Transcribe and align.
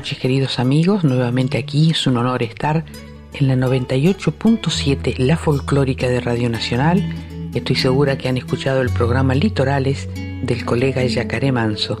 Noches 0.00 0.18
queridos 0.18 0.58
amigos, 0.58 1.04
nuevamente 1.04 1.58
aquí 1.58 1.90
es 1.90 2.06
un 2.06 2.16
honor 2.16 2.42
estar 2.42 2.86
en 3.34 3.48
la 3.48 3.54
98.7 3.54 5.18
La 5.18 5.36
Folclórica 5.36 6.08
de 6.08 6.20
Radio 6.20 6.48
Nacional. 6.48 7.04
Estoy 7.52 7.76
segura 7.76 8.16
que 8.16 8.30
han 8.30 8.38
escuchado 8.38 8.80
el 8.80 8.88
programa 8.88 9.34
Litorales 9.34 10.08
del 10.42 10.64
colega 10.64 11.04
Yacaré 11.04 11.52
Manso. 11.52 12.00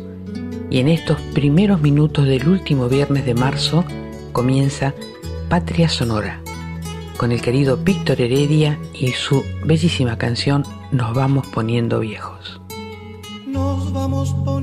Y 0.70 0.78
en 0.78 0.88
estos 0.88 1.20
primeros 1.34 1.82
minutos 1.82 2.24
del 2.24 2.48
último 2.48 2.88
viernes 2.88 3.26
de 3.26 3.34
marzo 3.34 3.84
comienza 4.32 4.94
Patria 5.50 5.90
Sonora, 5.90 6.40
con 7.18 7.32
el 7.32 7.42
querido 7.42 7.76
Víctor 7.76 8.22
Heredia 8.22 8.78
y 8.94 9.08
su 9.08 9.44
bellísima 9.66 10.16
canción 10.16 10.62
Nos 10.90 11.14
vamos 11.14 11.46
poniendo 11.48 12.00
viejos. 12.00 12.62
Nos 13.46 13.92
vamos 13.92 14.30
poniendo 14.42 14.59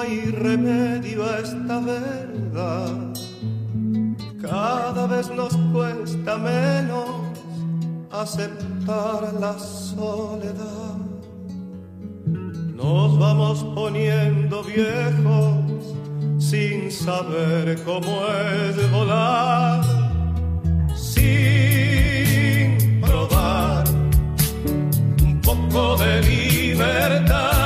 hay 0.00 0.30
remedio 0.30 1.24
a 1.24 1.38
esta 1.38 1.80
verdad. 1.80 3.12
Cada 4.40 5.06
vez 5.06 5.30
nos 5.30 5.54
cuesta 5.72 6.38
menos 6.38 7.10
aceptar 8.10 9.34
la 9.38 9.58
soledad. 9.58 10.96
Nos 12.74 13.18
vamos 13.18 13.64
poniendo 13.74 14.64
viejos 14.64 15.94
sin 16.38 16.90
saber 16.90 17.82
cómo 17.84 18.22
es 18.26 18.90
volar, 18.90 19.84
sin 20.96 23.00
probar 23.02 23.84
un 25.22 25.40
poco 25.42 25.98
de 25.98 26.22
libertad. 26.22 27.59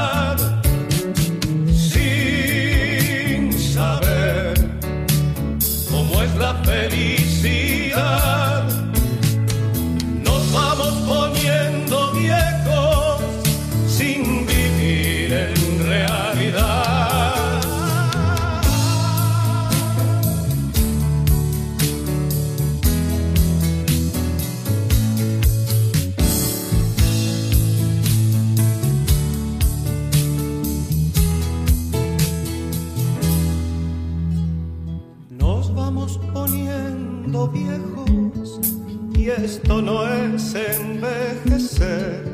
Esto 39.42 39.80
no 39.80 40.06
es 40.06 40.54
envejecer. 40.54 42.24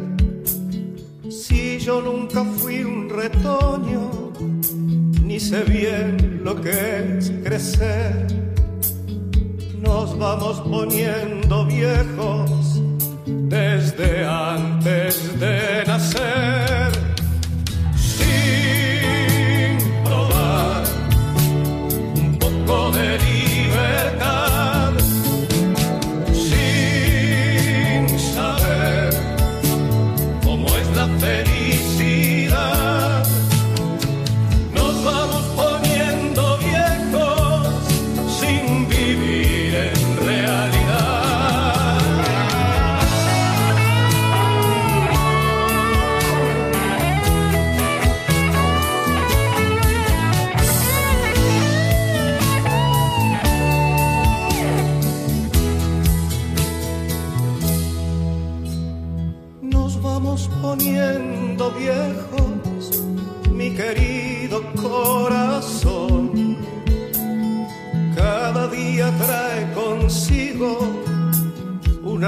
Si 1.29 1.79
yo 1.79 2.01
nunca 2.03 2.45
fui 2.45 2.83
un 2.83 3.09
retoño, 3.09 4.33
ni 5.23 5.39
sé 5.39 5.63
bien 5.65 6.41
lo 6.45 6.61
que 6.61 6.71
es 7.19 7.31
crecer. 7.45 8.27
Nos 9.79 10.19
vamos 10.19 10.61
poniendo 10.61 11.65
viejos 11.67 12.81
desde 13.27 14.25
antes 14.25 15.39
de 15.41 15.85
nacer. 15.87 16.91
Sin 17.97 19.79
probar 20.05 20.85
un 22.17 22.39
poco 22.39 22.91
de 22.93 23.19
libertad, 23.19 24.80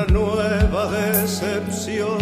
una 0.03 0.13
nueva 0.13 0.91
decepción. 0.91 2.19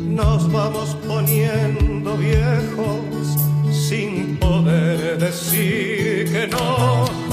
Nos 0.00 0.50
vamos 0.50 0.96
poniendo 1.06 2.16
viejos 2.16 3.36
sin 3.70 4.36
poder 4.38 5.18
decir 5.18 6.32
que 6.32 6.48
no. 6.50 7.23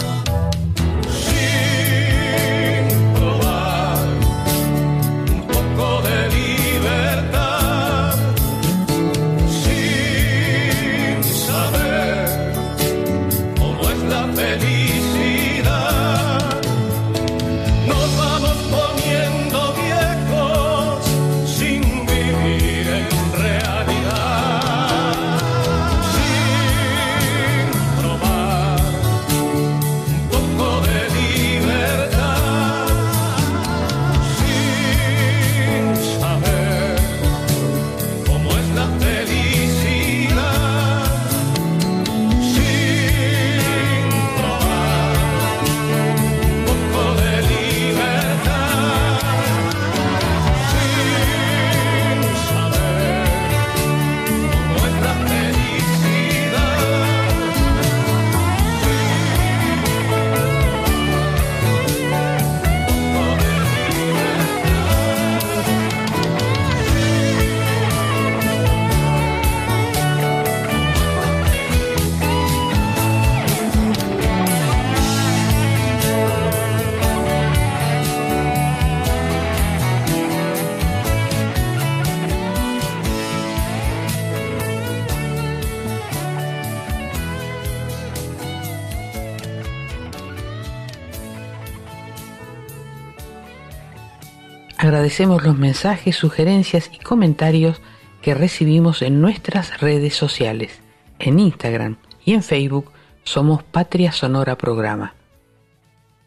Agradecemos 95.01 95.43
los 95.43 95.57
mensajes, 95.57 96.15
sugerencias 96.15 96.91
y 96.93 96.99
comentarios 96.99 97.81
que 98.21 98.35
recibimos 98.35 99.01
en 99.01 99.19
nuestras 99.19 99.81
redes 99.81 100.13
sociales. 100.15 100.79
En 101.17 101.39
Instagram 101.39 101.97
y 102.23 102.33
en 102.33 102.43
Facebook 102.43 102.91
somos 103.23 103.63
Patria 103.63 104.11
Sonora 104.11 104.59
Programa. 104.59 105.15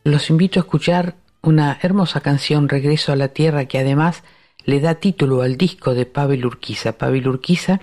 Los 0.03 0.29
invito 0.29 0.59
a 0.59 0.65
escuchar 0.65 1.15
una 1.41 1.79
hermosa 1.83 2.21
canción 2.21 2.69
Regreso 2.69 3.13
a 3.13 3.17
la 3.17 3.29
Tierra 3.29 3.67
que 3.67 3.79
además 3.79 4.25
le 4.65 4.81
da 4.81 4.97
título 4.97 5.43
al 5.43 5.57
disco 5.57 5.95
de 5.95 6.07
Pavel 6.07 6.45
Urquiza. 6.45 6.99
Pavel 6.99 7.29
Urquiza 7.29 7.79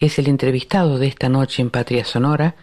es 0.00 0.18
el 0.18 0.28
entrevistado 0.28 0.98
de 0.98 1.06
esta 1.06 1.30
noche 1.30 1.62
en 1.62 1.70
Patria 1.70 2.04
Sonora. 2.04 2.56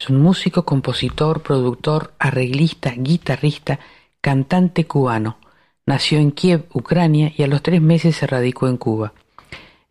Es 0.00 0.10
un 0.10 0.20
músico, 0.20 0.64
compositor, 0.64 1.42
productor, 1.44 2.12
arreglista, 2.18 2.90
guitarrista, 2.90 3.78
cantante 4.20 4.86
cubano. 4.86 5.38
Nació 5.86 6.18
en 6.18 6.30
Kiev, 6.30 6.64
Ucrania, 6.72 7.32
y 7.36 7.42
a 7.42 7.46
los 7.46 7.62
tres 7.62 7.82
meses 7.82 8.16
se 8.16 8.26
radicó 8.26 8.68
en 8.68 8.78
Cuba. 8.78 9.12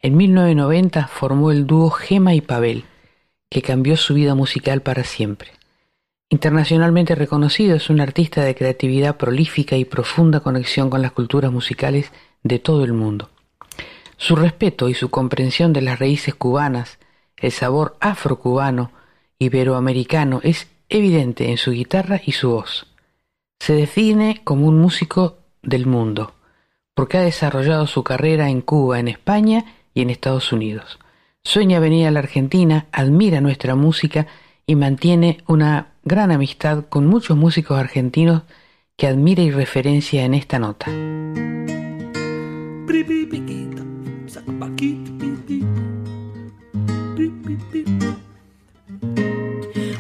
En 0.01 0.18
1990 0.18 1.07
formó 1.07 1.51
el 1.51 1.68
dúo 1.68 1.92
Gema 1.92 2.34
y 2.34 2.42
Pavel, 2.42 2.86
que 3.50 3.62
cambió 3.62 3.95
su 3.95 4.16
vida 4.16 4.34
musical 4.34 4.81
para 4.81 5.04
siempre. 5.04 5.51
Internacionalmente 6.30 7.13
reconocido, 7.13 7.75
es 7.75 7.92
un 7.92 8.01
artista 8.01 8.44
de 8.44 8.56
creatividad 8.56 9.18
prolífica 9.18 9.78
y 9.78 9.86
profunda 9.86 10.40
conexión 10.40 10.90
con 10.90 11.04
las 11.04 11.12
culturas 11.12 11.51
musicales 11.51 12.12
de 12.42 12.57
todo 12.57 12.84
el 12.84 12.94
mundo. 12.94 13.30
Su 14.18 14.36
respeto 14.36 14.90
y 14.90 14.95
su 14.95 15.12
comprensión 15.12 15.74
de 15.74 15.84
las 15.84 16.00
raíces 16.00 16.34
cubanas, 16.34 16.98
el 17.38 17.51
sabor 17.51 17.98
afrocubano, 18.00 18.92
iberoamericano, 19.38 20.40
es 20.44 20.68
evidente 20.90 21.51
en 21.51 21.57
su 21.57 21.72
guitarra 21.72 22.19
y 22.25 22.31
su 22.31 22.50
voz. 22.50 22.88
Se 23.60 23.74
define 23.74 24.42
como 24.44 24.66
un 24.68 24.80
músico 24.80 25.43
del 25.63 25.88
mundo, 25.88 26.36
porque 26.94 27.18
ha 27.18 27.21
desarrollado 27.21 27.88
su 27.88 28.04
carrera 28.04 28.50
en 28.50 28.62
Cuba, 28.62 29.00
en 29.00 29.07
España 29.07 29.65
y 29.94 30.01
en 30.01 30.10
Estados 30.10 30.51
Unidos. 30.51 31.00
Sueña 31.44 31.80
venir 31.80 32.07
a 32.07 32.12
la 32.12 32.19
Argentina, 32.19 32.86
admira 32.92 33.42
nuestra 33.42 33.75
música 33.75 34.27
y 34.65 34.75
mantiene 34.75 35.39
una 35.48 35.94
gran 36.04 36.31
amistad 36.31 36.86
con 36.88 37.07
muchos 37.07 37.38
músicos 37.38 37.80
argentinos 37.80 38.44
que 38.98 39.07
admira 39.07 39.42
y 39.42 39.51
referencia 39.51 40.24
en 40.24 40.33
esta 40.33 40.60
nota. 40.60 40.92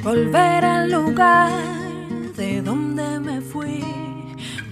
Volver 0.03 0.65
al 0.65 0.91
lugar 0.91 1.51
de 2.35 2.61
donde 2.61 3.19
me 3.19 3.41
fui, 3.41 3.83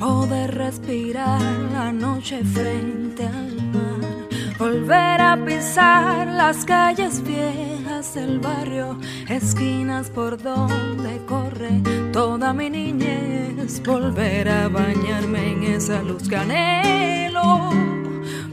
poder 0.01 0.55
respirar 0.55 1.39
la 1.71 1.91
noche 1.91 2.43
frente 2.43 3.23
al 3.23 3.55
mar, 3.71 4.27
volver 4.57 5.21
a 5.21 5.37
pisar 5.45 6.25
las 6.25 6.65
calles 6.65 7.21
viejas 7.23 8.15
del 8.15 8.39
barrio, 8.39 8.97
esquinas 9.29 10.09
por 10.09 10.41
donde 10.41 11.23
corre 11.27 11.83
toda 12.11 12.51
mi 12.51 12.71
niñez, 12.71 13.79
volver 13.83 14.49
a 14.49 14.67
bañarme 14.69 15.51
en 15.51 15.63
esa 15.75 16.01
luz 16.01 16.27
que 16.27 16.35
anhelo. 16.35 17.69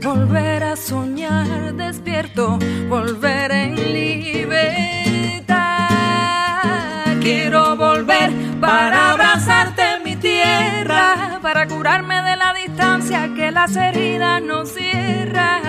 Volver 0.03 0.63
a 0.63 0.77
soñar 0.77 1.75
despierto, 1.75 2.59
volver 2.89 3.51
en 3.51 3.75
libertad. 3.93 5.57
Quiero 7.21 7.75
volver 7.77 8.31
para 8.61 9.13
abrazarte 9.13 9.58
mi 9.58 9.58
para 10.87 11.67
curarme 11.67 12.23
de 12.23 12.37
la 12.37 12.55
distancia 12.55 13.31
que 13.35 13.51
las 13.51 13.75
heridas 13.75 14.41
no 14.43 14.65
cierran. 14.65 15.63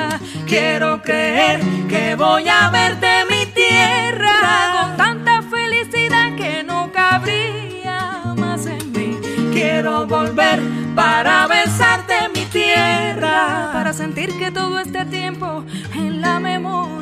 Quiero 0.48 1.02
creer 1.02 1.60
que 1.88 2.16
voy 2.16 2.48
a 2.48 2.70
verte 2.70 3.26
mi 3.30 3.46
tierra 3.48 4.82
con 4.82 4.98
tanta 4.98 5.42
felicidad 5.42 6.36
que 6.36 6.64
no 6.64 6.92
cabría 6.92 8.34
más 8.38 8.66
en 8.68 8.92
mí. 8.92 9.18
Quiero 9.52 10.06
volver 10.06 10.60
para 10.96 11.48
besarte 11.48 12.30
mi 12.36 12.46
tierra, 12.46 13.72
para 13.74 13.94
sentir 13.94 14.38
que 14.38 14.52
todo 14.52 14.80
este 14.80 15.06
tiempo 15.06 15.64
en 15.96 16.22
la 16.22 16.40
memoria 16.40 16.99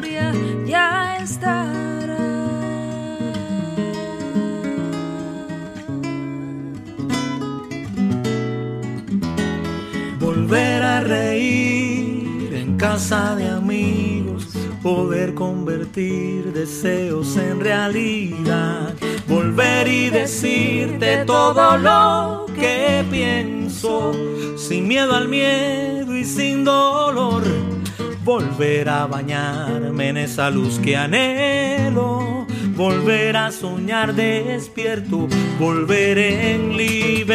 casa 12.97 13.35
de 13.35 13.47
amigos, 13.47 14.47
poder 14.81 15.35
convertir 15.35 16.51
deseos 16.51 17.37
en 17.37 17.59
realidad, 17.59 18.95
volver 19.27 19.87
y 19.87 20.09
decirte 20.09 21.23
todo 21.23 21.77
lo 21.77 22.47
que 22.55 23.05
pienso, 23.11 24.13
sin 24.57 24.87
miedo 24.87 25.13
al 25.13 25.27
miedo 25.27 26.15
y 26.15 26.25
sin 26.25 26.63
dolor, 26.63 27.43
volver 28.23 28.89
a 28.89 29.05
bañarme 29.05 30.09
en 30.09 30.17
esa 30.17 30.49
luz 30.49 30.79
que 30.79 30.97
anhelo. 30.97 32.47
Volver 32.75 33.37
a 33.37 33.51
soñar 33.51 34.13
despierto, 34.13 35.27
volver 35.59 36.17
en 36.19 36.77
libertad. 36.77 37.27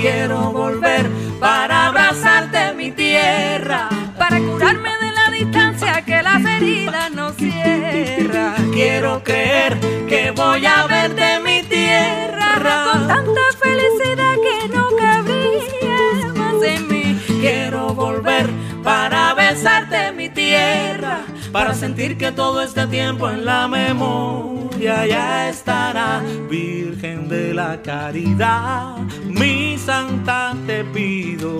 Quiero 0.00 0.52
volver 0.52 1.17
para 1.40 1.86
abrazarte 1.86 2.72
mi 2.74 2.90
tierra, 2.90 3.88
para 4.18 4.38
curarme 4.38 4.90
de 5.00 5.12
la 5.12 5.30
distancia 5.30 6.04
que 6.04 6.22
las 6.22 6.44
heridas 6.44 7.10
no 7.12 7.30
cierran. 7.32 8.70
Quiero 8.72 9.22
creer 9.22 9.78
que 10.08 10.32
voy 10.32 10.66
a 10.66 10.86
verte 10.86 11.40
mi 11.44 11.62
tierra 11.62 12.84
con 12.92 13.06
tanta 13.06 13.40
felicidad 13.60 14.34
que 14.46 14.68
no 14.74 14.88
cabría 14.96 16.32
más 16.34 16.62
en 16.62 16.88
mí. 16.88 17.20
Quiero 17.40 17.94
volver 17.94 18.48
para 18.82 19.34
besarte 19.34 20.12
mi 20.12 20.28
tierra, 20.28 21.20
para 21.52 21.74
sentir 21.74 22.16
que 22.16 22.32
todo 22.32 22.62
este 22.62 22.86
tiempo 22.86 23.30
en 23.30 23.44
la 23.44 23.68
memoria 23.68 25.06
ya 25.06 25.48
estará. 25.48 26.22
Virgen 26.48 27.28
de 27.28 27.54
la 27.54 27.80
Caridad, 27.82 28.96
mi 29.24 29.76
santa 29.78 30.54
te 30.66 30.84
pido 30.84 31.58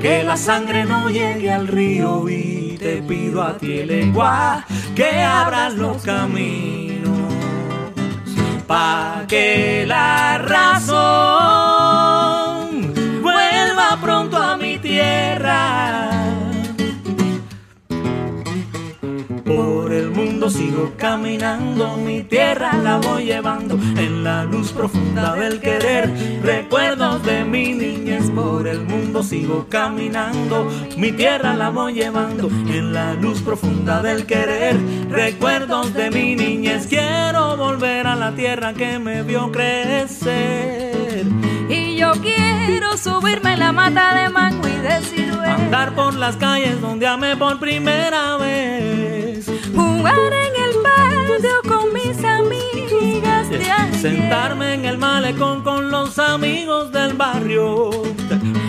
que 0.00 0.22
la 0.22 0.36
sangre 0.36 0.84
no 0.84 1.10
llegue 1.10 1.52
al 1.52 1.68
río 1.68 2.28
y 2.28 2.76
te 2.78 3.02
pido 3.02 3.42
a 3.42 3.58
ti 3.58 3.84
lengua 3.84 4.64
que 4.94 5.22
abras 5.22 5.74
los 5.74 6.02
caminos 6.02 6.90
pa 8.70 9.24
que 9.26 9.84
la 9.84 10.38
razón 10.38 10.94
vuelva 13.20 13.98
pronto 14.00 14.36
a 14.36 14.56
mi 14.56 14.78
tierra. 14.78 16.09
Sigo 20.48 20.94
caminando, 20.96 21.96
mi 21.96 22.22
tierra 22.22 22.72
la 22.76 22.96
voy 22.96 23.26
llevando 23.26 23.74
en 23.96 24.24
la 24.24 24.44
luz 24.44 24.72
profunda 24.72 25.34
del 25.34 25.60
querer. 25.60 26.10
Recuerdos 26.42 27.22
de 27.24 27.44
mi 27.44 27.74
niñez, 27.74 28.30
por 28.30 28.66
el 28.66 28.80
mundo 28.80 29.22
sigo 29.22 29.66
caminando, 29.68 30.68
mi 30.96 31.12
tierra 31.12 31.54
la 31.54 31.68
voy 31.68 31.94
llevando 31.94 32.48
en 32.48 32.92
la 32.92 33.14
luz 33.14 33.42
profunda 33.42 34.02
del 34.02 34.26
querer. 34.26 34.76
Recuerdos 35.10 35.92
de 35.94 36.10
mi 36.10 36.34
niñez, 36.34 36.86
quiero 36.88 37.56
volver 37.56 38.06
a 38.06 38.16
la 38.16 38.32
tierra 38.32 38.72
que 38.72 38.98
me 38.98 39.22
vio 39.22 39.52
crecer. 39.52 41.26
Y 41.68 41.96
yo 41.96 42.12
quiero 42.22 42.96
subirme 42.96 43.56
la 43.56 43.72
mata 43.72 44.14
de 44.14 44.30
mango 44.30 44.66
y 44.66 44.76
decir 44.78 45.30
Andar 45.50 45.94
por 45.94 46.14
las 46.14 46.36
calles 46.36 46.80
donde 46.80 47.06
amé 47.06 47.36
por 47.36 47.58
primera 47.58 48.36
vez. 48.36 49.50
Jugar 50.00 50.32
en 50.32 50.54
el 50.64 50.72
patio 50.82 51.60
con 51.68 51.92
mis 51.92 52.24
amigas 52.24 53.50
de 53.50 53.70
ayer. 53.70 53.94
Sentarme 54.00 54.72
en 54.72 54.86
el 54.86 54.96
malecón 54.96 55.62
con 55.62 55.90
los 55.90 56.18
amigos 56.18 56.90
del 56.90 57.12
barrio. 57.12 57.90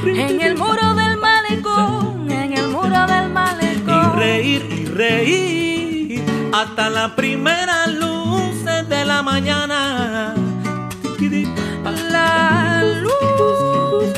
En 0.04 0.42
el 0.42 0.58
muro 0.58 0.94
del 0.94 1.16
malecón, 1.16 2.30
en 2.30 2.52
el 2.58 2.68
muro 2.68 3.08
del 3.08 3.30
malecón. 3.30 4.12
Y 4.14 4.20
reír 4.20 4.62
y 4.74 4.86
reír 4.88 6.52
hasta 6.52 6.90
la 6.90 7.16
primera 7.16 7.88
luz 7.88 8.66
de 8.66 9.06
la 9.06 9.22
mañana. 9.22 10.36
La 12.12 12.84
luz 13.02 14.12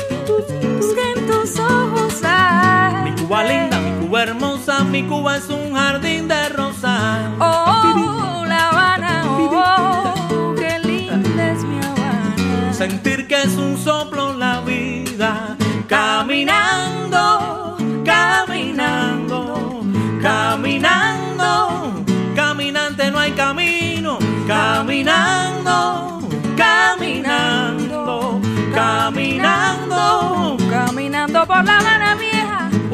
que 0.96 1.12
en 1.12 1.26
tus 1.28 1.60
ojos 1.60 2.22
hay. 2.24 3.04
Mi 3.04 3.12
Cuba 3.22 3.44
linda, 3.44 3.78
Cuba 4.04 4.22
hermosa, 4.22 4.84
mi 4.84 5.02
Cuba 5.02 5.38
es 5.38 5.48
un 5.48 5.72
jardín 5.74 6.28
de 6.28 6.50
rosas. 6.50 7.22
Oh, 7.38 8.44
La 8.46 8.68
Habana, 8.68 9.22
oh, 9.26 10.54
qué 10.54 10.78
linda 10.78 11.52
es 11.52 11.64
mi 11.64 11.78
Habana. 11.78 12.70
Sentir 12.74 13.26
que 13.26 13.40
es 13.44 13.56
un 13.56 13.78
soplo 13.78 14.34
la 14.34 14.60
vida. 14.60 15.56
Caminando, 15.88 17.78
caminando, 18.04 19.80
caminando. 20.20 22.04
Caminante 22.36 23.10
no 23.10 23.18
hay 23.18 23.32
camino. 23.32 24.18
Caminando, 24.46 26.20
caminando, 26.58 28.38
caminando, 28.74 30.58
caminando 30.68 31.46
por 31.46 31.64
La 31.64 31.78
Habana 31.78 32.16
mía. 32.16 32.33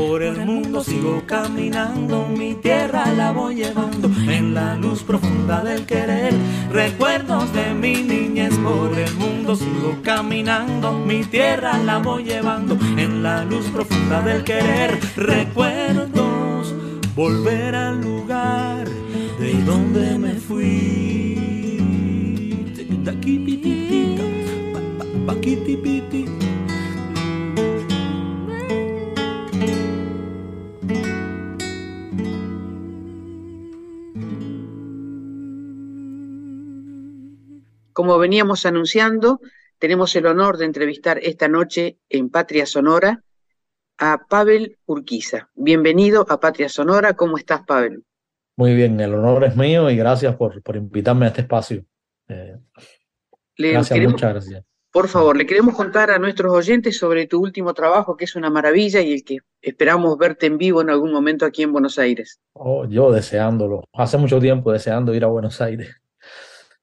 Por 0.00 0.22
el 0.22 0.46
mundo 0.46 0.82
sigo 0.82 1.22
caminando, 1.26 2.26
mi 2.26 2.54
tierra 2.54 3.04
la 3.12 3.32
voy 3.32 3.56
llevando 3.56 4.08
en 4.26 4.54
la 4.54 4.74
luz 4.74 5.02
profunda 5.02 5.62
del 5.62 5.84
querer. 5.84 6.32
Recuerdos 6.72 7.52
de 7.52 7.74
mi 7.74 8.02
niñez 8.02 8.56
por 8.60 8.98
el 8.98 9.14
mundo 9.16 9.54
sigo 9.56 9.98
caminando, 10.02 10.92
mi 10.92 11.22
tierra 11.24 11.76
la 11.76 11.98
voy 11.98 12.24
llevando 12.24 12.78
en 12.96 13.22
la 13.22 13.44
luz 13.44 13.66
profunda 13.66 14.22
del 14.22 14.42
querer. 14.42 14.98
Recuerdos, 15.16 16.74
volver 17.14 17.74
al 17.74 18.00
lugar 18.00 18.88
de 19.38 19.52
donde 19.64 20.18
me 20.18 20.32
fui. 20.32 21.20
Como 38.00 38.16
veníamos 38.16 38.64
anunciando, 38.64 39.42
tenemos 39.78 40.16
el 40.16 40.24
honor 40.24 40.56
de 40.56 40.64
entrevistar 40.64 41.18
esta 41.22 41.48
noche 41.48 41.98
en 42.08 42.30
Patria 42.30 42.64
Sonora 42.64 43.22
a 43.98 44.24
Pavel 44.26 44.78
Urquiza. 44.86 45.50
Bienvenido 45.54 46.24
a 46.30 46.40
Patria 46.40 46.70
Sonora. 46.70 47.12
¿Cómo 47.12 47.36
estás, 47.36 47.60
Pavel? 47.66 48.02
Muy 48.56 48.74
bien, 48.74 48.98
el 49.00 49.12
honor 49.12 49.44
es 49.44 49.54
mío 49.54 49.90
y 49.90 49.96
gracias 49.98 50.34
por, 50.36 50.62
por 50.62 50.76
invitarme 50.76 51.26
a 51.26 51.28
este 51.28 51.42
espacio. 51.42 51.84
Eh, 52.28 52.56
gracias, 53.58 53.98
muchas 54.08 54.32
gracias. 54.32 54.64
Por 54.90 55.06
favor, 55.06 55.36
le 55.36 55.44
queremos 55.44 55.76
contar 55.76 56.10
a 56.10 56.18
nuestros 56.18 56.54
oyentes 56.54 56.96
sobre 56.96 57.26
tu 57.26 57.38
último 57.38 57.74
trabajo, 57.74 58.16
que 58.16 58.24
es 58.24 58.34
una 58.34 58.48
maravilla 58.48 59.02
y 59.02 59.12
el 59.12 59.24
que 59.24 59.40
esperamos 59.60 60.16
verte 60.16 60.46
en 60.46 60.56
vivo 60.56 60.80
en 60.80 60.88
algún 60.88 61.12
momento 61.12 61.44
aquí 61.44 61.64
en 61.64 61.72
Buenos 61.72 61.98
Aires. 61.98 62.40
Oh, 62.54 62.86
yo 62.86 63.12
deseándolo. 63.12 63.84
Hace 63.92 64.16
mucho 64.16 64.40
tiempo 64.40 64.72
deseando 64.72 65.14
ir 65.14 65.22
a 65.22 65.26
Buenos 65.26 65.60
Aires. 65.60 66.00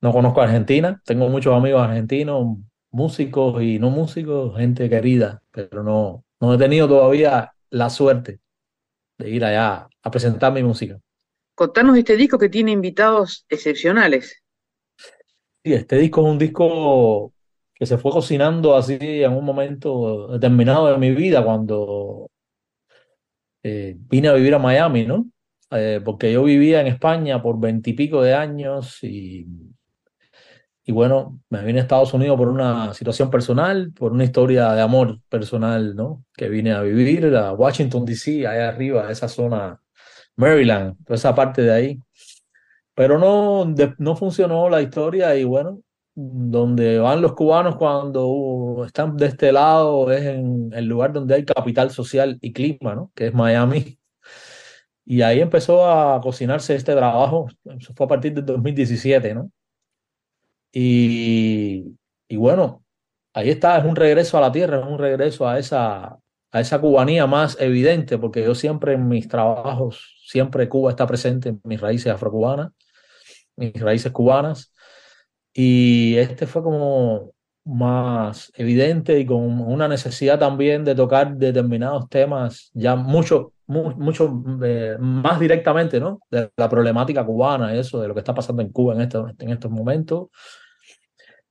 No 0.02 0.12
conozco 0.12 0.42
a 0.42 0.46
Argentina, 0.46 1.02
tengo 1.06 1.28
muchos 1.30 1.56
amigos 1.56 1.82
argentinos, 1.82 2.58
músicos 2.92 3.62
y 3.64 3.80
no 3.80 3.90
músicos, 3.90 4.56
gente 4.58 4.90
querida, 4.90 5.42
pero 5.52 5.84
no, 5.84 6.24
no 6.40 6.54
he 6.54 6.58
tenido 6.58 6.88
todavía 6.88 7.52
la 7.70 7.90
suerte 7.90 8.40
de 9.18 9.30
ir 9.30 9.44
allá 9.44 9.88
a 10.02 10.12
presentar 10.12 10.54
mi 10.54 10.64
música. 10.64 11.00
Contanos 11.56 11.98
este 11.98 12.16
disco 12.16 12.38
que 12.38 12.50
tiene 12.50 12.72
invitados 12.72 13.46
excepcionales. 13.50 14.44
Sí, 15.64 15.74
este 15.74 15.98
disco 15.98 16.22
es 16.22 16.28
un 16.28 16.38
disco 16.38 17.34
que 17.74 17.86
se 17.86 17.98
fue 17.98 18.12
cocinando 18.12 18.76
así 18.76 18.98
en 19.00 19.34
un 19.34 19.44
momento 19.44 20.28
determinado 20.28 20.92
de 20.92 20.98
mi 20.98 21.12
vida 21.12 21.44
cuando 21.44 22.30
eh, 23.64 23.96
vine 23.98 24.28
a 24.28 24.34
vivir 24.34 24.54
a 24.54 24.60
Miami, 24.60 25.06
¿no? 25.06 25.28
Eh, 25.72 26.00
porque 26.04 26.32
yo 26.32 26.44
vivía 26.44 26.82
en 26.82 26.88
España 26.88 27.42
por 27.42 27.60
veintipico 27.60 28.22
de 28.22 28.34
años 28.34 29.04
y 29.04 29.46
y 30.88 30.94
bueno, 30.94 31.42
me 31.50 31.64
vine 31.66 31.80
a 31.80 31.82
Estados 31.82 32.14
Unidos 32.14 32.38
por 32.38 32.48
una 32.48 32.94
situación 32.94 33.30
personal, 33.30 33.92
por 33.92 34.14
una 34.14 34.24
historia 34.24 34.72
de 34.72 34.82
amor 34.82 35.20
personal, 35.28 35.94
¿no? 35.98 36.24
Que 36.34 36.48
vine 36.48 36.72
a 36.72 36.82
vivir 36.82 37.36
a 37.36 37.52
Washington, 37.52 38.06
D.C., 38.06 38.48
allá 38.48 38.70
arriba, 38.70 39.12
esa 39.12 39.28
zona, 39.28 39.82
Maryland, 40.38 40.96
toda 41.06 41.18
esa 41.18 41.36
parte 41.36 41.62
de 41.64 41.74
ahí. 41.74 42.00
Pero 42.96 43.20
no, 43.20 43.66
no 43.98 44.16
funcionó 44.16 44.70
la 44.70 44.82
historia 44.82 45.36
y 45.36 45.44
bueno, 45.44 45.82
donde 46.16 47.00
van 47.00 47.22
los 47.22 47.34
cubanos 47.34 47.76
cuando 47.76 48.84
están 48.86 49.18
de 49.18 49.26
este 49.28 49.52
lado 49.52 50.10
es 50.12 50.24
en 50.24 50.72
el 50.74 50.86
lugar 50.86 51.12
donde 51.14 51.36
hay 51.36 51.46
capital 51.46 51.92
social 51.92 52.38
y 52.42 52.54
clima, 52.54 52.96
¿no? 52.96 53.12
Que 53.14 53.28
es 53.28 53.34
Miami. 53.34 54.00
Y 55.06 55.22
ahí 55.22 55.40
empezó 55.42 55.90
a 55.90 56.20
cocinarse 56.22 56.76
este 56.76 56.94
trabajo, 56.94 57.48
fue 57.96 58.06
a 58.06 58.10
partir 58.10 58.34
del 58.34 58.46
2017, 58.46 59.36
¿no? 59.36 59.52
Y, 60.72 61.96
bueno, 62.36 62.84
ahí 63.34 63.50
está, 63.50 63.78
es 63.78 63.86
un 63.86 63.96
regreso 63.96 64.38
a 64.38 64.42
la 64.42 64.52
tierra, 64.52 64.80
es 64.80 64.86
un 64.86 65.00
regreso 65.00 65.48
a 65.48 65.60
esa, 65.60 66.18
a 66.52 66.60
esa 66.60 66.80
cubanía 66.82 67.26
más 67.28 67.58
evidente, 67.60 68.18
porque 68.18 68.44
yo 68.44 68.56
siempre 68.56 68.94
en 68.94 69.08
mis 69.08 69.28
trabajos, 69.28 70.22
siempre 70.26 70.70
Cuba 70.70 70.92
está 70.92 71.08
presente 71.08 71.50
en 71.50 71.62
mis 71.64 71.82
raíces 71.82 72.12
afrocubanas, 72.14 72.72
mis 73.56 73.80
raíces 73.80 74.12
cubanas. 74.12 74.74
Y 75.54 76.18
este 76.18 76.46
fue 76.48 76.64
como 76.64 77.34
más 77.68 78.52
evidente 78.56 79.20
y 79.20 79.26
con 79.26 79.60
una 79.62 79.88
necesidad 79.88 80.40
también 80.40 80.86
de 80.86 80.96
tocar 80.96 81.36
determinados 81.36 82.08
temas 82.10 82.72
ya 82.74 82.96
mucho, 82.96 83.54
mucho, 83.68 84.44
eh, 84.64 84.96
más 85.00 85.40
directamente, 85.40 86.00
¿no? 86.00 86.22
De 86.32 86.50
la 86.56 86.70
problemática 86.70 87.26
cubana, 87.26 87.74
eso, 87.76 88.02
de 88.02 88.08
lo 88.08 88.14
que 88.14 88.22
está 88.22 88.34
pasando 88.34 88.62
en 88.62 88.72
Cuba 88.72 88.94
en 88.94 89.02
estos, 89.02 89.32
en 89.40 89.50
estos 89.50 89.70
momentos 89.70 90.30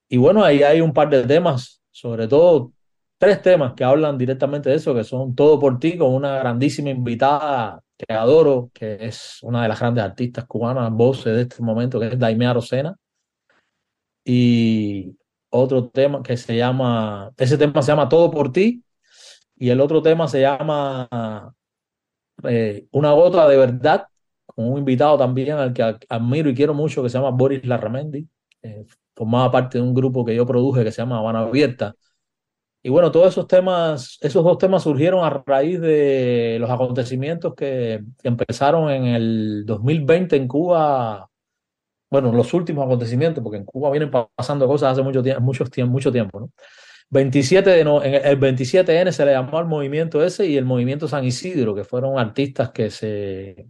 y 0.09 0.17
bueno, 0.19 0.45
ahí 0.45 0.63
hay 0.63 0.81
un 0.81 0.93
par 0.93 1.11
de 1.11 1.25
temas, 1.25 1.83
sobre 1.91 2.29
todo 2.29 2.73
tres 3.19 3.43
temas 3.43 3.75
que 3.75 3.85
hablan 3.85 4.19
directamente 4.19 4.71
de 4.71 4.77
eso, 4.77 4.95
que 4.95 5.05
son 5.05 5.35
Todo 5.35 5.59
por 5.59 5.79
ti, 5.79 5.97
con 5.99 6.15
una 6.15 6.39
grandísima 6.39 6.91
invitada 6.91 7.83
que 7.99 8.13
adoro, 8.13 8.71
que 8.75 8.99
es 9.01 9.39
una 9.43 9.63
de 9.63 9.69
las 9.69 9.81
grandes 9.81 10.05
artistas 10.05 10.45
cubanas, 10.47 10.93
voces 10.93 11.35
de 11.35 11.43
este 11.43 11.63
momento, 11.63 11.99
que 11.99 12.09
es 12.09 12.19
Daimea 12.19 12.53
Rosena. 12.53 12.97
Y 14.25 15.17
otro 15.51 15.89
tema 15.89 16.23
que 16.23 16.37
se 16.37 16.57
llama, 16.57 17.33
ese 17.37 17.59
tema 17.59 17.83
se 17.83 17.93
llama 17.93 18.09
Todo 18.09 18.31
por 18.31 18.53
ti, 18.53 18.83
y 19.57 19.71
el 19.71 19.81
otro 19.81 20.03
tema 20.03 20.29
se 20.29 20.43
llama 20.43 21.55
eh, 22.45 22.87
Una 22.93 23.13
gota 23.13 23.49
de 23.49 23.57
verdad, 23.57 24.07
con 24.47 24.73
un 24.73 24.79
invitado 24.79 25.19
también 25.19 25.57
al 25.57 25.73
que 25.73 25.83
admiro 26.09 26.51
y 26.51 26.55
quiero 26.55 26.75
mucho, 26.75 27.03
que 27.03 27.09
se 27.09 27.19
llama 27.19 27.31
Boris 27.31 27.65
Larramendi. 27.67 28.27
Eh, 28.63 28.87
formaba 29.15 29.51
parte 29.51 29.79
de 29.79 29.85
un 29.85 29.95
grupo 29.95 30.25
que 30.25 30.35
yo 30.35 30.47
produje 30.47 30.85
que 30.85 30.93
se 30.93 31.03
llama 31.03 31.19
Habana 31.19 31.41
Abierta. 31.41 31.95
Y 32.83 32.89
bueno, 32.91 33.11
todos 33.11 33.29
esos 33.29 33.49
temas, 33.49 34.19
esos 34.21 34.45
dos 34.45 34.59
temas 34.59 34.85
surgieron 34.85 35.25
a 35.25 35.43
raíz 35.45 35.81
de 35.81 36.57
los 36.61 36.71
acontecimientos 36.71 37.55
que, 37.55 38.01
empezaron 38.23 38.91
en 38.91 39.07
el 39.07 39.65
2020 39.67 40.37
en 40.37 40.47
Cuba. 40.47 41.29
Bueno, 42.11 42.33
los 42.33 42.55
últimos 42.55 42.85
acontecimientos, 42.87 43.43
porque 43.43 43.59
en 43.59 43.65
Cuba 43.65 43.91
vienen 43.91 44.11
pasando 44.11 44.69
cosas 44.69 44.93
hace 44.93 45.03
mucho 45.03 45.23
tiempo, 45.23 45.43
mucho 45.43 45.65
tiempo, 45.65 45.93
mucho 45.93 46.13
tiempo, 46.13 46.41
¿no? 46.41 46.51
27 47.11 47.71
de 47.71 47.85
no, 47.85 48.03
el 48.03 48.39
27N 48.41 49.13
se 49.13 49.25
le 49.25 49.33
llamó 49.33 49.59
al 49.59 49.67
movimiento 49.67 50.25
ese 50.25 50.47
y 50.47 50.57
el 50.57 50.65
movimiento 50.65 51.07
San 51.09 51.25
Isidro, 51.25 51.75
que 51.75 51.85
fueron 51.85 52.19
artistas 52.19 52.71
que 52.71 52.91
se, 52.91 53.69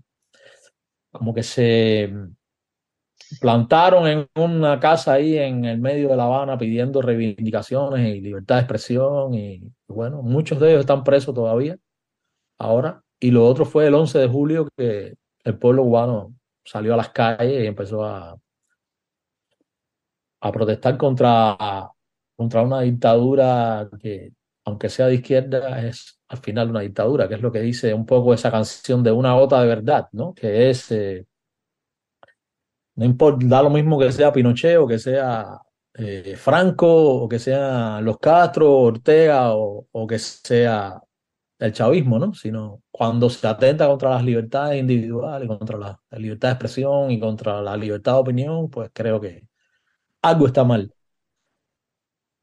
como 1.10 1.34
que 1.34 1.42
se 1.42 2.12
plantaron 3.40 4.06
en 4.06 4.28
una 4.36 4.78
casa 4.80 5.14
ahí 5.14 5.36
en 5.38 5.64
el 5.64 5.78
medio 5.78 6.08
de 6.08 6.16
La 6.16 6.24
Habana 6.24 6.56
pidiendo 6.58 7.02
reivindicaciones 7.02 8.14
y 8.14 8.20
libertad 8.20 8.56
de 8.56 8.60
expresión 8.62 9.34
y 9.34 9.72
bueno, 9.88 10.22
muchos 10.22 10.60
de 10.60 10.70
ellos 10.70 10.80
están 10.80 11.04
presos 11.04 11.34
todavía 11.34 11.76
ahora. 12.58 13.02
Y 13.18 13.30
lo 13.30 13.46
otro 13.46 13.64
fue 13.64 13.86
el 13.86 13.94
11 13.94 14.18
de 14.18 14.28
julio 14.28 14.68
que 14.76 15.14
el 15.44 15.58
pueblo 15.58 15.82
cubano 15.84 16.34
salió 16.64 16.94
a 16.94 16.96
las 16.96 17.10
calles 17.10 17.62
y 17.64 17.66
empezó 17.66 18.04
a, 18.04 18.36
a 20.40 20.52
protestar 20.52 20.96
contra, 20.96 21.56
contra 22.36 22.62
una 22.62 22.80
dictadura 22.82 23.88
que, 24.00 24.32
aunque 24.64 24.88
sea 24.88 25.06
de 25.06 25.14
izquierda, 25.16 25.86
es 25.86 26.20
al 26.28 26.38
final 26.38 26.70
una 26.70 26.80
dictadura, 26.80 27.28
que 27.28 27.34
es 27.34 27.42
lo 27.42 27.52
que 27.52 27.60
dice 27.60 27.94
un 27.94 28.06
poco 28.06 28.34
esa 28.34 28.50
canción 28.50 29.02
de 29.02 29.12
una 29.12 29.34
gota 29.34 29.60
de 29.60 29.68
verdad, 29.68 30.08
¿no? 30.12 30.34
Que 30.34 30.70
es... 30.70 30.90
Eh, 30.92 31.26
no 32.96 33.04
importa, 33.04 33.46
da 33.46 33.62
lo 33.62 33.70
mismo 33.70 33.98
que 33.98 34.10
sea 34.12 34.32
Pinochet 34.32 34.78
o 34.78 34.86
que 34.86 34.98
sea 34.98 35.60
eh, 35.94 36.34
Franco 36.36 37.22
o 37.24 37.28
que 37.28 37.38
sea 37.38 38.00
los 38.00 38.18
Castro, 38.18 38.72
Ortega 38.72 39.54
o, 39.54 39.86
o, 39.92 40.06
que 40.06 40.18
sea 40.18 41.00
el 41.58 41.72
chavismo, 41.72 42.18
¿no? 42.18 42.34
Sino 42.34 42.82
cuando 42.90 43.30
se 43.30 43.46
atenta 43.46 43.86
contra 43.86 44.10
las 44.10 44.24
libertades 44.24 44.80
individuales, 44.80 45.48
contra 45.48 45.78
la, 45.78 46.00
libertad 46.18 46.48
de 46.48 46.52
expresión 46.54 47.10
y 47.10 47.20
contra 47.20 47.62
la 47.62 47.76
libertad 47.76 48.14
de 48.14 48.18
opinión, 48.18 48.70
pues 48.70 48.90
creo 48.92 49.20
que 49.20 49.46
algo 50.22 50.46
está 50.46 50.64
mal. 50.64 50.92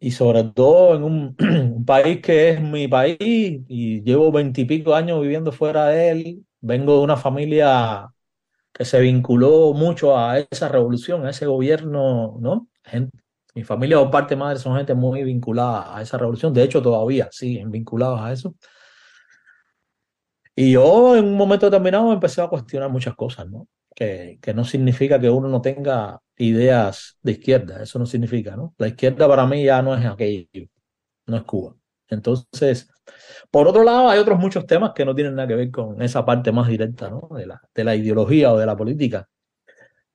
Y 0.03 0.11
sobre 0.11 0.43
todo 0.43 0.95
en 0.95 1.03
un, 1.03 1.35
un 1.39 1.85
país 1.85 2.19
que 2.21 2.49
es 2.49 2.61
mi 2.61 2.89
país 2.89 3.17
y 3.19 4.01
llevo 4.03 4.33
veintipico 4.33 4.93
años 4.93 5.21
viviendo 5.21 5.53
fuera 5.53 5.87
de 5.87 6.09
él, 6.11 6.45
vengo 6.59 6.97
de 6.97 7.03
una 7.05 7.15
familia 7.15 8.09
que 8.73 8.83
se 8.83 8.99
vinculó 8.99 9.73
mucho 9.73 10.17
a 10.17 10.39
esa 10.39 10.67
revolución, 10.67 11.25
a 11.25 11.29
ese 11.29 11.45
gobierno, 11.45 12.35
¿no? 12.41 12.67
mi 13.55 13.63
familia 13.63 14.01
o 14.01 14.11
parte 14.11 14.35
madre 14.35 14.59
son 14.59 14.75
gente 14.75 14.93
muy 14.93 15.23
vinculada 15.23 15.95
a 15.95 16.01
esa 16.01 16.17
revolución, 16.17 16.53
de 16.53 16.63
hecho 16.63 16.81
todavía 16.81 17.29
siguen 17.31 17.71
vinculados 17.71 18.19
a 18.19 18.33
eso. 18.33 18.55
Y 20.53 20.73
yo 20.73 21.15
en 21.15 21.25
un 21.25 21.37
momento 21.37 21.67
determinado 21.67 22.11
empecé 22.11 22.41
a 22.41 22.49
cuestionar 22.49 22.89
muchas 22.89 23.15
cosas, 23.15 23.49
¿no? 23.49 23.69
Que, 23.95 24.39
no 24.53 24.65
significa 24.65 25.19
que 25.19 25.29
uno 25.29 25.47
no 25.47 25.61
tenga 25.61 26.19
ideas 26.37 27.17
de 27.21 27.33
izquierda, 27.33 27.81
eso 27.81 27.99
no 27.99 28.05
significa, 28.05 28.55
¿no? 28.55 28.73
La 28.77 28.87
izquierda 28.87 29.27
para 29.27 29.45
mí 29.45 29.63
ya 29.63 29.81
no 29.81 29.95
es 29.95 30.05
aquello, 30.05 30.67
no 31.27 31.37
es 31.37 31.43
Cuba. 31.43 31.75
Entonces, 32.09 32.89
por 33.51 33.67
otro 33.67 33.83
lado, 33.83 34.09
hay 34.09 34.19
otros 34.19 34.39
muchos 34.39 34.65
temas 34.65 34.91
que 34.93 35.05
no 35.05 35.15
tienen 35.15 35.35
nada 35.35 35.47
que 35.47 35.55
ver 35.55 35.71
con 35.71 36.01
esa 36.01 36.25
parte 36.25 36.51
más 36.51 36.67
directa, 36.67 37.09
¿no? 37.09 37.29
De 37.35 37.45
la, 37.45 37.61
de 37.73 37.83
la 37.83 37.95
ideología 37.95 38.51
o 38.53 38.57
de 38.57 38.65
la 38.65 38.77
política. 38.77 39.27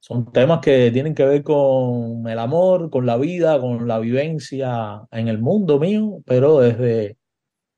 Son 0.01 0.33
temas 0.33 0.61
que 0.61 0.91
tienen 0.93 1.15
que 1.15 1.25
ver 1.25 1.43
con 1.43 2.27
el 2.29 2.39
amor, 2.39 2.91
con 2.91 3.05
la 3.05 3.17
vida, 3.17 3.61
con 3.61 3.89
la 3.89 3.99
vivencia 3.99 5.03
en 5.11 5.29
el 5.29 5.39
mundo 5.39 5.79
mío, 5.81 6.23
pero 6.25 6.61
desde, 6.61 7.19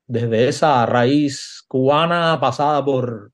desde 0.07 0.47
esa 0.47 0.85
raíz 0.85 1.63
cubana 1.67 2.39
pasada 2.39 2.85
por, 2.85 3.33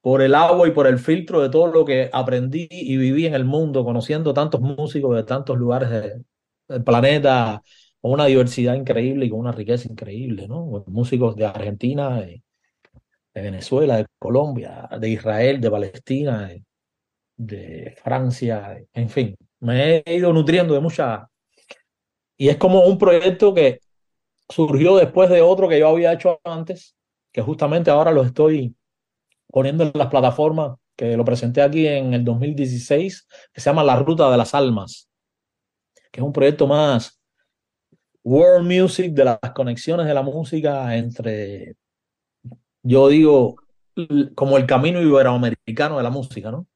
por 0.00 0.22
el 0.22 0.34
agua 0.34 0.66
y 0.68 0.70
por 0.72 0.86
el 0.86 0.98
filtro 0.98 1.42
de 1.42 1.50
todo 1.50 1.66
lo 1.68 1.84
que 1.84 2.10
aprendí 2.12 2.68
y 2.70 2.96
viví 2.96 3.26
en 3.26 3.34
el 3.34 3.44
mundo, 3.44 3.84
conociendo 3.84 4.32
tantos 4.32 4.60
músicos 4.60 5.16
de 5.16 5.24
tantos 5.24 5.58
lugares 5.58 5.90
del 5.90 6.84
planeta, 6.84 7.62
con 8.00 8.12
una 8.12 8.26
diversidad 8.26 8.74
increíble 8.74 9.26
y 9.26 9.30
con 9.30 9.40
una 9.40 9.52
riqueza 9.52 9.88
increíble, 9.90 10.48
¿no? 10.48 10.84
Músicos 10.86 11.36
de 11.36 11.46
Argentina, 11.46 12.20
de, 12.20 12.42
Venezuela, 13.34 13.98
de 13.98 14.06
Colombia, 14.18 14.88
de 14.98 15.08
Israel, 15.10 15.60
de 15.60 15.70
Palestina, 15.70 16.50
de, 17.36 17.94
Francia, 18.02 18.78
en 18.92 19.08
fin, 19.08 19.36
me 19.60 20.02
he 20.04 20.16
ido 20.16 20.32
nutriendo 20.32 20.74
de 20.74 20.80
mucha... 20.80 21.28
Y 22.36 22.48
es 22.48 22.56
como 22.56 22.84
un 22.86 22.98
proyecto 22.98 23.54
que 23.54 23.80
surgió 24.48 24.96
después 24.96 25.30
de 25.30 25.42
otro 25.42 25.68
que 25.68 25.78
yo 25.78 25.88
había 25.88 26.12
hecho 26.12 26.40
antes, 26.44 26.96
que 27.32 27.42
justamente 27.42 27.90
ahora 27.90 28.12
lo 28.12 28.22
estoy 28.22 28.74
poniendo 29.50 29.84
en 29.84 29.92
las 29.94 30.08
plataformas, 30.08 30.76
que 30.96 31.16
lo 31.16 31.24
presenté 31.24 31.62
aquí 31.62 31.86
en 31.86 32.14
el 32.14 32.24
2016, 32.24 33.26
que 33.52 33.60
se 33.60 33.70
llama 33.70 33.84
La 33.84 33.96
Ruta 33.96 34.30
de 34.30 34.36
las 34.36 34.54
Almas, 34.54 35.08
que 36.10 36.20
es 36.20 36.24
un 36.24 36.32
proyecto 36.32 36.66
más 36.66 37.20
world 38.22 38.66
music, 38.66 39.12
de 39.12 39.24
las 39.24 39.38
conexiones 39.54 40.06
de 40.06 40.14
la 40.14 40.22
música 40.22 40.94
entre, 40.96 41.74
yo 42.82 43.08
digo, 43.08 43.56
como 44.34 44.56
el 44.56 44.66
camino 44.66 45.00
iberoamericano 45.00 45.96
de 45.96 46.02
la 46.02 46.10
música, 46.10 46.50
¿no? 46.50 46.66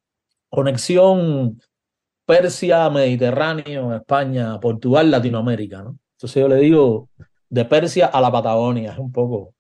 Conexión 0.49 1.59
Persia, 2.27 2.89
Mediterráneo, 2.91 3.95
España, 3.95 4.59
Portugal, 4.59 5.11
Latinoamérica, 5.11 5.83
¿no? 5.83 5.99
Entonces 6.17 6.41
yo 6.41 6.49
le 6.49 6.57
digo 6.57 7.11
de 7.49 7.65
Persia 7.65 8.07
a 8.07 8.21
la 8.21 8.33
Patagonia, 8.33 8.93
es 8.93 8.99
un 8.99 9.13
poco 9.13 9.55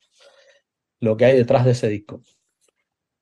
lo 1.00 1.16
que 1.16 1.26
hay 1.26 1.36
detrás 1.36 1.64
de 1.64 1.72
ese 1.72 1.88
disco. 1.88 2.22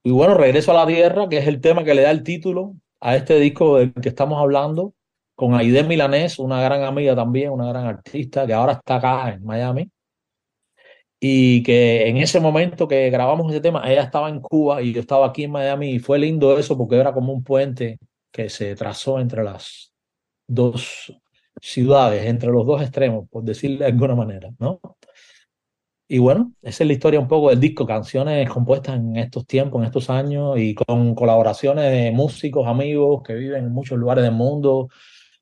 Y 0.05 0.11
bueno, 0.11 0.35
regreso 0.35 0.73
a 0.73 0.75
la 0.75 0.87
tierra, 0.87 1.29
que 1.29 1.39
es 1.39 1.47
el 1.47 1.61
tema 1.61 1.85
que 1.85 1.95
le 1.95 2.03
da 2.03 2.11
el 2.11 2.23
título 2.23 2.75
a 3.01 3.17
este 3.17 3.39
disco 3.39 3.79
del 3.79 3.93
que 3.93 4.09
estamos 4.09 4.41
hablando, 4.41 4.95
con 5.35 5.55
Aide 5.55 5.85
Milanés, 5.85 6.39
una 6.39 6.63
gran 6.63 6.83
amiga 6.83 7.15
también, 7.15 7.51
una 7.51 7.69
gran 7.69 7.87
artista, 7.87 8.47
que 8.47 8.53
ahora 8.55 8.75
está 8.75 8.97
acá 8.97 9.33
en 9.33 9.45
Miami. 9.45 9.91
Y 11.21 11.63
que 11.63 12.09
en 12.09 12.17
ese 12.17 12.41
momento 12.41 12.89
que 12.89 13.09
grabamos 13.11 13.51
ese 13.53 13.61
tema, 13.61 13.83
ella 13.91 14.03
estaba 14.03 14.29
en 14.29 14.41
Cuba 14.41 14.83
y 14.83 14.93
yo 14.93 15.01
estaba 15.01 15.27
aquí 15.27 15.45
en 15.45 15.53
Miami 15.53 15.91
y 15.93 15.99
fue 16.01 16.19
lindo 16.19 16.59
eso 16.59 16.77
porque 16.77 16.97
era 16.97 17.13
como 17.13 17.33
un 17.33 17.45
puente 17.45 17.99
que 18.33 18.49
se 18.49 18.75
trazó 18.75 19.21
entre 19.21 19.45
las 19.45 19.93
dos 20.49 21.13
ciudades, 21.61 22.27
entre 22.27 22.51
los 22.51 22.67
dos 22.67 22.83
extremos, 22.83 23.29
por 23.31 23.45
decirle 23.45 23.79
de 23.79 23.87
alguna 23.87 24.17
manera, 24.17 24.51
¿no? 24.59 24.81
Y 26.13 26.19
bueno, 26.19 26.53
esa 26.61 26.85
es 26.85 26.89
la 26.89 26.93
historia 26.93 27.19
un 27.19 27.27
poco 27.27 27.49
del 27.49 27.59
disco, 27.59 27.87
canciones 27.87 28.47
compuestas 28.51 28.97
en 28.97 29.17
estos 29.17 29.47
tiempos, 29.47 29.81
en 29.81 29.87
estos 29.87 30.11
años 30.11 30.59
y 30.59 30.75
con 30.75 31.15
colaboraciones 31.15 31.91
de 31.91 32.11
músicos, 32.11 32.67
amigos 32.67 33.23
que 33.23 33.33
viven 33.33 33.65
en 33.65 33.73
muchos 33.73 33.99
lugares 33.99 34.23
del 34.23 34.35
mundo, 34.35 34.91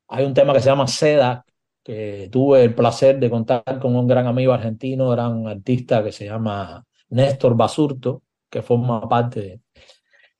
hay 0.07 0.23
un 0.23 0.33
tema 0.33 0.53
que 0.53 0.61
se 0.61 0.67
llama 0.67 0.87
Seda, 0.87 1.43
que 1.83 2.29
tuve 2.31 2.63
el 2.63 2.73
placer 2.73 3.19
de 3.19 3.29
contar 3.29 3.79
con 3.81 3.97
un 3.97 4.07
gran 4.07 4.27
amigo 4.27 4.53
argentino, 4.53 5.09
gran 5.09 5.45
artista 5.45 6.01
que 6.05 6.13
se 6.13 6.23
llama 6.27 6.85
Néstor 7.09 7.57
Basurto, 7.57 8.23
que 8.49 8.61
forma 8.61 9.09
parte 9.09 9.61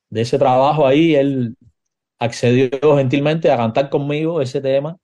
de, 0.08 0.20
ese 0.22 0.38
trabajo 0.38 0.86
ahí. 0.86 1.14
Él 1.14 1.56
accedió 2.18 2.96
gentilmente 2.96 3.50
a 3.50 3.58
cantar 3.58 3.90
conmigo 3.90 4.40
ese 4.40 4.62
tema. 4.62 4.96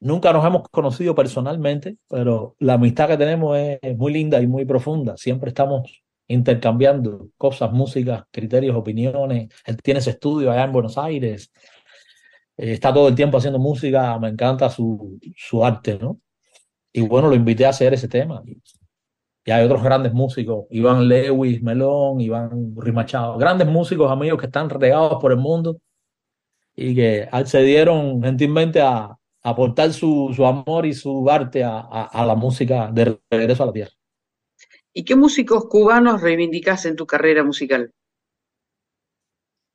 Nunca 0.00 0.32
nos 0.32 0.44
hemos 0.44 0.68
conocido 0.68 1.14
personalmente, 1.14 1.96
pero 2.08 2.54
la 2.60 2.74
amistad 2.74 3.08
que 3.08 3.16
tenemos 3.16 3.58
es, 3.58 3.96
muy 3.96 4.12
linda 4.12 4.40
y 4.40 4.46
muy 4.46 4.64
profunda. 4.64 5.16
Siempre 5.16 5.48
estamos 5.48 6.04
intercambiando 6.28 7.30
cosas, 7.36 7.72
músicas, 7.72 8.24
criterios, 8.30 8.76
opiniones. 8.76 9.48
Él 9.64 9.76
tiene 9.82 9.98
ese 9.98 10.10
estudio 10.10 10.52
allá 10.52 10.64
en 10.64 10.72
Buenos 10.72 10.98
Aires. 10.98 11.50
Eh, 12.56 12.72
está 12.74 12.92
todo 12.94 13.08
el 13.08 13.14
tiempo 13.16 13.38
haciendo 13.38 13.58
música, 13.58 14.18
me 14.20 14.28
encanta 14.28 14.70
su, 14.70 15.18
su 15.36 15.64
arte, 15.64 15.98
¿no? 15.98 16.20
Y 16.92 17.02
bueno, 17.02 17.28
lo 17.28 17.34
invité 17.34 17.66
a 17.66 17.70
hacer 17.70 17.92
ese 17.94 18.08
tema. 18.08 18.42
Y 19.44 19.50
hay 19.50 19.64
otros 19.64 19.82
grandes 19.82 20.12
músicos, 20.12 20.66
Iván 20.70 21.08
Lewis, 21.08 21.62
Melón, 21.62 22.20
Iván 22.20 22.74
Rimachado, 22.76 23.36
grandes 23.38 23.66
músicos, 23.66 24.12
amigos 24.12 24.38
que 24.38 24.46
están 24.46 24.70
regados 24.70 25.18
por 25.20 25.32
el 25.32 25.38
mundo 25.38 25.80
y 26.76 26.94
que 26.94 27.28
accedieron 27.32 28.22
gentilmente 28.22 28.80
a, 28.80 29.17
aportar 29.48 29.92
su, 29.92 30.32
su, 30.34 30.44
amor 30.46 30.86
y 30.86 30.92
su 30.92 31.28
arte 31.30 31.64
a, 31.64 31.80
a, 31.80 32.26
la 32.26 32.34
música 32.34 32.90
de 32.92 33.18
regreso 33.30 33.62
a 33.62 33.66
la 33.66 33.72
tierra. 33.72 33.92
¿Y 34.92 35.04
qué 35.04 35.16
músicos 35.16 35.66
cubanos 35.66 36.20
reivindicas 36.20 36.84
en 36.86 36.96
tu 36.96 37.06
carrera 37.06 37.44
musical? 37.44 37.92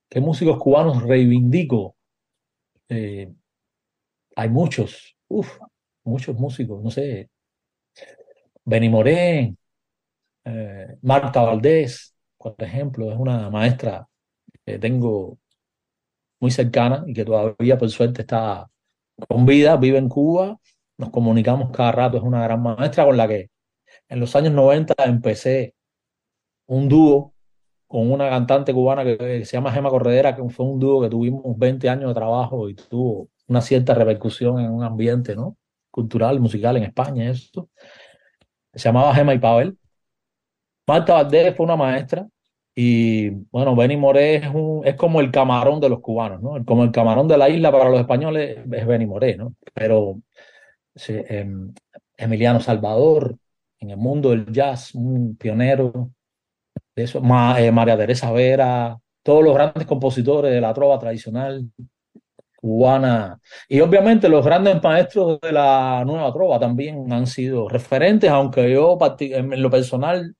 ¿Qué 0.10 0.20
músicos 0.20 0.58
cubanos 0.60 1.04
reivindico? 1.04 1.96
Eh, 2.90 3.34
hay 4.36 4.50
muchos, 4.50 5.16
uff, 5.28 5.58
muchos 6.04 6.36
músicos, 6.38 6.84
no 6.84 6.92
sé, 6.92 7.30
Benny 8.66 8.90
Moré, 8.90 9.56
eh, 10.46 10.98
Marta 11.02 11.42
Valdés, 11.42 12.16
por 12.38 12.56
ejemplo, 12.60 13.12
es 13.12 13.18
una 13.18 13.50
maestra 13.50 14.08
que 14.66 14.80
tengo 14.80 15.40
muy 16.40 16.52
cercana 16.52 17.04
y 17.08 17.14
que 17.14 17.26
todavía 17.26 17.78
por 17.78 17.90
suerte 17.90 18.22
está 18.22 18.70
con 19.28 19.46
vida, 19.46 19.78
vive 19.78 19.98
en 19.98 20.10
Cuba, 20.10 20.60
nos 20.98 21.10
comunicamos 21.10 21.72
cada 21.72 21.92
rato, 21.92 22.18
es 22.18 22.24
una 22.24 22.44
gran 22.44 22.62
maestra 22.62 23.06
con 23.06 23.18
la 23.18 23.28
que 23.28 23.50
en 24.10 24.20
los 24.20 24.36
años 24.36 24.54
90 24.54 24.94
empecé 25.06 25.76
un 26.68 26.90
dúo 26.90 27.34
con 27.88 28.12
una 28.12 28.30
cantante 28.30 28.74
cubana 28.74 29.04
que, 29.04 29.46
se 29.46 29.54
llama 29.58 29.72
Gema 29.72 29.90
Corredera, 29.90 30.36
que 30.36 30.48
fue 30.50 30.66
un 30.66 30.80
dúo 30.80 31.02
que 31.02 31.10
tuvimos 31.10 31.44
20 31.58 31.90
años 31.90 32.10
de 32.10 32.14
trabajo 32.16 32.70
y 32.70 32.76
tuvo 32.76 33.30
una 33.48 33.62
cierta 33.62 33.94
repercusión 33.94 34.60
en 34.60 34.72
un 34.72 34.84
ambiente 34.84 35.36
¿no? 35.36 35.58
cultural, 35.92 36.40
musical 36.40 36.78
en 36.78 36.84
España. 36.84 37.30
Eso. 37.30 37.70
Se 38.74 38.80
llamaba 38.80 39.14
Gema 39.14 39.36
y 39.36 39.40
Pavel. 39.40 39.78
Marta 40.88 41.14
Valdés 41.14 41.56
fue 41.56 41.66
una 41.66 41.76
maestra 41.76 42.28
y 42.76 43.30
bueno, 43.52 43.76
Benny 43.76 43.98
Moré 43.98 44.36
es, 44.36 44.48
un, 44.54 44.82
es 44.86 44.96
como 44.96 45.22
el 45.22 45.32
camarón 45.32 45.80
de 45.80 45.90
los 45.90 46.00
cubanos, 46.00 46.42
¿no? 46.42 46.64
Como 46.66 46.84
el 46.84 46.92
camarón 46.92 47.28
de 47.28 47.38
la 47.38 47.50
isla 47.50 47.72
para 47.72 47.90
los 47.90 48.00
españoles 48.00 48.58
es 48.72 48.88
Benny 48.88 49.06
Moré, 49.06 49.38
¿no? 49.38 49.56
Pero 49.74 50.22
em, 51.08 51.74
Emiliano 52.18 52.60
Salvador, 52.60 53.38
en 53.80 53.92
el 53.92 53.98
mundo 53.98 54.32
del 54.32 54.52
jazz, 54.52 54.96
un 54.96 55.36
pionero, 55.38 56.12
eso, 56.96 57.20
eh, 57.58 57.72
María 57.72 57.98
Teresa 57.98 58.32
Vera, 58.32 58.98
todos 59.24 59.44
los 59.44 59.54
grandes 59.54 59.86
compositores 59.86 60.52
de 60.52 60.62
la 60.62 60.74
trova 60.74 61.00
tradicional 61.00 61.70
cubana. 62.56 63.40
Y 63.68 63.82
obviamente 63.82 64.30
los 64.30 64.46
grandes 64.46 64.82
maestros 64.82 65.40
de 65.42 65.52
la 65.52 66.04
nueva 66.06 66.32
trova 66.34 66.60
también 66.60 67.12
han 67.12 67.28
sido 67.28 67.68
referentes, 67.70 68.30
aunque 68.30 68.72
yo 68.72 68.98
en 69.20 69.62
lo 69.62 69.70
personal 69.70 70.36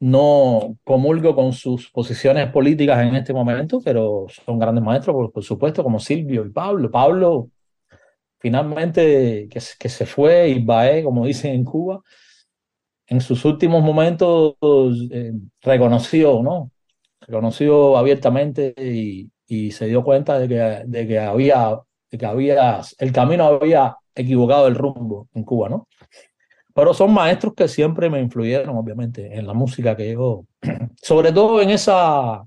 no 0.00 0.76
comulgo 0.84 1.34
con 1.34 1.52
sus 1.52 1.90
posiciones 1.90 2.50
políticas 2.50 3.04
en 3.06 3.16
este 3.16 3.32
momento, 3.32 3.80
pero 3.84 4.26
son 4.28 4.58
grandes 4.58 4.84
maestros, 4.84 5.30
por, 5.32 5.44
supuesto, 5.44 5.82
como 5.82 5.98
Silvio 5.98 6.44
y 6.44 6.50
Pablo. 6.50 6.90
Pablo 6.90 7.50
finalmente 8.38 9.48
que, 9.50 9.60
que 9.78 9.88
se 9.88 10.06
fue 10.06 10.48
y 10.50 10.64
va, 10.64 10.86
como 11.02 11.26
dicen 11.26 11.54
en 11.54 11.64
Cuba, 11.64 12.00
en 13.08 13.20
sus 13.20 13.44
últimos 13.44 13.82
momentos 13.82 14.54
eh, 15.10 15.32
reconoció, 15.62 16.42
¿no? 16.42 16.70
Reconoció 17.20 17.96
abiertamente 17.96 18.74
y, 18.76 19.30
se 19.72 19.86
dio 19.86 20.04
cuenta 20.04 20.38
de 20.38 20.46
que, 20.48 20.82
de 20.86 21.06
que 21.06 21.18
había, 21.18 21.80
de 22.10 22.18
que 22.18 22.26
había, 22.26 22.80
el 22.98 23.12
camino 23.12 23.44
había 23.46 23.96
equivocado 24.14 24.66
el 24.68 24.74
rumbo 24.74 25.28
en 25.32 25.44
Cuba, 25.44 25.70
¿no? 25.70 25.87
Pero 26.78 26.94
son 26.94 27.12
maestros 27.12 27.54
que 27.54 27.66
siempre 27.66 28.08
me 28.08 28.20
influyeron, 28.20 28.76
obviamente, 28.76 29.36
en 29.36 29.48
la 29.48 29.52
música 29.52 29.96
que 29.96 30.12
yo, 30.12 30.44
sobre 31.02 31.32
todo 31.32 31.60
en 31.60 31.70
esa, 31.70 32.46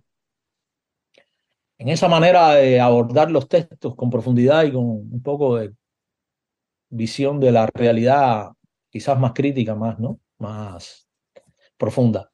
en 1.77 1.89
esa 1.89 2.07
manera 2.07 2.53
de 2.55 2.79
abordar 2.79 3.29
los 3.29 3.49
textos 3.49 3.93
con 3.93 4.09
profundidad 4.09 4.63
y 4.63 4.71
con 4.71 4.83
un 4.85 5.21
poco 5.21 5.57
de 5.57 5.73
visión 6.87 7.41
de 7.41 7.51
la 7.51 7.67
realidad, 7.73 8.51
quizás 8.89 9.19
más 9.19 9.33
crítica, 9.33 9.75
más, 9.75 9.99
¿no? 9.99 10.17
más 10.37 11.09
profunda. 11.75 12.31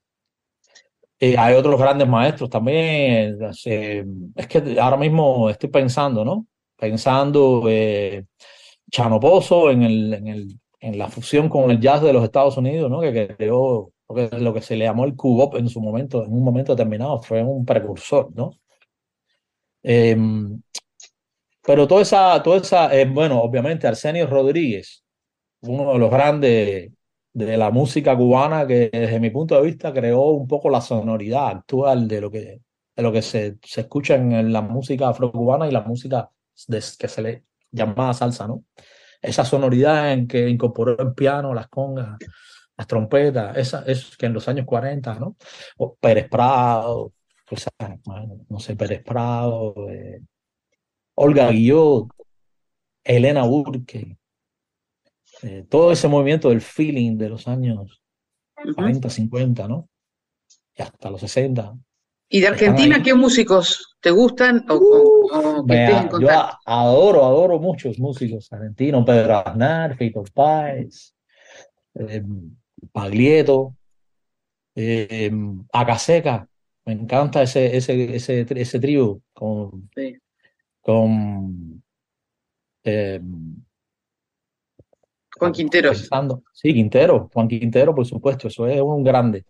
Eh, 1.19 1.35
hay 1.35 1.55
otros 1.55 1.79
grandes 1.81 2.07
maestros 2.07 2.47
también. 2.47 3.39
Eh, 3.65 4.05
es 4.35 4.47
que 4.47 4.79
ahora 4.79 4.97
mismo 4.97 5.49
estoy 5.49 5.69
pensando, 5.69 6.23
¿no? 6.23 6.45
Pensando 6.75 7.63
eh, 7.67 8.27
Chano 8.91 9.19
Pozo 9.19 9.71
en, 9.71 9.81
el, 9.81 10.13
en, 10.13 10.27
el, 10.27 10.59
en 10.79 10.97
la 10.97 11.09
fusión 11.09 11.49
con 11.49 11.71
el 11.71 11.79
jazz 11.79 12.01
de 12.01 12.13
los 12.13 12.23
Estados 12.23 12.57
Unidos, 12.57 12.89
¿no? 12.89 13.01
Que 13.01 13.35
creó 13.35 13.91
lo 14.09 14.15
que, 14.15 14.29
lo 14.39 14.53
que 14.53 14.61
se 14.61 14.75
le 14.75 14.85
llamó 14.85 15.05
el 15.05 15.15
cubop 15.15 15.55
en 15.55 15.69
su 15.69 15.81
momento, 15.81 16.23
en 16.25 16.33
un 16.33 16.43
momento 16.43 16.73
determinado, 16.75 17.21
fue 17.21 17.43
un 17.43 17.65
precursor, 17.65 18.29
¿no? 18.35 18.51
Em, 19.83 20.61
pero 21.63 21.87
toda 21.87 22.01
esa, 22.01 22.41
toda 22.43 22.57
esa 22.57 22.93
eh, 22.97 23.05
bueno, 23.05 23.41
obviamente 23.41 23.87
Arsenio 23.87 24.27
Rodríguez, 24.27 25.03
uno 25.61 25.93
de 25.93 25.99
los 25.99 26.11
grandes 26.11 26.91
de 27.33 27.57
la 27.57 27.71
música 27.71 28.17
cubana 28.17 28.65
que 28.65 28.89
desde 28.91 29.19
mi 29.19 29.29
punto 29.29 29.55
de 29.55 29.61
vista 29.61 29.93
creó 29.93 30.31
un 30.31 30.47
poco 30.47 30.69
la 30.69 30.81
sonoridad 30.81 31.49
actual 31.49 32.07
de 32.07 32.21
lo 32.21 32.31
que, 32.31 32.61
de 32.95 33.03
lo 33.03 33.11
que 33.11 33.21
se, 33.21 33.57
se 33.63 33.81
escucha 33.81 34.15
en 34.15 34.51
la 34.51 34.61
música 34.61 35.09
afrocubana 35.09 35.67
y 35.67 35.71
la 35.71 35.81
música 35.81 36.31
de, 36.67 36.83
que 36.97 37.07
se 37.07 37.21
le 37.21 37.43
llama 37.71 38.13
salsa, 38.13 38.47
¿no? 38.47 38.63
Esa 39.21 39.45
sonoridad 39.45 40.13
en 40.13 40.27
que 40.27 40.47
incorporó 40.47 40.97
el 40.99 41.13
piano, 41.13 41.53
las 41.53 41.67
congas, 41.67 42.17
las 42.77 42.87
trompetas, 42.87 43.57
esa 43.57 43.83
es 43.85 44.15
que 44.17 44.27
en 44.27 44.33
los 44.33 44.47
años 44.47 44.65
40, 44.65 45.19
¿no? 45.19 45.35
O 45.77 45.95
Pérez 45.95 46.29
Prado, 46.29 47.13
no 48.49 48.59
sé, 48.59 48.75
Pérez 48.75 49.03
Prado, 49.03 49.73
eh, 49.89 50.21
Olga 51.15 51.49
Guillot, 51.49 52.09
Elena 53.03 53.43
Burke, 53.43 54.17
eh, 55.43 55.65
todo 55.69 55.91
ese 55.91 56.07
movimiento 56.07 56.49
del 56.49 56.61
feeling 56.61 57.17
de 57.17 57.29
los 57.29 57.47
años 57.47 58.01
40, 58.75 59.09
50, 59.09 59.67
¿no? 59.67 59.89
Y 60.75 60.81
hasta 60.81 61.09
los 61.09 61.21
60. 61.21 61.77
¿Y 62.29 62.41
de 62.41 62.47
Argentina 62.47 63.01
qué 63.01 63.13
músicos 63.13 63.95
te 64.01 64.11
gustan 64.11 64.65
o, 64.69 64.75
uh, 64.75 66.19
Yo 66.19 66.29
adoro, 66.65 67.25
adoro 67.25 67.59
muchos 67.59 67.97
músicos 67.99 68.51
argentinos, 68.51 69.05
Pedro 69.05 69.37
Aznar, 69.37 69.95
Fito 69.95 70.23
Páez, 70.33 71.15
eh, 71.95 72.23
Paglieto, 72.91 73.75
eh, 74.75 75.31
Acaseca, 75.71 76.47
me 76.85 76.93
encanta 76.93 77.41
ese, 77.41 77.75
ese, 77.75 78.15
ese, 78.15 78.45
ese 78.49 78.79
trío 78.79 79.21
con, 79.33 79.89
con 80.81 81.83
eh, 82.83 83.21
Juan 85.37 85.51
Quintero. 85.51 85.93
Sí, 85.93 86.73
Quintero, 86.73 87.29
Juan 87.33 87.47
Quintero, 87.47 87.95
por 87.95 88.05
supuesto, 88.05 88.47
eso 88.47 88.67
es 88.67 88.81
un 88.81 89.03
grande. 89.03 89.45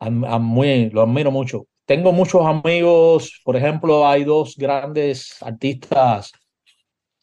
muy, 0.00 0.90
lo 0.90 1.02
admiro 1.02 1.30
mucho. 1.30 1.66
Tengo 1.92 2.10
muchos 2.10 2.40
amigos, 2.46 3.42
por 3.44 3.54
ejemplo, 3.54 4.08
hay 4.08 4.24
dos 4.24 4.56
grandes 4.56 5.36
artistas 5.42 6.32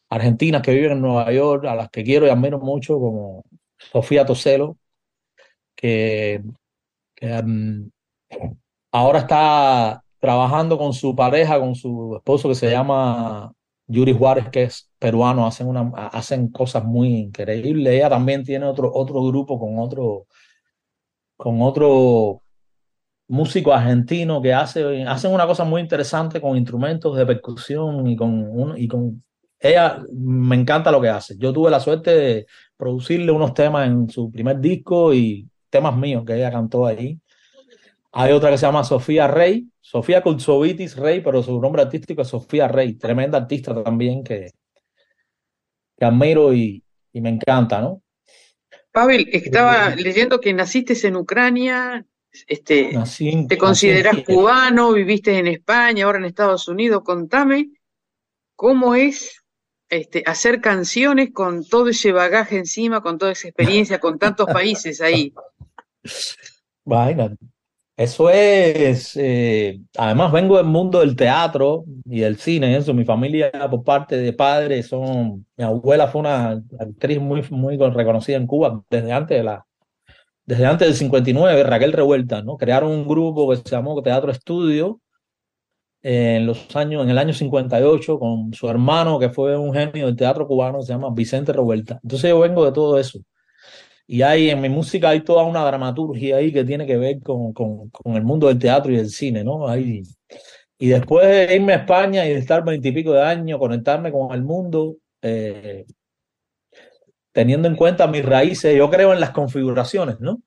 argentinas 0.08 0.62
que 0.62 0.72
viven 0.72 0.92
en 0.92 1.00
Nueva 1.00 1.32
York, 1.32 1.64
a 1.64 1.74
las 1.74 1.90
que 1.90 2.04
quiero 2.04 2.24
y 2.24 2.30
admiro 2.30 2.60
mucho, 2.60 3.00
como 3.00 3.42
Sofía 3.76 4.24
Toselo, 4.24 4.76
que, 5.74 6.40
um, 7.20 7.90
ahora 8.92 9.18
está 9.18 10.04
trabajando 10.20 10.78
con 10.78 10.92
su 10.92 11.16
pareja, 11.16 11.58
con 11.58 11.74
su 11.74 12.14
esposo 12.14 12.48
que 12.48 12.54
se 12.54 12.70
llama 12.70 13.52
Yuri 13.88 14.12
Juárez, 14.16 14.50
que 14.50 14.62
es 14.62 14.88
peruano, 15.00 15.48
hacen, 15.48 15.66
una, 15.66 15.90
hacen 16.12 16.48
cosas 16.48 16.84
muy 16.84 17.08
increíbles. 17.08 17.92
Ella 17.92 18.08
también 18.08 18.44
tiene 18.44 18.66
otro, 18.66 18.88
otro 18.94 19.20
grupo 19.24 19.58
con 19.58 19.80
otro, 19.80 20.28
con 21.36 21.60
otro 21.60 22.42
músico 23.30 23.72
argentino 23.72 24.42
que 24.42 24.52
hace, 24.52 25.04
hacen 25.04 25.32
una 25.32 25.46
cosa 25.46 25.64
muy 25.64 25.80
interesante 25.80 26.40
con 26.40 26.56
instrumentos 26.56 27.16
de 27.16 27.24
percusión 27.24 28.04
y 28.08 28.16
con, 28.16 28.74
y 28.76 28.88
con 28.88 29.22
ella 29.60 30.02
me 30.12 30.56
encanta 30.56 30.90
lo 30.90 31.00
que 31.00 31.10
hace. 31.10 31.36
Yo 31.38 31.52
tuve 31.52 31.70
la 31.70 31.78
suerte 31.78 32.10
de 32.10 32.46
producirle 32.76 33.30
unos 33.30 33.54
temas 33.54 33.86
en 33.86 34.10
su 34.10 34.32
primer 34.32 34.58
disco 34.58 35.14
y 35.14 35.48
temas 35.68 35.96
míos 35.96 36.24
que 36.26 36.34
ella 36.34 36.50
cantó 36.50 36.86
ahí. 36.86 37.20
Hay 38.10 38.32
otra 38.32 38.50
que 38.50 38.58
se 38.58 38.66
llama 38.66 38.82
Sofía 38.82 39.28
Rey, 39.28 39.68
Sofía 39.80 40.22
Kultsovitis 40.22 40.96
Rey, 40.96 41.20
pero 41.20 41.40
su 41.40 41.60
nombre 41.60 41.82
artístico 41.82 42.22
es 42.22 42.28
Sofía 42.28 42.66
Rey, 42.66 42.94
tremenda 42.94 43.38
artista 43.38 43.80
también 43.84 44.24
que, 44.24 44.50
que 45.96 46.04
admiro 46.04 46.52
y, 46.52 46.82
y 47.12 47.20
me 47.20 47.28
encanta, 47.28 47.80
¿no? 47.80 48.02
Pavel, 48.90 49.28
estaba 49.30 49.94
leyendo 49.94 50.40
que 50.40 50.52
naciste 50.52 50.94
en 51.06 51.14
Ucrania, 51.14 52.04
este, 52.46 52.96
te 53.48 53.58
consideras 53.58 54.18
cubano, 54.24 54.92
viviste 54.92 55.36
en 55.38 55.48
España, 55.48 56.04
ahora 56.04 56.18
en 56.18 56.26
Estados 56.26 56.68
Unidos. 56.68 57.02
Contame 57.04 57.70
cómo 58.54 58.94
es 58.94 59.42
este, 59.88 60.22
hacer 60.26 60.60
canciones 60.60 61.30
con 61.32 61.64
todo 61.64 61.88
ese 61.88 62.12
bagaje 62.12 62.56
encima, 62.56 63.02
con 63.02 63.18
toda 63.18 63.32
esa 63.32 63.48
experiencia, 63.48 63.98
con 63.98 64.18
tantos 64.18 64.46
países 64.52 65.00
ahí. 65.00 65.34
Vaina, 66.84 67.34
eso 67.96 68.30
es, 68.30 69.16
eh, 69.16 69.80
además 69.98 70.32
vengo 70.32 70.56
del 70.56 70.66
mundo 70.66 71.00
del 71.00 71.16
teatro 71.16 71.84
y 72.04 72.20
del 72.20 72.38
cine, 72.38 72.76
eso, 72.76 72.94
mi 72.94 73.04
familia 73.04 73.50
por 73.68 73.82
parte 73.82 74.16
de 74.16 74.32
padre 74.32 74.82
son, 74.82 75.46
mi 75.56 75.64
abuela 75.64 76.08
fue 76.08 76.20
una 76.20 76.62
actriz 76.78 77.20
muy, 77.20 77.44
muy 77.50 77.76
reconocida 77.76 78.36
en 78.36 78.46
Cuba 78.46 78.82
desde 78.88 79.12
antes 79.12 79.36
de 79.36 79.44
la, 79.44 79.66
desde 80.50 80.66
antes 80.66 80.88
del 80.88 80.96
59, 80.96 81.62
Raquel 81.62 81.92
Revuelta, 81.92 82.42
¿no? 82.42 82.56
Crearon 82.56 82.90
un 82.90 83.06
grupo 83.06 83.48
que 83.48 83.56
se 83.58 83.70
llamó 83.70 84.02
Teatro 84.02 84.32
Estudio 84.32 85.00
en 86.02 86.44
los 86.44 86.74
años, 86.74 87.04
en 87.04 87.10
el 87.10 87.18
año 87.18 87.32
58 87.32 88.18
con 88.18 88.52
su 88.52 88.68
hermano 88.68 89.20
que 89.20 89.28
fue 89.30 89.56
un 89.56 89.72
genio 89.72 90.06
del 90.06 90.16
teatro 90.16 90.48
cubano, 90.48 90.82
se 90.82 90.92
llama 90.92 91.10
Vicente 91.14 91.52
Revuelta. 91.52 92.00
Entonces 92.02 92.30
yo 92.30 92.40
vengo 92.40 92.64
de 92.64 92.72
todo 92.72 92.98
eso. 92.98 93.20
Y 94.08 94.22
hay 94.22 94.50
en 94.50 94.60
mi 94.60 94.68
música 94.68 95.10
hay 95.10 95.20
toda 95.20 95.44
una 95.44 95.64
dramaturgia 95.64 96.38
ahí 96.38 96.52
que 96.52 96.64
tiene 96.64 96.84
que 96.84 96.96
ver 96.96 97.20
con, 97.22 97.52
con, 97.52 97.88
con 97.90 98.16
el 98.16 98.24
mundo 98.24 98.48
del 98.48 98.58
teatro 98.58 98.90
y 98.90 98.96
del 98.96 99.10
cine, 99.10 99.44
¿no? 99.44 99.68
Ahí, 99.68 100.02
y 100.80 100.88
después 100.88 101.28
de 101.28 101.54
irme 101.54 101.74
a 101.74 101.76
España 101.76 102.26
y 102.26 102.30
de 102.30 102.38
estar 102.38 102.64
veintipico 102.64 103.12
de 103.12 103.22
años, 103.22 103.60
conectarme 103.60 104.10
con 104.10 104.32
el 104.32 104.42
mundo, 104.42 104.96
eh, 105.22 105.84
teniendo 107.32 107.68
en 107.68 107.76
cuenta 107.76 108.06
mis 108.06 108.24
raíces, 108.24 108.76
yo 108.76 108.90
creo 108.90 109.12
en 109.12 109.20
las 109.20 109.30
configuraciones, 109.30 110.20
¿no? 110.20 110.40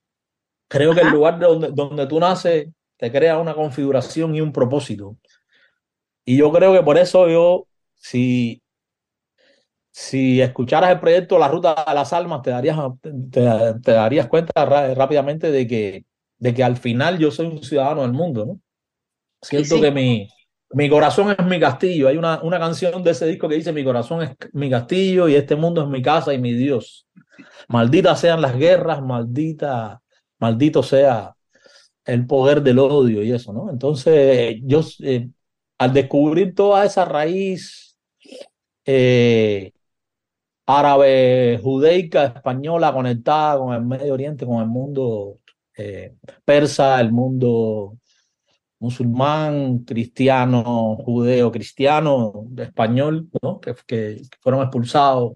Creo 0.68 0.94
que 0.94 1.02
el 1.02 1.10
lugar 1.10 1.38
donde, 1.38 1.70
donde 1.72 2.06
tú 2.06 2.18
naces 2.18 2.68
te 2.96 3.10
crea 3.10 3.38
una 3.38 3.54
configuración 3.54 4.34
y 4.34 4.40
un 4.40 4.52
propósito. 4.52 5.16
Y 6.24 6.36
yo 6.38 6.52
creo 6.52 6.72
que 6.72 6.82
por 6.82 6.96
eso 6.96 7.28
yo, 7.28 7.66
si, 7.94 8.62
si 9.90 10.40
escucharas 10.40 10.90
el 10.90 11.00
proyecto 11.00 11.38
La 11.38 11.48
Ruta 11.48 11.84
de 11.86 11.94
las 11.94 12.12
Almas, 12.12 12.42
te 12.42 12.50
darías, 12.50 12.78
te, 13.30 13.40
darías 13.92 14.26
cuenta 14.26 14.64
rápidamente 14.94 15.50
de 15.50 15.66
que, 15.66 16.04
de 16.38 16.54
que 16.54 16.64
al 16.64 16.76
final 16.76 17.18
yo 17.18 17.30
soy 17.30 17.46
un 17.46 17.62
ciudadano 17.62 18.02
del 18.02 18.12
mundo, 18.12 18.46
¿no? 18.46 18.60
Siento 19.42 19.78
que 19.80 19.90
mi, 19.90 20.28
mi 20.74 20.88
corazón 20.88 21.34
es 21.38 21.46
mi 21.46 21.60
castillo. 21.60 22.08
Hay 22.08 22.16
una, 22.16 22.42
una 22.42 22.58
canción 22.58 23.02
de 23.02 23.12
ese 23.12 23.26
disco 23.26 23.48
que 23.48 23.56
dice 23.56 23.72
mi 23.72 23.84
corazón 23.84 24.22
es 24.22 24.30
mi 24.52 24.70
castillo 24.70 25.28
y 25.28 25.34
este 25.34 25.56
mundo 25.56 25.82
es 25.82 25.88
mi 25.88 26.02
casa 26.02 26.34
y 26.34 26.38
mi 26.38 26.52
Dios. 26.52 27.06
Malditas 27.68 28.20
sean 28.20 28.40
las 28.40 28.56
guerras, 28.56 29.02
maldita, 29.02 30.02
maldito 30.38 30.82
sea 30.82 31.34
el 32.04 32.26
poder 32.26 32.62
del 32.62 32.78
odio 32.78 33.22
y 33.22 33.32
eso, 33.32 33.52
¿no? 33.52 33.70
Entonces, 33.70 34.56
yo 34.62 34.82
eh, 35.00 35.28
al 35.78 35.92
descubrir 35.92 36.54
toda 36.54 36.84
esa 36.84 37.04
raíz 37.04 37.96
eh, 38.84 39.72
árabe, 40.66 41.60
judaica, 41.62 42.26
española, 42.26 42.92
conectada 42.92 43.58
con 43.58 43.74
el 43.74 43.82
Medio 43.82 44.14
Oriente, 44.14 44.46
con 44.46 44.60
el 44.60 44.68
mundo 44.68 45.40
eh, 45.76 46.16
persa, 46.44 47.00
el 47.00 47.12
mundo 47.12 47.98
musulmán, 48.84 49.78
cristiano, 49.78 50.96
judeo, 50.96 51.50
cristiano, 51.50 52.46
español, 52.58 53.28
¿no? 53.42 53.58
que, 53.60 53.74
que, 53.86 54.22
fueron 54.40 54.60
expulsados, 54.60 55.32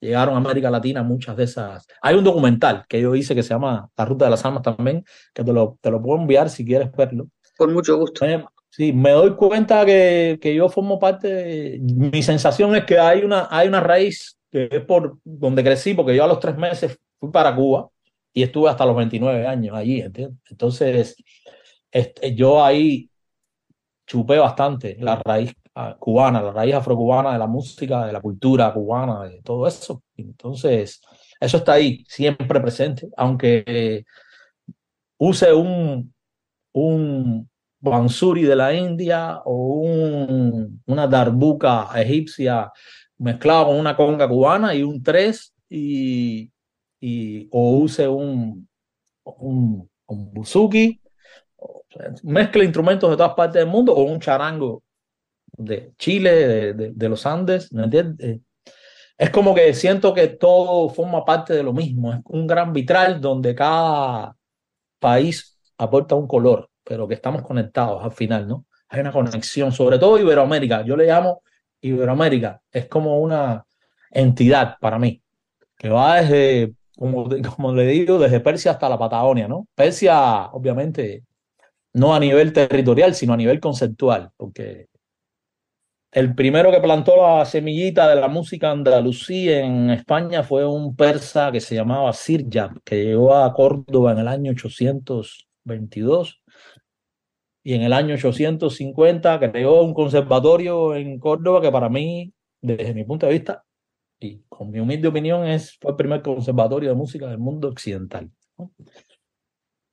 llegaron 0.00 0.34
a 0.34 0.38
América 0.38 0.70
Latina, 0.70 1.02
muchas 1.02 1.36
de 1.36 1.44
esas. 1.44 1.86
Hay 2.00 2.14
un 2.14 2.22
documental 2.22 2.84
que 2.88 3.00
yo 3.00 3.14
hice 3.16 3.34
que 3.34 3.42
se 3.42 3.48
llama 3.48 3.90
La 3.96 4.04
Ruta 4.04 4.26
de 4.26 4.30
las 4.30 4.44
Almas 4.44 4.62
también, 4.62 5.04
que 5.34 5.42
te 5.42 5.52
lo, 5.52 5.76
te 5.80 5.90
lo 5.90 6.00
puedo 6.00 6.20
enviar 6.20 6.48
si 6.48 6.64
quieres 6.64 6.92
verlo. 6.92 7.26
Con 7.56 7.72
mucho 7.72 7.98
gusto. 7.98 8.24
Sí, 8.70 8.92
me 8.92 9.10
doy 9.10 9.34
cuenta 9.34 9.84
que, 9.84 10.38
que 10.40 10.54
yo 10.54 10.68
formo 10.68 10.98
parte, 10.98 11.28
de, 11.28 11.78
mi 11.80 12.22
sensación 12.22 12.74
es 12.76 12.84
que 12.84 12.98
hay 12.98 13.22
una, 13.22 13.48
hay 13.50 13.68
una 13.68 13.80
raíz 13.80 14.38
que 14.50 14.68
es 14.70 14.84
por 14.84 15.18
donde 15.24 15.64
crecí, 15.64 15.94
porque 15.94 16.14
yo 16.14 16.22
a 16.22 16.28
los 16.28 16.38
tres 16.38 16.56
meses 16.56 16.96
fui 17.18 17.30
para 17.30 17.54
Cuba 17.54 17.88
y 18.32 18.42
estuve 18.42 18.68
hasta 18.70 18.86
los 18.86 18.96
29 18.96 19.46
años 19.46 19.76
allí, 19.76 20.00
¿entiendes? 20.00 20.38
Entonces, 20.50 21.16
este, 21.94 22.34
yo 22.34 22.62
ahí 22.62 23.08
chupé 24.06 24.36
bastante 24.38 24.96
la 25.00 25.16
raíz 25.24 25.54
ah, 25.76 25.96
cubana, 25.98 26.42
la 26.42 26.52
raíz 26.52 26.74
afrocubana 26.74 27.32
de 27.32 27.38
la 27.38 27.46
música, 27.46 28.06
de 28.06 28.12
la 28.12 28.20
cultura 28.20 28.74
cubana, 28.74 29.22
de 29.28 29.40
todo 29.42 29.66
eso. 29.68 30.02
Entonces, 30.16 31.00
eso 31.40 31.56
está 31.58 31.74
ahí, 31.74 32.04
siempre 32.08 32.60
presente, 32.60 33.08
aunque 33.16 34.04
use 35.18 35.52
un, 35.52 36.12
un 36.72 37.48
bansuri 37.80 38.42
de 38.42 38.56
la 38.56 38.74
India 38.74 39.40
o 39.44 39.80
un, 39.82 40.82
una 40.86 41.06
darbuca 41.06 41.90
egipcia 41.94 42.72
mezclado 43.18 43.66
con 43.66 43.78
una 43.78 43.96
conga 43.96 44.28
cubana 44.28 44.74
y 44.74 44.82
un 44.82 45.00
tres 45.00 45.54
y, 45.68 46.50
y 47.00 47.48
o 47.52 47.78
use 47.78 48.08
un, 48.08 48.68
un, 49.24 49.88
un 50.06 50.32
buzuki, 50.32 51.00
mezcla 52.22 52.64
instrumentos 52.64 53.10
de 53.10 53.16
todas 53.16 53.34
partes 53.34 53.60
del 53.60 53.68
mundo 53.68 53.94
o 53.94 54.02
un 54.02 54.20
charango 54.20 54.82
de 55.56 55.92
Chile, 55.98 56.74
de, 56.74 56.92
de, 56.92 57.08
los 57.08 57.26
Andes, 57.26 57.72
¿me 57.72 57.84
entiendes? 57.84 58.28
Eh, 58.28 58.40
es 59.16 59.30
como 59.30 59.54
que 59.54 59.72
siento 59.74 60.12
que 60.12 60.26
todo 60.28 60.88
forma 60.88 61.24
parte 61.24 61.54
de 61.54 61.62
lo 61.62 61.72
mismo, 61.72 62.12
es 62.12 62.20
un 62.24 62.46
gran 62.46 62.72
vitral 62.72 63.20
donde 63.20 63.54
cada 63.54 64.36
país 64.98 65.58
aporta 65.78 66.14
un 66.16 66.26
color, 66.26 66.68
pero 66.82 67.06
que 67.06 67.14
estamos 67.14 67.42
conectados 67.42 68.02
al 68.02 68.12
final, 68.12 68.48
¿no? 68.48 68.66
Hay 68.88 69.00
una 69.00 69.12
conexión, 69.12 69.72
sobre 69.72 69.98
todo 69.98 70.18
Iberoamérica, 70.18 70.82
yo 70.82 70.96
le 70.96 71.06
llamo 71.06 71.42
Iberoamérica, 71.80 72.60
es 72.72 72.86
como 72.86 73.20
una 73.20 73.64
entidad 74.10 74.76
para 74.80 74.98
mí, 74.98 75.22
que 75.76 75.88
va 75.88 76.20
desde, 76.20 76.74
como, 76.96 77.28
como 77.56 77.72
le 77.72 77.86
digo, 77.86 78.18
desde 78.18 78.40
Persia 78.40 78.72
hasta 78.72 78.88
la 78.88 78.98
Patagonia, 78.98 79.46
¿no? 79.46 79.68
Persia, 79.74 80.46
obviamente, 80.52 81.22
no 81.94 82.14
a 82.14 82.20
nivel 82.20 82.52
territorial, 82.52 83.14
sino 83.14 83.32
a 83.32 83.36
nivel 83.36 83.60
conceptual, 83.60 84.30
porque 84.36 84.88
el 86.12 86.34
primero 86.34 86.70
que 86.70 86.80
plantó 86.80 87.16
la 87.16 87.44
semillita 87.44 88.08
de 88.08 88.16
la 88.20 88.28
música 88.28 88.70
andalusí 88.70 89.50
en 89.50 89.90
España 89.90 90.44
fue 90.44 90.64
un 90.64 90.94
persa 90.94 91.50
que 91.50 91.60
se 91.60 91.74
llamaba 91.74 92.12
Sirjab, 92.12 92.80
que 92.84 93.02
llegó 93.04 93.34
a 93.34 93.52
Córdoba 93.52 94.12
en 94.12 94.18
el 94.18 94.28
año 94.28 94.52
822 94.52 96.40
y 97.64 97.74
en 97.74 97.82
el 97.82 97.92
año 97.92 98.14
850 98.14 99.40
creó 99.40 99.82
un 99.82 99.94
conservatorio 99.94 100.94
en 100.94 101.18
Córdoba 101.18 101.60
que 101.60 101.72
para 101.72 101.88
mí, 101.88 102.32
desde 102.60 102.94
mi 102.94 103.04
punto 103.04 103.26
de 103.26 103.32
vista, 103.32 103.64
y 104.20 104.42
con 104.48 104.70
mi 104.70 104.80
humilde 104.80 105.08
opinión, 105.08 105.46
es, 105.46 105.76
fue 105.80 105.92
el 105.92 105.96
primer 105.96 106.22
conservatorio 106.22 106.90
de 106.90 106.94
música 106.94 107.26
del 107.26 107.38
mundo 107.38 107.68
occidental. 107.68 108.30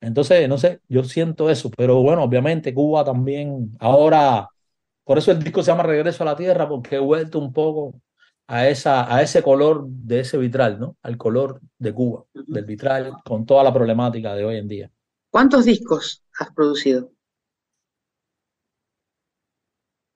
Entonces, 0.01 0.49
no 0.49 0.57
sé, 0.57 0.81
yo 0.89 1.03
siento 1.03 1.49
eso, 1.49 1.69
pero 1.71 2.01
bueno, 2.01 2.23
obviamente 2.23 2.73
Cuba 2.73 3.05
también 3.05 3.75
ahora 3.79 4.49
por 5.03 5.17
eso 5.17 5.31
el 5.31 5.43
disco 5.43 5.63
se 5.63 5.71
llama 5.71 5.83
Regreso 5.83 6.23
a 6.23 6.27
la 6.27 6.35
Tierra, 6.35 6.69
porque 6.69 6.95
he 6.95 6.99
vuelto 6.99 7.39
un 7.39 7.51
poco 7.51 7.99
a, 8.47 8.67
esa, 8.67 9.13
a 9.13 9.21
ese 9.21 9.41
color 9.41 9.85
de 9.87 10.21
ese 10.21 10.37
vitral, 10.37 10.79
¿no? 10.79 10.95
Al 11.01 11.17
color 11.17 11.59
de 11.77 11.93
Cuba, 11.93 12.23
del 12.33 12.65
vitral, 12.65 13.13
con 13.25 13.45
toda 13.45 13.63
la 13.63 13.73
problemática 13.73 14.35
de 14.35 14.45
hoy 14.45 14.57
en 14.57 14.67
día. 14.67 14.91
¿Cuántos 15.29 15.65
discos 15.65 16.23
has 16.39 16.53
producido? 16.53 17.11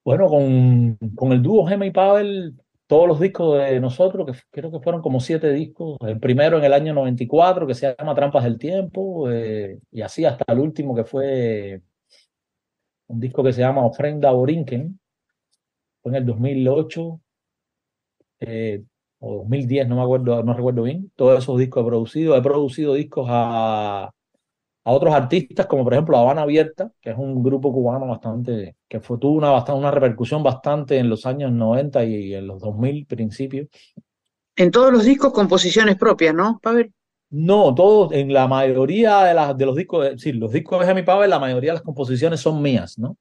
Bueno, 0.04 0.28
con, 0.28 0.96
con 1.14 1.32
el 1.32 1.42
dúo 1.42 1.66
Gema 1.66 1.86
y 1.86 1.90
Pavel, 1.90 2.54
todos 2.86 3.08
los 3.08 3.20
discos 3.20 3.58
de 3.58 3.80
nosotros, 3.80 4.26
que 4.26 4.38
creo 4.50 4.70
que 4.70 4.80
fueron 4.80 5.02
como 5.02 5.20
siete 5.20 5.52
discos, 5.52 5.98
el 6.02 6.20
primero 6.20 6.58
en 6.58 6.64
el 6.64 6.72
año 6.72 6.94
94, 6.94 7.66
que 7.66 7.74
se 7.74 7.94
llama 7.98 8.14
Trampas 8.14 8.44
del 8.44 8.58
Tiempo, 8.58 9.30
eh, 9.30 9.78
y 9.90 10.02
así 10.02 10.24
hasta 10.24 10.44
el 10.52 10.60
último 10.60 10.94
que 10.94 11.04
fue 11.04 11.82
un 13.08 13.20
disco 13.20 13.42
que 13.42 13.52
se 13.52 13.60
llama 13.60 13.84
Ofrenda 13.84 14.30
Borinquen, 14.30 15.00
fue 16.02 16.12
en 16.12 16.16
el 16.16 16.26
2008 16.26 17.20
eh, 18.40 18.84
o 19.18 19.38
2010, 19.38 19.88
no 19.88 19.96
me 19.96 20.02
acuerdo, 20.02 20.42
no 20.42 20.54
recuerdo 20.54 20.82
bien, 20.82 21.10
todos 21.16 21.38
esos 21.38 21.58
discos 21.58 21.82
he 21.84 21.86
producido, 21.86 22.36
he 22.36 22.42
producido 22.42 22.94
discos 22.94 23.26
a, 23.30 24.10
a 24.86 24.92
otros 24.92 25.12
artistas, 25.12 25.66
como 25.66 25.82
por 25.82 25.94
ejemplo 25.94 26.16
Habana 26.16 26.42
Abierta, 26.42 26.92
que 27.00 27.10
es 27.10 27.18
un 27.18 27.42
grupo 27.42 27.72
cubano 27.72 28.06
bastante, 28.06 28.76
que 28.88 29.00
fue, 29.00 29.18
tuvo 29.18 29.32
una, 29.32 29.50
bastante, 29.50 29.80
una 29.80 29.90
repercusión 29.90 30.44
bastante 30.44 30.96
en 30.98 31.10
los 31.10 31.26
años 31.26 31.50
90 31.50 32.04
y, 32.04 32.34
en 32.34 32.46
los 32.46 32.60
2000 32.60 33.04
principios. 33.04 33.66
En 34.54 34.70
todos 34.70 34.92
los 34.92 35.04
discos 35.04 35.32
composiciones 35.32 35.96
propias, 35.96 36.36
¿no, 36.36 36.60
Pavel? 36.62 36.92
No, 37.30 37.74
todos, 37.74 38.12
en 38.12 38.32
la 38.32 38.46
mayoría 38.46 39.24
de, 39.24 39.34
las, 39.34 39.58
de 39.58 39.66
los 39.66 39.74
discos, 39.74 40.08
sí, 40.18 40.30
los 40.32 40.52
discos 40.52 40.86
de 40.86 40.94
mi 40.94 41.02
Pavel, 41.02 41.30
la 41.30 41.40
mayoría 41.40 41.72
de 41.72 41.78
las 41.78 41.82
composiciones 41.82 42.38
son 42.38 42.62
mías, 42.62 42.96
¿no? 42.96 43.16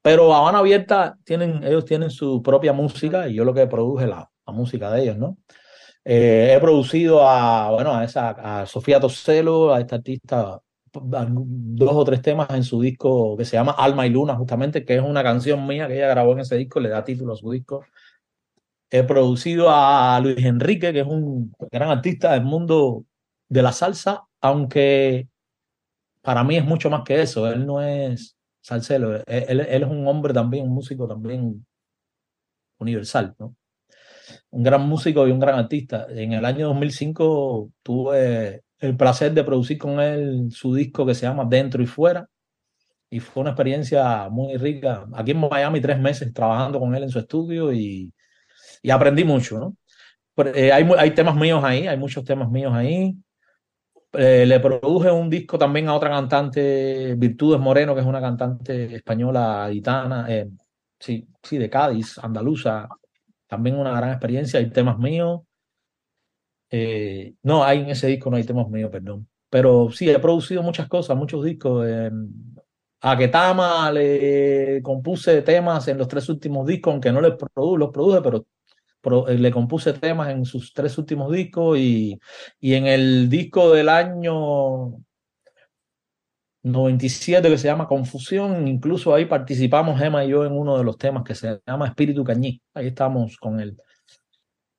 Pero 0.00 0.32
Habana 0.32 0.58
Abierta, 0.58 1.18
tienen, 1.24 1.64
ellos 1.64 1.84
tienen 1.84 2.10
su 2.10 2.40
propia 2.44 2.72
música 2.72 3.28
y 3.28 3.34
yo 3.34 3.44
lo 3.44 3.52
que 3.52 3.66
produje 3.66 4.06
la, 4.06 4.30
la 4.46 4.52
música 4.52 4.88
de 4.92 5.02
ellos, 5.02 5.18
¿no? 5.18 5.36
Eh, 6.04 6.54
he 6.56 6.60
producido 6.60 7.28
a, 7.28 7.72
bueno, 7.72 7.92
a, 7.92 8.04
esa, 8.04 8.60
a 8.60 8.66
Sofía 8.66 9.00
Toselo, 9.00 9.74
a 9.74 9.80
esta 9.80 9.96
artista, 9.96 10.60
dos 10.92 11.92
o 11.92 12.04
tres 12.04 12.22
temas 12.22 12.50
en 12.50 12.64
su 12.64 12.80
disco 12.80 13.36
que 13.36 13.44
se 13.44 13.56
llama 13.56 13.72
Alma 13.72 14.06
y 14.06 14.10
Luna, 14.10 14.34
justamente, 14.36 14.84
que 14.84 14.96
es 14.96 15.02
una 15.02 15.22
canción 15.22 15.66
mía 15.66 15.88
que 15.88 15.96
ella 15.96 16.08
grabó 16.08 16.32
en 16.32 16.40
ese 16.40 16.56
disco, 16.56 16.80
le 16.80 16.88
da 16.88 17.04
título 17.04 17.34
a 17.34 17.36
su 17.36 17.50
disco. 17.50 17.84
He 18.90 19.02
producido 19.02 19.68
a 19.70 20.18
Luis 20.20 20.44
Enrique, 20.44 20.92
que 20.92 21.00
es 21.00 21.06
un 21.06 21.52
gran 21.70 21.90
artista 21.90 22.32
del 22.32 22.44
mundo 22.44 23.04
de 23.48 23.62
la 23.62 23.72
salsa, 23.72 24.24
aunque 24.40 25.28
para 26.22 26.44
mí 26.44 26.56
es 26.56 26.64
mucho 26.64 26.90
más 26.90 27.02
que 27.04 27.22
eso. 27.22 27.50
Él 27.50 27.66
no 27.66 27.82
es 27.82 28.36
salsero, 28.60 29.16
él, 29.26 29.60
es 29.60 29.84
un 29.84 30.06
hombre 30.06 30.34
también, 30.34 30.64
un 30.66 30.74
músico 30.74 31.08
también 31.08 31.66
universal, 32.78 33.34
¿no? 33.38 33.56
Un 34.50 34.62
gran 34.62 34.86
músico 34.88 35.26
y 35.26 35.30
un 35.30 35.40
gran 35.40 35.58
artista. 35.58 36.06
En 36.10 36.32
el 36.32 36.44
año 36.44 36.68
2005 36.68 37.70
tuve 37.82 38.62
el 38.80 38.96
placer 38.96 39.32
de 39.32 39.44
producir 39.44 39.78
con 39.78 40.00
él 40.00 40.48
su 40.50 40.74
disco 40.74 41.04
que 41.06 41.14
se 41.14 41.26
llama 41.26 41.44
Dentro 41.44 41.82
y 41.82 41.86
Fuera. 41.86 42.26
Y 43.10 43.20
fue 43.20 43.40
una 43.40 43.50
experiencia 43.50 44.28
muy 44.28 44.56
rica. 44.56 45.06
Aquí 45.14 45.30
en 45.30 45.40
Miami, 45.40 45.80
tres 45.80 45.98
meses 45.98 46.32
trabajando 46.32 46.78
con 46.78 46.94
él 46.94 47.04
en 47.04 47.08
su 47.10 47.18
estudio 47.18 47.72
y, 47.72 48.12
y 48.82 48.90
aprendí 48.90 49.24
mucho, 49.24 49.58
¿no? 49.58 49.76
Eh, 50.54 50.70
hay, 50.72 50.88
hay 50.96 51.10
temas 51.12 51.34
míos 51.34 51.62
ahí, 51.64 51.86
hay 51.86 51.96
muchos 51.96 52.24
temas 52.24 52.50
míos 52.50 52.72
ahí. 52.74 53.16
Eh, 54.12 54.46
le 54.46 54.60
produje 54.60 55.10
un 55.10 55.28
disco 55.28 55.58
también 55.58 55.88
a 55.88 55.94
otra 55.94 56.10
cantante, 56.10 57.14
Virtudes 57.16 57.60
Moreno, 57.60 57.94
que 57.94 58.00
es 58.00 58.06
una 58.06 58.20
cantante 58.20 58.94
española, 58.96 59.68
gitana, 59.70 60.26
eh, 60.28 60.48
sí, 60.98 61.28
sí, 61.42 61.58
de 61.58 61.68
Cádiz, 61.68 62.18
andaluza. 62.18 62.88
También 63.46 63.76
una 63.76 63.92
gran 63.92 64.10
experiencia. 64.10 64.60
Hay 64.60 64.70
temas 64.70 64.98
míos. 64.98 65.40
Eh, 66.70 67.34
no, 67.42 67.64
hay 67.64 67.80
en 67.80 67.90
ese 67.90 68.06
disco 68.08 68.30
no 68.30 68.36
hay 68.36 68.44
temas 68.44 68.68
míos, 68.68 68.90
perdón. 68.90 69.28
Pero 69.50 69.90
sí, 69.90 70.08
he 70.10 70.18
producido 70.18 70.62
muchas 70.62 70.88
cosas, 70.88 71.16
muchos 71.16 71.44
discos. 71.44 71.86
a 73.00 73.16
Ketama 73.16 73.90
le 73.92 74.80
compuse 74.82 75.42
temas 75.42 75.88
en 75.88 75.98
los 75.98 76.08
tres 76.08 76.28
últimos 76.28 76.66
discos, 76.66 76.92
aunque 76.92 77.12
no 77.12 77.20
les 77.20 77.32
los 77.54 77.90
produje, 77.90 78.20
pero 78.22 78.44
eh, 79.28 79.38
le 79.38 79.50
compuse 79.50 79.92
temas 79.94 80.30
en 80.30 80.44
sus 80.44 80.72
tres 80.72 80.98
últimos 80.98 81.32
discos 81.32 81.78
y, 81.78 82.18
y 82.60 82.74
en 82.74 82.86
el 82.86 83.28
disco 83.28 83.72
del 83.72 83.88
año 83.88 84.98
97 86.62 87.48
que 87.48 87.58
se 87.58 87.68
llama 87.68 87.86
Confusión, 87.88 88.66
incluso 88.68 89.14
ahí 89.14 89.26
participamos 89.26 90.00
Emma 90.00 90.24
y 90.24 90.30
yo 90.30 90.44
en 90.44 90.52
uno 90.52 90.76
de 90.76 90.84
los 90.84 90.98
temas 90.98 91.24
que 91.24 91.34
se 91.34 91.60
llama 91.66 91.86
Espíritu 91.86 92.24
Cañí. 92.24 92.60
Ahí 92.74 92.88
estamos 92.88 93.36
con 93.38 93.60
él. 93.60 93.76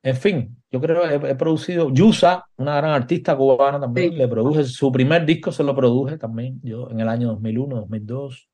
En 0.02 0.16
fin, 0.16 0.59
yo 0.72 0.80
creo 0.80 1.02
que 1.02 1.28
he, 1.30 1.34
producido 1.34 1.92
Yusa, 1.92 2.44
una 2.56 2.76
gran 2.76 2.92
artista 2.92 3.36
cubana 3.36 3.80
también, 3.80 4.16
le 4.16 4.28
produje 4.28 4.64
su 4.64 4.92
primer 4.92 5.26
disco, 5.26 5.50
se 5.50 5.64
lo 5.64 5.74
produje 5.74 6.16
también 6.16 6.60
yo 6.62 6.88
en 6.90 7.00
el 7.00 7.08
año 7.08 7.28
2001, 7.28 7.76
2002. 7.76 8.48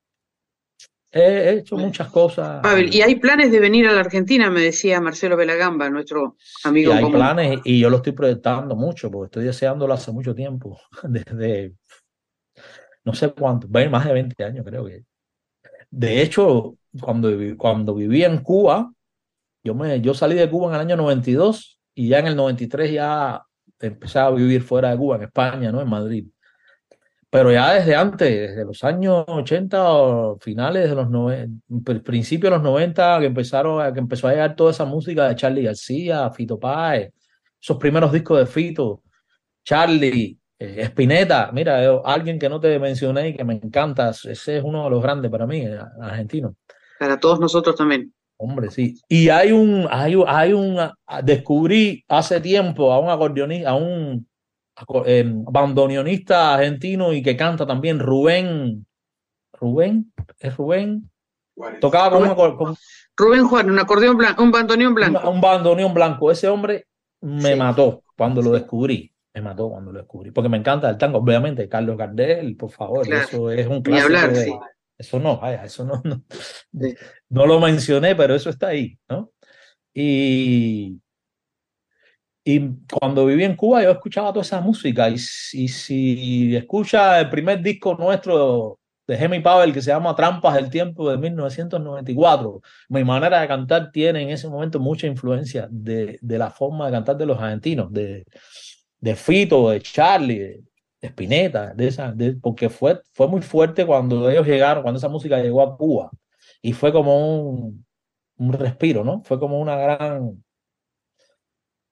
He 1.13 1.59
hecho 1.59 1.77
muchas 1.77 2.09
cosas. 2.09 2.63
Pavel, 2.63 2.95
y 2.95 3.03
hay 3.03 3.17
planes 3.17 3.53
de 3.53 3.61
venir 3.61 3.87
a 3.87 3.93
la 3.93 4.01
Argentina, 4.01 4.51
me 4.51 4.61
decía 4.61 5.01
Marcelo 5.01 5.37
Belagamba, 5.37 5.91
nuestro 5.91 6.37
amigo. 6.65 6.93
hay 6.93 7.11
planes 7.11 7.61
y 7.65 7.81
yo 7.81 7.91
lo 7.91 7.99
estoy 7.99 8.13
proyectando 8.13 8.75
mucho, 8.77 9.11
porque 9.11 9.27
estoy 9.27 9.45
deseándolo 9.45 9.93
hace 9.93 10.11
mucho 10.11 10.35
tiempo, 10.35 10.79
desde 11.03 11.75
no 13.05 13.15
sé 13.15 13.31
cuánto, 13.33 13.69
más 13.69 14.05
de 14.07 14.13
20 14.13 14.45
años 14.45 14.65
creo 14.65 14.87
que. 14.87 15.05
De 15.91 16.23
hecho, 16.23 16.77
cuando, 17.01 17.31
cuando 17.57 17.95
vivía 17.95 18.27
en 18.27 18.39
Cuba, 18.39 18.93
yo, 19.63 19.75
me, 19.75 20.01
yo 20.01 20.13
salí 20.13 20.35
de 20.35 20.51
Cuba 20.51 20.69
en 20.69 20.75
el 20.75 20.81
año 20.81 20.97
92 20.97 21.76
y 21.97 22.09
ya 22.09 22.19
en 22.19 22.27
el 22.27 22.37
93 22.37 22.93
ya 22.93 23.43
empecé 23.81 24.19
a 24.19 24.31
vivir 24.31 24.63
fuera 24.63 24.91
de 24.91 24.99
Cuba, 24.99 25.17
en 25.17 25.23
España, 25.23 25.73
¿no? 25.73 25.81
En 25.81 25.89
Madrid. 25.89 26.27
Pero 27.31 27.51
ya 27.51 27.73
desde 27.73 27.97
antes, 27.97 28.51
desde 28.51 28.65
los 28.65 28.85
años 28.85 29.25
80 29.27 29.93
o 29.93 30.39
finales 30.39 30.91
de 30.91 30.95
los 30.95 31.09
90, 31.09 32.03
principios 32.05 32.51
de 32.51 32.57
los 32.59 32.63
90, 32.63 33.21
que 33.21 33.27
empezaron, 33.27 33.93
que 33.95 33.99
empezó 33.99 34.29
a 34.29 34.33
llegar 34.33 34.55
toda 34.55 34.73
esa 34.73 34.85
música 34.85 35.27
de 35.27 35.37
Charlie 35.37 35.65
García, 35.65 36.31
Fito 36.31 36.59
Páez, 36.59 37.13
esos 37.61 37.79
primeros 37.79 38.13
discos 38.13 38.39
de 38.41 38.47
Fito, 38.47 39.03
Charlie, 39.65 40.39
eh, 40.59 40.83
Spinetta, 40.85 41.51
mira, 41.53 41.81
alguien 42.05 42.39
que 42.39 42.49
no 42.51 42.61
te 42.61 42.79
mencioné 42.79 43.31
y 43.31 43.35
que 43.35 43.45
me 43.45 43.55
encanta, 43.55 44.11
ese 44.11 44.59
es 44.59 44.63
uno 44.63 44.85
de 44.85 44.91
los 44.91 45.03
grandes 45.03 45.31
para 45.31 45.47
mí, 45.47 45.61
eh, 45.63 45.79
argentino. 46.01 46.57
Para 46.99 47.19
todos 47.19 47.41
nosotros 47.41 47.75
también. 47.75 48.13
Hombre, 48.39 48.71
sí. 48.71 49.01
Y 49.09 49.31
hay 49.31 49.53
un, 49.53 49.87
hay, 49.91 50.15
hay 50.27 50.53
un, 50.53 50.79
descubrí 51.23 52.05
hace 52.09 52.41
tiempo 52.41 52.93
a 52.93 53.01
un 53.01 53.09
acordeonista, 53.09 53.71
a 53.71 53.75
un 53.75 54.27
eh, 55.07 55.25
bandoneonista 55.27 56.55
argentino 56.55 57.13
y 57.13 57.23
que 57.23 57.37
canta 57.37 57.67
también, 57.67 57.99
Rubén, 57.99 58.87
Rubén, 59.59 60.13
es 60.39 60.57
Rubén. 60.57 61.11
Tocaba 61.81 62.35
con, 62.35 62.77
Rubén 63.17 63.47
Juan, 63.47 63.71
un 63.71 63.79
acordeón 63.79 64.19
blanco, 64.19 64.43
un 64.43 64.51
bandoneón 64.51 64.95
blanco. 64.95 65.31
Un, 65.31 65.41
bandoneón 65.41 65.95
blanco. 65.95 66.31
Ese 66.31 66.49
hombre 66.49 66.87
me 67.23 67.57
mató 67.57 68.03
cuando 68.15 68.43
lo 68.43 68.51
descubrí. 68.51 69.11
Me 69.33 69.41
mató 69.41 69.71
cuando 69.71 69.93
lo 69.93 70.01
descubrí. 70.01 70.31
Porque 70.31 70.51
me 70.51 70.59
encanta 70.59 70.91
el 70.91 70.99
tango. 70.99 71.19
Obviamente, 71.19 71.67
Carlos 71.69 71.97
Gardel, 71.97 72.57
por 72.57 72.71
favor. 72.71 73.07
Eso 73.11 73.51
es 73.51 73.67
un 73.67 73.81
clásico. 73.81 74.61
Eso 74.99 75.19
no, 75.19 75.39
vaya, 75.39 75.65
eso 75.65 75.85
no, 75.85 76.01
no, 76.05 76.25
no, 77.29 77.47
lo 77.47 77.61
mencioné, 77.61 78.15
pero 78.15 78.35
eso 78.35 78.51
está 78.51 78.69
ahí, 78.69 78.99
¿no? 79.09 79.31
Y, 79.95 81.01
y 82.45 82.61
cuando 82.91 83.27
viví 83.27 83.45
en 83.45 83.57
Cuba 83.57 83.83
yo 83.83 83.91
escuchaba 83.91 84.33
toda 84.33 84.43
esa 84.43 84.61
música 84.61 85.09
y, 85.09 85.15
y 85.15 85.69
si 85.69 86.57
escucha 86.57 87.21
el 87.21 87.31
primer 87.31 87.63
disco 87.63 87.95
nuestro 87.95 88.79
de 89.07 89.17
Jimmy 89.17 89.41
Pavel 89.41 89.73
que 89.73 89.81
se 89.81 89.91
llama 89.91 90.15
Trampas 90.15 90.55
del 90.55 90.71
Tiempo 90.71 91.11
de 91.11 91.17
1994. 91.17 92.61
Mi 92.89 93.05
manera 93.05 93.41
de 93.41 93.49
cantar 93.49 93.91
tiene 93.93 94.23
en 94.23 94.31
ese 94.31 94.49
momento 94.49 94.81
mucha 94.81 95.07
influencia 95.07 95.69
de, 95.71 96.19
de 96.21 96.39
la 96.39 96.51
forma 96.51 96.87
de 96.87 96.93
cantar 96.93 97.17
de 97.17 97.27
los 97.27 97.39
argentinos, 97.39 97.93
de, 97.93 98.25
de 99.01 99.17
Fito, 99.17 99.71
de 99.71 99.81
Charlie, 99.81 100.65
Spinetta, 101.07 101.75
de 101.75 101.89
esa, 101.89 102.13
de, 102.13 102.35
porque 102.35 102.69
fue, 102.69 103.01
fue 103.13 103.29
muy 103.29 103.43
fuerte 103.43 103.87
cuando 103.87 104.31
ellos 104.31 104.47
llegaron, 104.47 104.83
cuando 104.83 104.99
esa 104.99 105.09
música 105.09 105.41
llegó 105.41 105.63
a 105.63 105.77
Cuba. 105.77 106.11
Y 106.63 106.73
fue 106.73 106.93
como 106.93 107.41
un, 107.41 107.87
un 108.37 108.53
respiro, 108.53 109.05
¿no? 109.05 109.23
Fue 109.23 109.39
como 109.39 109.61
una 109.61 109.77
gran, 109.77 110.45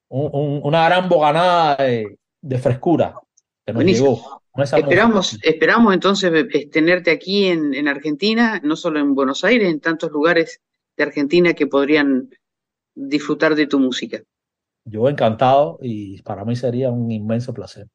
un, 0.08 0.60
una 0.62 0.84
gran 0.86 1.08
boganada 1.08 1.76
de, 1.76 2.18
de 2.40 2.58
frescura 2.58 3.14
que 3.64 3.72
nos 3.72 3.84
llegó 3.84 4.44
esperamos, 4.62 5.38
esperamos 5.42 5.94
entonces 5.94 6.30
tenerte 6.70 7.10
aquí 7.10 7.46
en, 7.46 7.74
en, 7.74 7.88
Argentina, 7.88 8.60
no 8.62 8.76
solo 8.76 9.00
en 9.00 9.14
Buenos 9.14 9.44
Aires, 9.44 9.68
en 9.68 9.80
tantos 9.80 10.10
lugares 10.12 10.60
de 10.96 11.02
Argentina 11.02 11.54
que 11.54 11.66
podrían 11.66 12.30
disfrutar 12.94 13.54
de 13.56 13.66
tu 13.66 13.80
música. 13.80 14.22
Yo 14.84 15.08
encantado 15.08 15.78
y 15.82 16.22
para 16.22 16.44
mí 16.44 16.54
sería 16.54 16.90
un 16.90 17.10
inmenso 17.10 17.52
placer. 17.52 17.88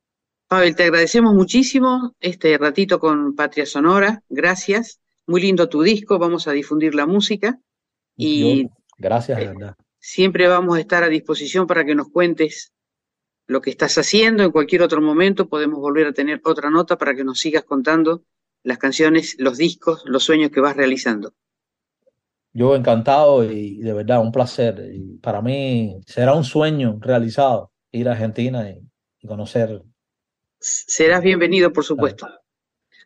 Pavel, 0.50 0.76
te 0.76 0.86
agradecemos 0.86 1.36
muchísimo 1.36 2.16
este 2.20 2.58
ratito 2.58 3.00
con 3.00 3.36
Patria 3.36 3.68
Sonora, 3.68 4.24
gracias. 4.30 5.00
Muy 5.28 5.42
lindo 5.42 5.70
tu 5.70 5.84
disco, 5.84 6.18
vamos 6.18 6.48
a 6.48 6.54
difundir 6.54 6.96
la 6.96 7.06
música. 7.06 7.60
Y 8.18 8.68
gracias, 8.98 9.38
verdad. 9.38 9.76
Siempre 10.00 10.48
vamos 10.48 10.76
a 10.76 10.80
estar 10.80 11.04
a 11.04 11.08
disposición 11.08 11.68
para 11.68 11.86
que 11.86 11.94
nos 11.94 12.10
cuentes 12.10 12.74
lo 13.46 13.62
que 13.62 13.70
estás 13.70 13.96
haciendo. 14.00 14.42
En 14.42 14.50
cualquier 14.50 14.82
otro 14.82 15.04
momento 15.04 15.48
podemos 15.48 15.80
volver 15.80 16.08
a 16.08 16.14
tener 16.14 16.42
otra 16.44 16.72
nota 16.72 16.98
para 16.98 17.14
que 17.14 17.24
nos 17.24 17.40
sigas 17.40 17.64
contando 17.64 18.24
las 18.64 18.80
canciones, 18.80 19.36
los 19.38 19.60
discos, 19.60 20.02
los 20.08 20.24
sueños 20.24 20.50
que 20.50 20.62
vas 20.62 20.76
realizando. 20.76 21.36
Yo 22.54 22.76
encantado 22.76 23.44
y 23.44 23.78
de 23.78 23.94
verdad 23.94 24.20
un 24.20 24.32
placer. 24.32 24.90
Y 24.92 25.20
para 25.20 25.44
mí 25.44 26.02
será 26.08 26.34
un 26.34 26.44
sueño 26.44 26.98
realizado 27.00 27.72
ir 27.92 28.10
a 28.10 28.14
Argentina 28.14 28.68
y, 28.68 29.28
conocer. 29.28 29.84
Serás 30.60 31.22
bienvenido, 31.22 31.72
por 31.72 31.84
supuesto. 31.84 32.28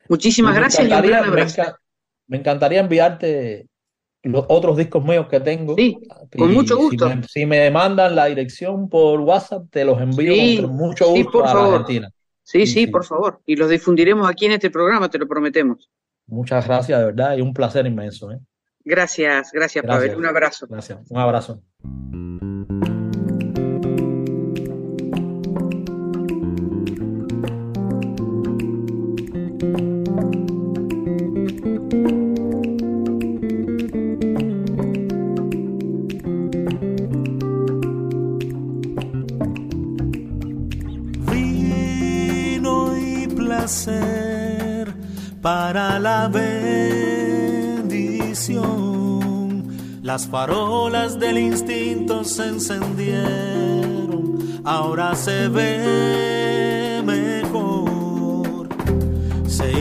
Muchísimas 0.10 0.56
gracias 0.56 0.88
y 0.88 0.92
un 0.92 1.02
gran 1.02 1.26
abrazo. 1.26 1.62
me 2.28 2.38
encantaría 2.38 2.80
enviarte 2.80 3.68
los 4.24 4.46
otros 4.48 4.78
discos 4.78 5.04
míos 5.04 5.28
que 5.30 5.40
tengo. 5.40 5.76
Sí, 5.76 5.98
con 6.38 6.54
mucho 6.54 6.78
gusto. 6.78 7.10
Si 7.30 7.46
me, 7.46 7.60
demandan 7.60 8.16
la 8.16 8.26
dirección 8.26 8.90
por 8.90 9.20
WhatsApp, 9.20 9.66
te 9.70 9.86
los 9.86 10.02
envío 10.02 10.62
con 10.62 10.76
mucho 10.76 11.10
gusto 11.10 11.32
por 11.32 11.46
a 11.46 11.52
favor. 11.52 11.74
Argentina. 11.76 12.10
Sí, 12.42 12.66
sí, 12.66 12.88
por 12.88 13.06
favor. 13.06 13.42
Y 13.46 13.56
los 13.56 13.70
difundiremos 13.70 14.30
aquí 14.30 14.46
en 14.46 14.54
este 14.54 14.70
programa, 14.70 15.10
te 15.10 15.18
lo 15.18 15.28
prometemos. 15.28 15.90
Muchas 16.28 16.66
gracias, 16.66 17.00
de 17.00 17.06
verdad, 17.06 17.38
y 17.38 17.42
un 17.42 17.54
placer 17.54 17.86
inmenso. 17.86 18.32
¿eh? 18.32 18.40
Gracias, 18.84 19.52
gracias, 19.52 19.84
gracias, 19.84 19.86
Pavel. 19.86 20.18
Un 20.18 20.26
abrazo. 20.26 20.68
Gracias, 20.70 21.00
un 21.10 21.18
abrazo. 21.18 21.62
Para 45.42 45.98
la 45.98 46.28
bendición. 46.28 46.90
Las 50.02 50.28
farolas 50.28 51.18
del 51.18 51.38
instinto 51.38 52.26
se 52.26 52.48
encendieron, 52.50 54.38
ahora 54.66 55.16
se 55.16 55.48
ve 55.48 57.02
mejor. 57.06 58.68
Se 59.48 59.72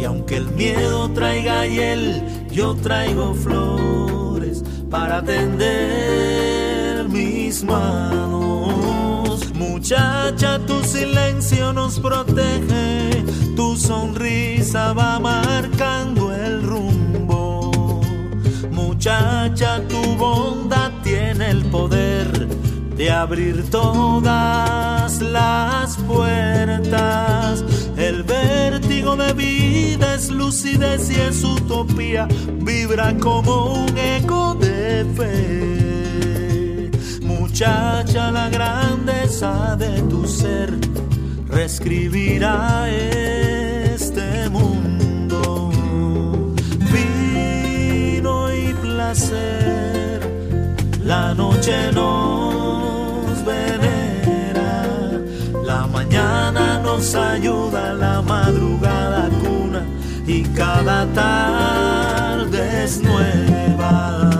y 0.00 0.04
aunque 0.04 0.36
el 0.36 0.52
miedo 0.52 1.10
traiga 1.10 1.66
hiel, 1.66 2.22
yo 2.48 2.76
traigo 2.76 3.34
flores 3.34 4.21
para 4.92 5.22
tender 5.22 7.08
mis 7.08 7.64
manos. 7.64 9.40
Muchacha, 9.54 10.58
tu 10.66 10.84
silencio 10.84 11.72
nos 11.72 11.98
protege, 11.98 13.24
tu 13.56 13.74
sonrisa 13.74 14.92
va 14.92 15.18
marcando 15.18 16.32
el 16.32 16.62
rumbo. 16.62 18.02
Muchacha, 18.70 19.80
tu 19.88 20.00
bondad 20.16 20.92
tiene 21.02 21.50
el 21.50 21.64
poder 21.64 22.46
de 22.96 23.10
abrir 23.10 23.70
todas 23.70 25.22
las 25.22 25.96
puertas. 25.96 26.41
De 29.16 29.34
vida 29.34 30.14
es 30.14 30.30
lucidez 30.30 31.10
y 31.10 31.16
es 31.16 31.44
utopía, 31.44 32.26
vibra 32.60 33.14
como 33.18 33.84
un 33.84 33.98
eco 33.98 34.54
de 34.54 35.04
fe. 35.14 36.90
Muchacha, 37.22 38.30
la 38.30 38.48
grandeza 38.48 39.76
de 39.76 40.00
tu 40.08 40.26
ser 40.26 40.72
reescribirá 41.46 42.88
este 42.88 44.48
mundo. 44.48 45.70
Vino 46.90 48.50
y 48.50 48.72
placer, 48.72 50.22
la 51.04 51.34
noche 51.34 51.92
nos 51.92 52.61
mañana 56.12 56.78
nos 56.80 57.14
ayuda, 57.14 57.94
la 57.94 58.20
madrugada 58.20 59.30
cuna 59.40 59.82
y 60.26 60.42
cada 60.54 61.06
tarde 61.14 62.84
es 62.84 63.00
nueva. 63.02 64.31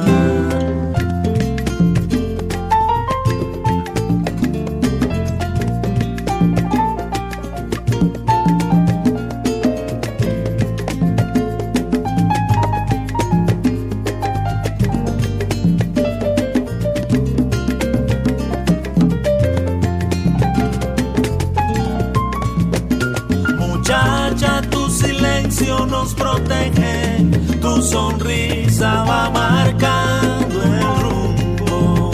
Sonrisa 27.83 29.05
va 29.05 29.31
marcando 29.31 30.63
el 30.63 30.81
rumbo. 31.03 32.13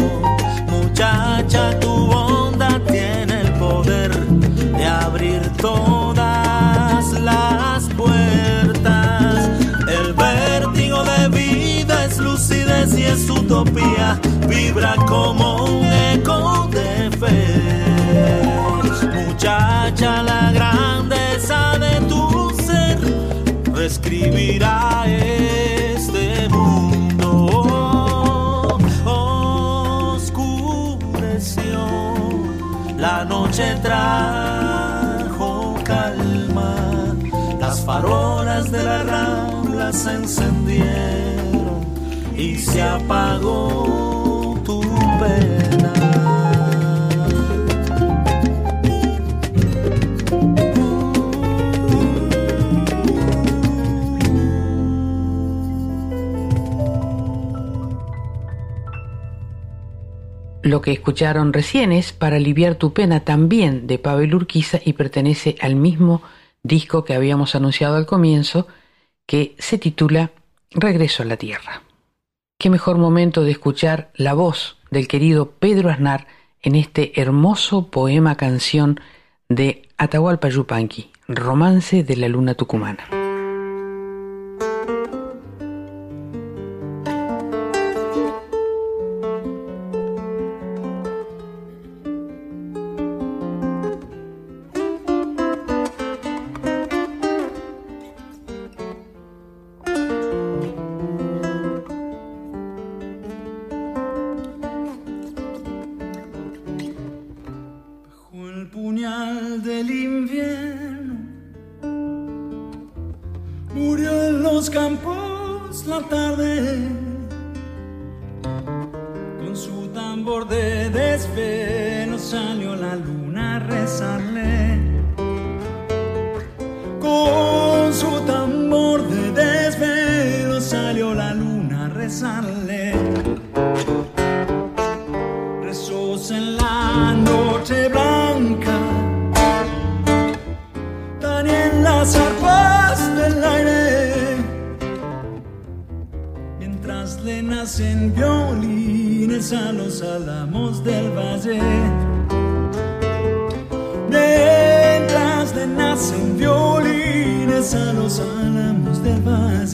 Muchacha, 0.70 1.78
tu 1.80 2.06
bondad 2.06 2.80
tiene 2.82 3.42
el 3.42 3.52
poder 3.54 4.10
de 4.78 4.84
abrir 4.84 5.42
todas 5.58 7.12
las 7.20 7.88
puertas. 7.90 9.50
El 9.88 10.14
vértigo 10.14 11.04
de 11.04 11.28
vida 11.28 12.04
es 12.06 12.18
lucidez 12.18 12.96
y 12.96 13.04
es 13.04 13.28
utopía, 13.28 14.18
vibra 14.48 14.94
como 15.06 15.64
un 15.64 15.84
eco 15.84 16.68
de 16.72 17.10
fe. 17.20 17.38
Muchacha, 19.26 20.22
la 20.22 20.52
grandeza 20.52 21.78
de 21.78 22.00
tu 22.08 22.18
escribirá 23.88 25.04
este 25.06 25.28
mundo. 25.28 25.37
Trajo 33.82 35.74
calma, 35.84 36.76
las 37.58 37.80
farolas 37.84 38.70
de 38.70 38.84
la 38.84 39.02
rambla 39.02 39.92
se 39.92 40.12
encendieron 40.12 41.84
y 42.36 42.56
se 42.56 42.80
apagó 42.82 44.27
Lo 60.68 60.82
que 60.82 60.92
escucharon 60.92 61.54
recién 61.54 61.92
es 61.92 62.12
Para 62.12 62.36
aliviar 62.36 62.74
tu 62.74 62.92
pena 62.92 63.20
también 63.20 63.86
de 63.86 63.98
Pavel 63.98 64.34
Urquiza 64.34 64.78
y 64.84 64.92
pertenece 64.92 65.56
al 65.62 65.76
mismo 65.76 66.20
disco 66.62 67.06
que 67.06 67.14
habíamos 67.14 67.54
anunciado 67.54 67.96
al 67.96 68.04
comienzo 68.04 68.66
que 69.24 69.54
se 69.58 69.78
titula 69.78 70.30
Regreso 70.70 71.22
a 71.22 71.26
la 71.26 71.38
Tierra. 71.38 71.84
Qué 72.58 72.68
mejor 72.68 72.98
momento 72.98 73.44
de 73.44 73.52
escuchar 73.52 74.10
la 74.14 74.34
voz 74.34 74.76
del 74.90 75.08
querido 75.08 75.52
Pedro 75.52 75.88
Aznar 75.88 76.26
en 76.60 76.74
este 76.74 77.18
hermoso 77.18 77.90
poema 77.90 78.36
canción 78.36 79.00
de 79.48 79.88
Atahualpa 79.96 80.50
Yupanqui, 80.50 81.10
Romance 81.28 82.04
de 82.04 82.16
la 82.16 82.28
Luna 82.28 82.52
Tucumana. 82.52 83.17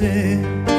Y 0.00 0.73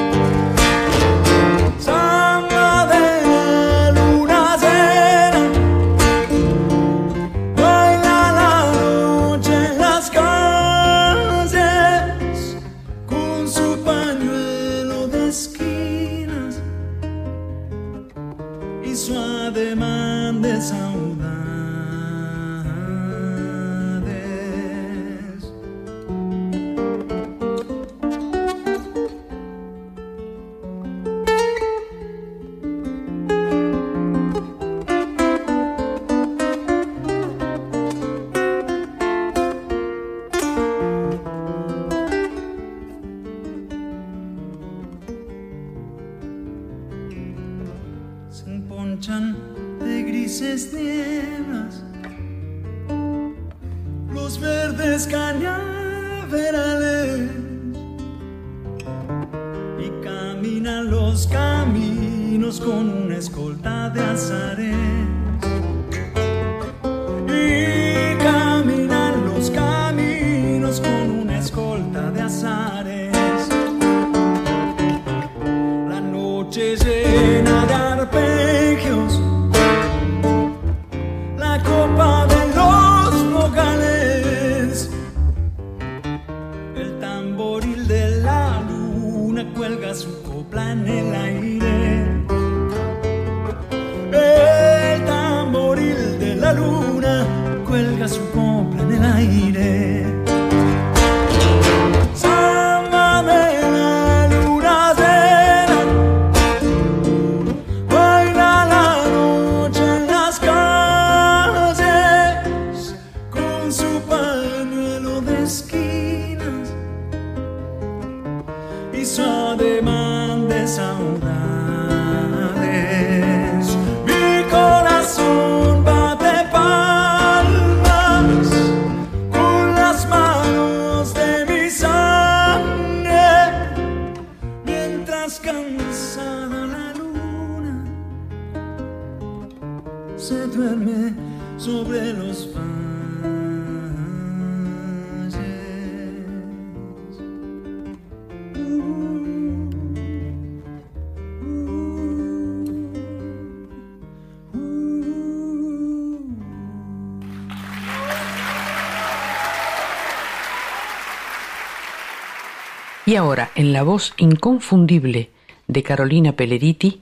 la 163.75 163.83
voz 163.83 164.13
inconfundible 164.15 165.31
de 165.67 165.83
Carolina 165.83 166.31
Pelleriti, 166.31 167.01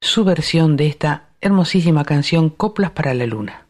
su 0.00 0.24
versión 0.24 0.78
de 0.78 0.86
esta 0.86 1.28
hermosísima 1.42 2.06
canción 2.06 2.48
Coplas 2.48 2.92
para 2.92 3.12
la 3.12 3.26
Luna. 3.26 3.65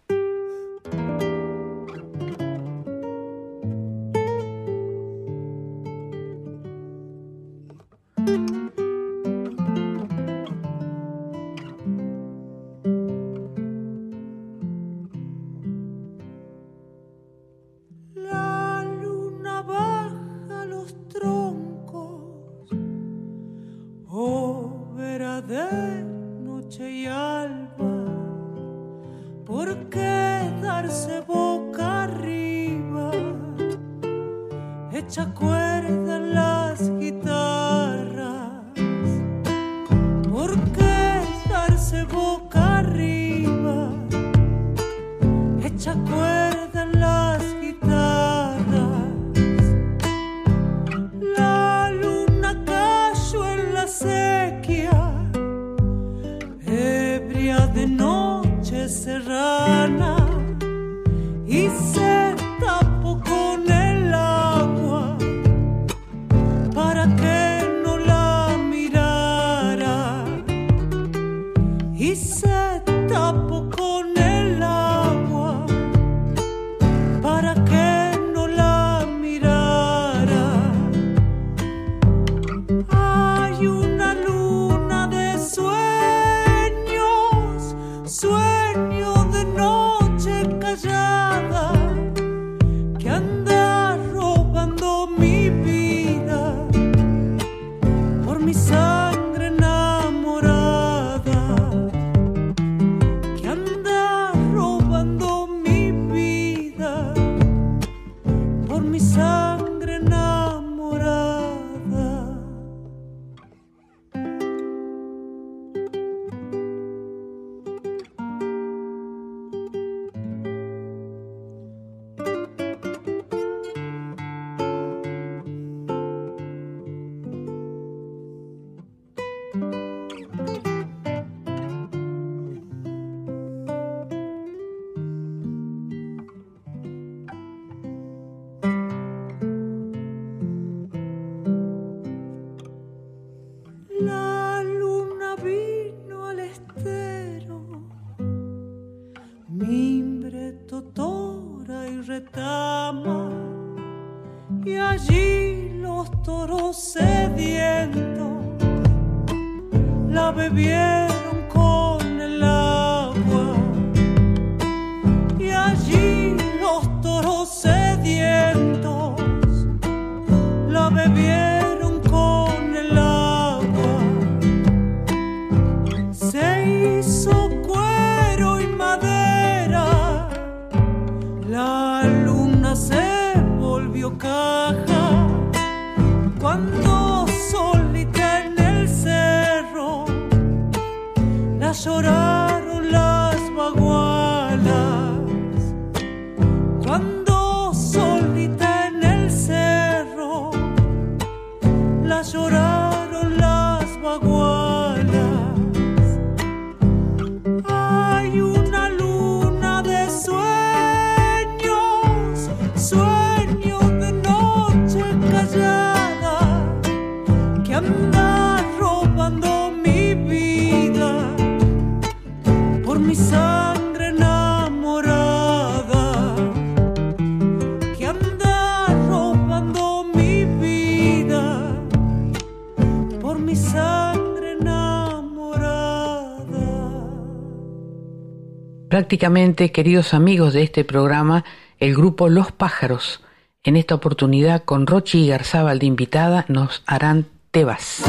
Prácticamente, 239.07 239.71
queridos 239.71 240.15
amigos 240.15 240.53
de 240.53 240.65
este 240.65 240.85
programa, 240.85 241.45
el 241.79 241.95
grupo 241.95 242.29
Los 242.29 242.51
Pájaros. 242.51 243.21
En 243.63 243.77
esta 243.77 243.95
oportunidad, 243.95 244.65
con 244.65 244.85
Rochi 244.85 245.29
Garzábal 245.29 245.79
de 245.79 245.87
invitada, 245.87 246.45
nos 246.49 246.83
harán 246.87 247.29
Tebas. 247.53 248.03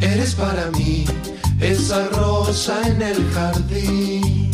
Eres 0.00 0.36
para 0.36 0.70
mí 0.70 1.04
esa 1.60 2.08
rosa 2.10 2.80
en 2.86 3.02
el 3.02 3.30
jardín 3.32 4.52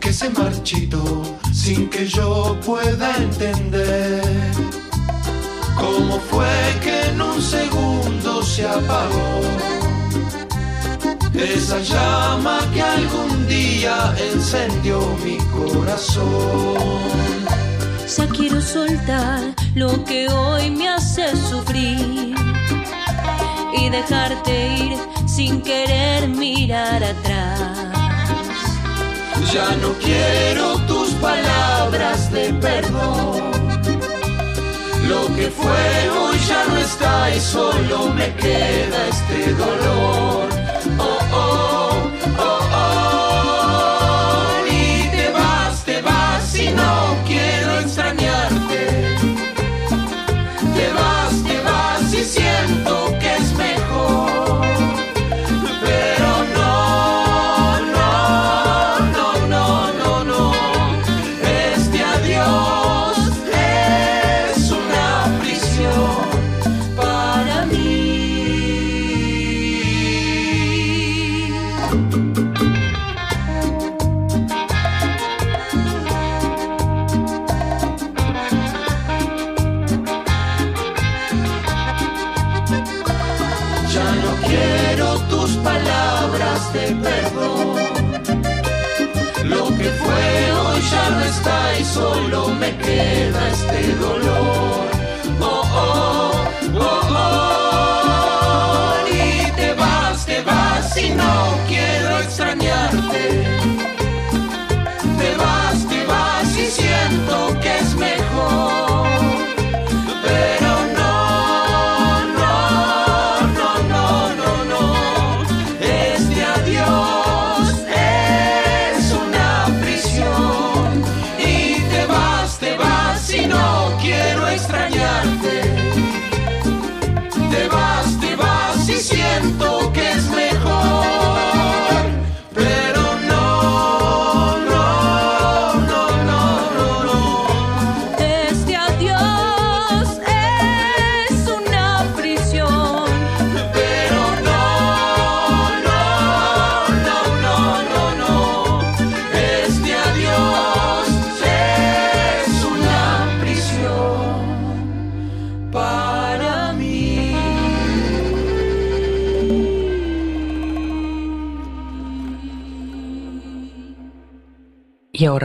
que 0.00 0.14
se 0.14 0.30
marchitó 0.30 1.22
sin 1.52 1.90
que 1.90 2.06
yo 2.06 2.58
pueda 2.64 3.18
entender 3.18 4.22
cómo 5.76 6.18
fue 6.20 6.48
que 6.82 7.10
en 7.10 7.20
un 7.20 7.42
segundo 7.42 8.42
se 8.42 8.66
apagó 8.66 9.85
esa 11.38 11.78
llama 11.80 12.58
que 12.72 12.82
algún 12.82 13.46
día 13.46 14.14
encendió 14.32 15.00
mi 15.24 15.36
corazón. 15.58 16.76
Ya 18.16 18.26
quiero 18.28 18.60
soltar 18.60 19.42
lo 19.74 20.04
que 20.04 20.28
hoy 20.28 20.70
me 20.70 20.88
hace 20.88 21.36
sufrir 21.36 22.34
y 23.76 23.88
dejarte 23.90 24.76
ir 24.76 24.98
sin 25.26 25.60
querer 25.60 26.28
mirar 26.28 27.04
atrás. 27.04 27.60
Ya 29.52 29.76
no 29.82 29.92
quiero 30.02 30.78
tus 30.86 31.10
palabras 31.14 32.32
de 32.32 32.54
perdón. 32.54 33.50
Lo 35.06 35.26
que 35.36 35.50
fue 35.50 36.10
hoy 36.18 36.38
ya 36.48 36.64
no 36.68 36.76
está 36.78 37.34
y 37.34 37.40
solo 37.40 38.08
me 38.14 38.34
queda 38.34 39.08
este 39.08 39.52
dolor 39.52 40.55
oh, 41.38 41.75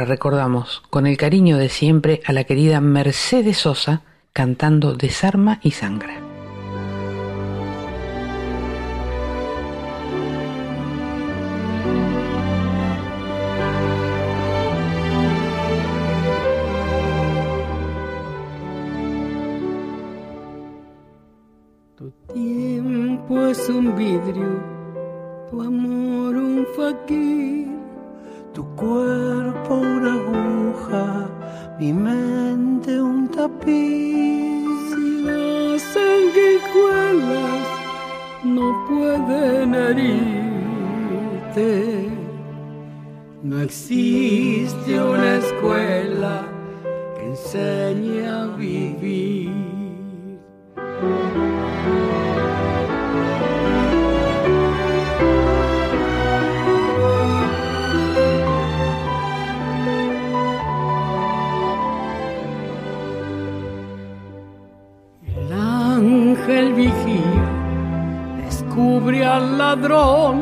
recordamos 0.05 0.83
con 0.89 1.07
el 1.07 1.17
cariño 1.17 1.57
de 1.57 1.69
siempre 1.69 2.21
a 2.25 2.33
la 2.33 2.43
querida 2.43 2.81
Mercedes 2.81 3.57
Sosa 3.57 4.01
cantando 4.33 4.93
Desarma 4.93 5.59
y 5.61 5.71
Sangra. 5.71 6.20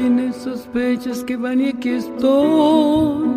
Vienen, 0.00 0.32
sospechas 0.32 1.22
que 1.24 1.36
van 1.36 1.60
y 1.60 1.68
aquí 1.68 1.90
estoy. 1.90 3.28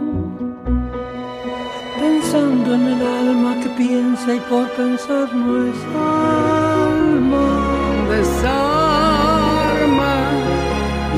Pensando 1.99 2.75
en 2.75 2.87
el 2.87 3.01
alma 3.07 3.59
que 3.61 3.69
piensa 3.69 4.35
y 4.35 4.39
por 4.49 4.67
pensar 4.71 5.33
no 5.35 5.65
es 5.67 5.75
alma. 5.95 7.45
desarma 8.09 9.53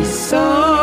y 0.02 0.06
sangra. 0.06 0.75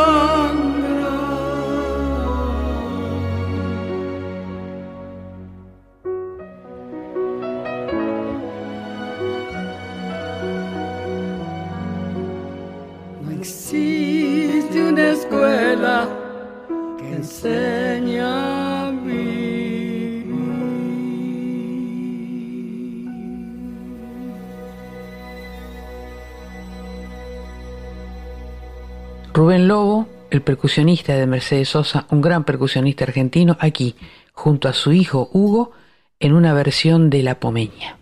Rubén 29.42 29.66
Lobo, 29.66 30.06
el 30.30 30.40
percusionista 30.40 31.16
de 31.16 31.26
Mercedes 31.26 31.70
Sosa, 31.70 32.06
un 32.10 32.20
gran 32.20 32.44
percusionista 32.44 33.02
argentino, 33.02 33.56
aquí, 33.58 33.96
junto 34.32 34.68
a 34.68 34.72
su 34.72 34.92
hijo 34.92 35.30
Hugo, 35.32 35.72
en 36.20 36.32
una 36.32 36.54
versión 36.54 37.10
de 37.10 37.24
La 37.24 37.40
Pomeña. 37.40 37.98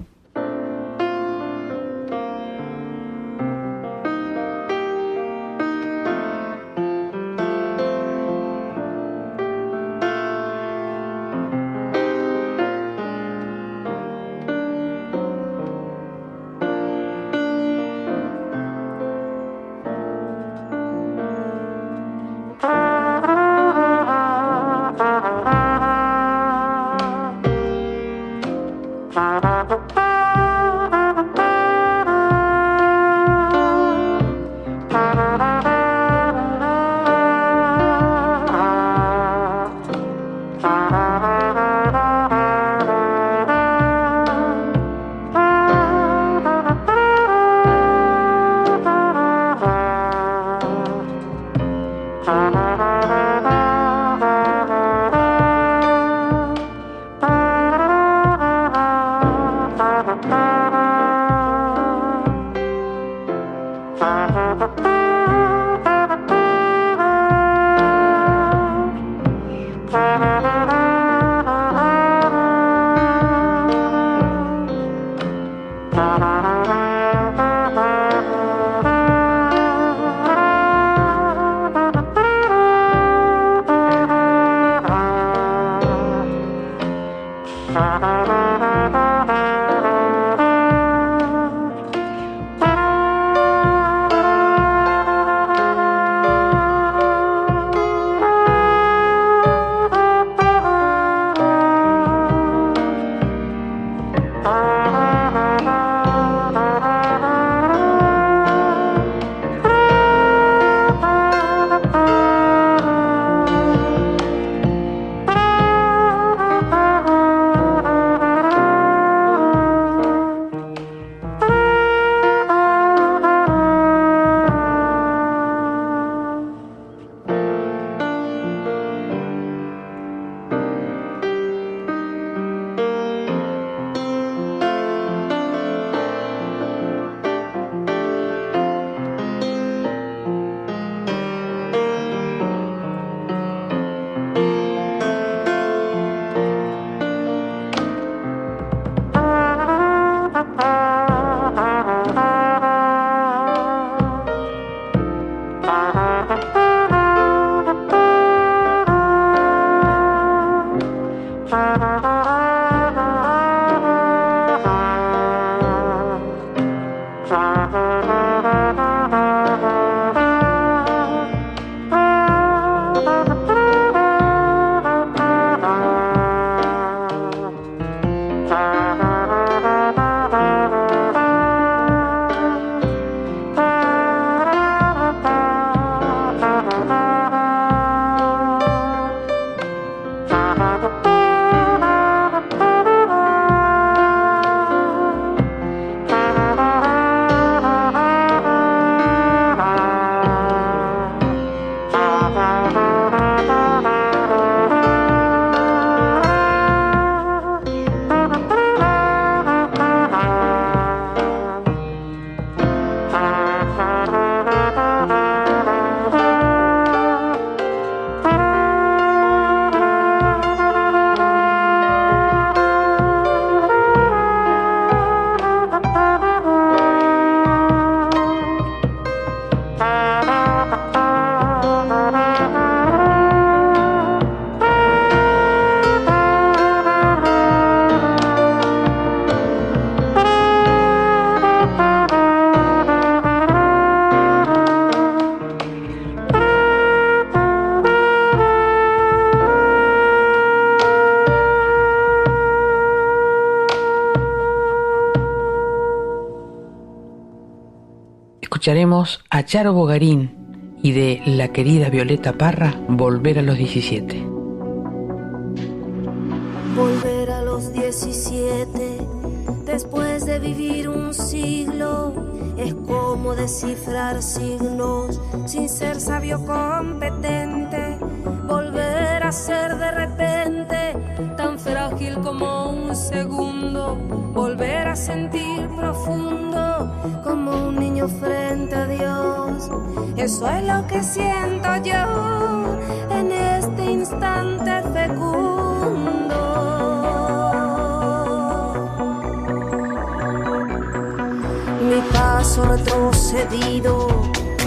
escucharemos 258.61 259.25
a 259.31 259.43
Charo 259.43 259.73
Bogarín 259.73 260.77
y 260.83 260.93
de 260.93 261.23
la 261.25 261.49
querida 261.49 261.89
Violeta 261.89 262.35
Parra, 262.35 262.75
Volver 262.89 263.39
a 263.39 263.43
los 263.43 263.57
17. 263.57 264.30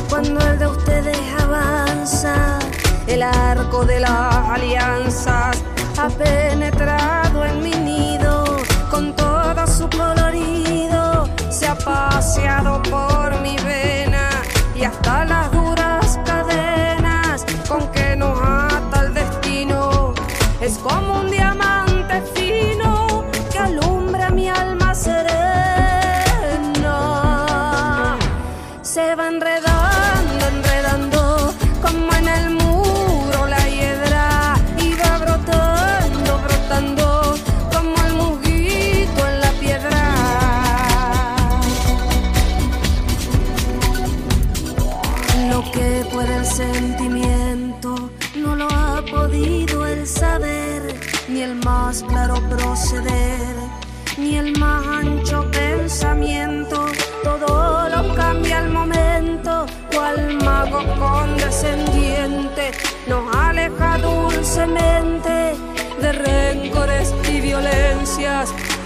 cuando 0.10 0.40
el 0.42 0.60
de 0.60 0.68
ustedes 0.68 1.18
avanza. 1.40 2.60
El 3.08 3.22
arco 3.24 3.86
de 3.86 4.00
las 4.00 4.36
alianzas 4.50 5.58
apenas 5.98 6.72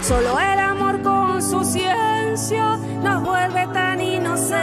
Solo 0.08 0.40
el 0.40 0.60
amor 0.60 1.02
con 1.02 1.44
su 1.44 1.66
ciencia 1.66 2.78
nos 3.04 3.24
vuelve 3.24 3.68
tan 3.74 4.00
inocentes. 4.00 4.62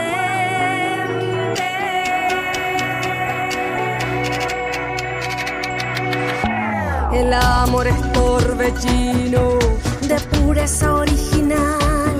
El 7.13 7.31
amor 7.31 7.85
es 7.85 8.11
torbellino 8.13 9.59
de 10.07 10.19
pureza 10.31 10.95
original, 10.95 12.15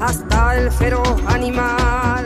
hasta 0.00 0.56
el 0.56 0.72
feroz 0.72 1.22
animal 1.28 2.24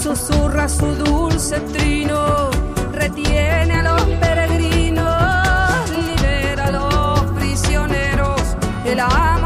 susurra 0.00 0.68
su 0.68 0.86
dulce 0.94 1.58
trino, 1.72 2.50
retiene 2.92 3.74
a 3.74 3.82
los 3.82 4.02
peregrinos, 4.20 5.90
libera 5.90 6.66
a 6.66 6.70
los 6.70 7.20
prisioneros. 7.32 8.40
El 8.84 9.00
amor 9.00 9.37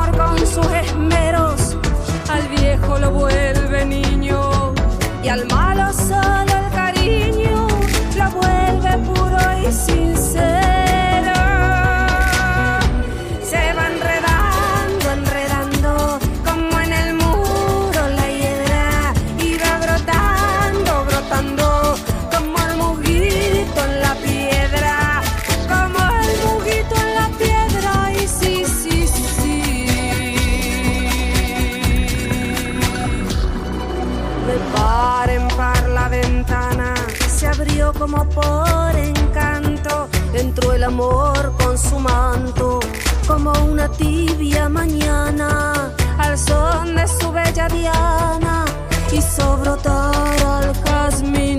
como 38.02 38.28
por 38.30 38.96
encanto. 38.96 40.08
Entró 40.34 40.72
el 40.72 40.82
amor 40.82 41.52
con 41.56 41.78
su 41.78 42.00
manto, 42.00 42.80
como 43.28 43.52
una 43.70 43.88
tibia 43.92 44.68
mañana, 44.68 45.92
al 46.18 46.36
son 46.36 46.96
de 46.96 47.06
su 47.06 47.30
bella 47.30 47.68
diana. 47.68 48.64
Hizo 49.12 49.56
brotar 49.58 50.36
al 50.44 50.74
jazmín, 50.82 51.58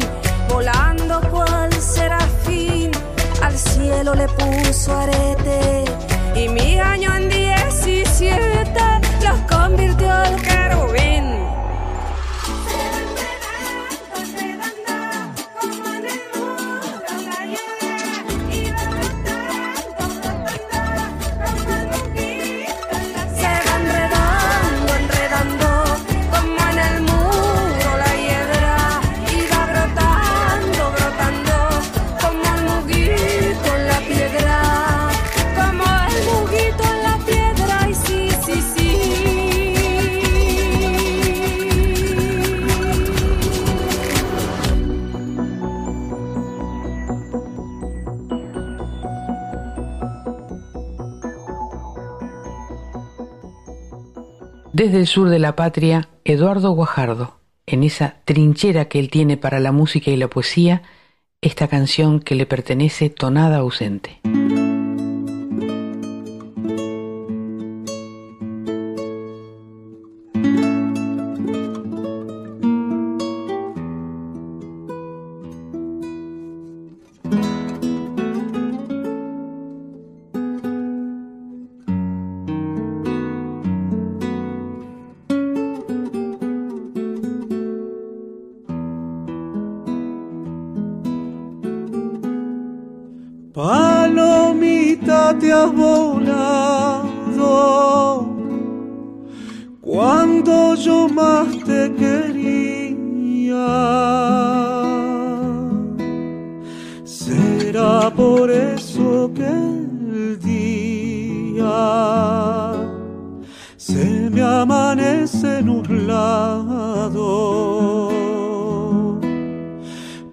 volando 0.50 1.22
cual 1.32 1.72
serafín. 1.72 2.92
Al 3.42 3.58
cielo 3.58 4.14
le 4.14 4.28
puso 4.28 4.94
arete, 4.94 5.86
y 6.36 6.50
mi 6.50 6.78
año 6.78 7.13
Desde 54.84 55.00
el 55.00 55.08
sur 55.08 55.30
de 55.30 55.40
la 55.40 55.56
patria, 55.56 56.10
Eduardo 56.26 56.72
Guajardo, 56.72 57.40
en 57.66 57.84
esa 57.84 58.18
trinchera 58.26 58.90
que 58.90 59.00
él 59.00 59.10
tiene 59.10 59.38
para 59.38 59.62
la 59.62 59.72
música 59.72 60.12
y 60.12 60.18
la 60.18 60.28
poesía, 60.28 60.82
esta 61.40 61.70
canción 61.70 62.20
que 62.20 62.36
le 62.36 62.46
pertenece 62.46 63.10
tonada 63.10 63.60
ausente. 63.60 64.20
Por 108.16 108.50
eso 108.50 109.32
que 109.36 109.44
el 109.44 110.40
día 110.40 111.66
se 113.76 114.30
me 114.30 114.42
amanece 114.42 115.62
nublado. 115.62 117.30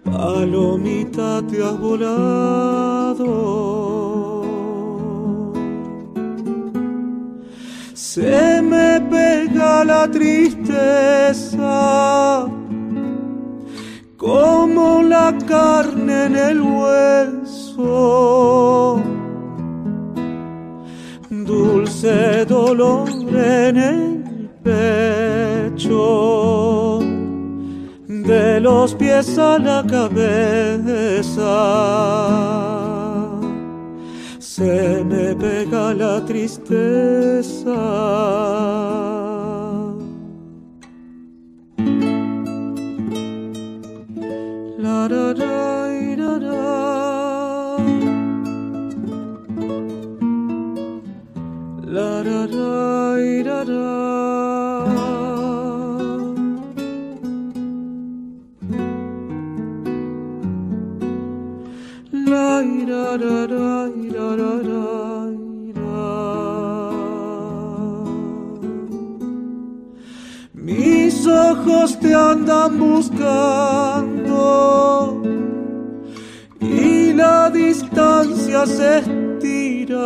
Palomita 0.04 1.42
te 1.48 1.64
has 1.64 1.80
volado. 1.80 3.30
Se 7.94 8.62
me 8.62 9.00
pega 9.10 9.84
la 9.84 10.08
tristeza 10.08 11.40
como 14.16 15.02
la 15.02 15.36
carne 15.48 16.26
en 16.26 16.36
el 16.36 16.60
Dulce 21.30 22.44
dolor 22.44 23.08
en 23.08 23.76
el 23.76 24.50
pecho 24.62 26.00
de 28.08 28.60
los 28.60 28.94
pies 28.94 29.38
a 29.38 29.58
la 29.58 29.84
cabeza. 29.86 31.50
Se 34.38 35.04
me 35.04 35.34
pega 35.34 35.94
la 35.94 36.24
tristeza. 36.24 37.80
Mis 70.54 71.26
ojos 71.26 71.98
te 71.98 72.14
andan 72.14 72.78
buscando 72.78 73.20
y 76.60 77.12
la 77.12 77.50
distancia 77.50 78.64
se 78.64 78.98
estira. 78.98 79.98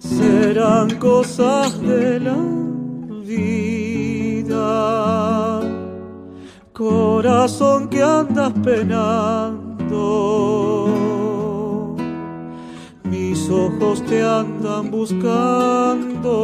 Serán 0.00 0.90
cosas 0.98 1.80
de 1.82 2.18
la 2.18 2.55
corazón 6.76 7.88
que 7.88 8.02
andas 8.02 8.52
penando. 8.62 9.96
Mis 13.04 13.48
ojos 13.48 14.02
te 14.04 14.22
andan 14.22 14.90
buscando. 14.90 16.34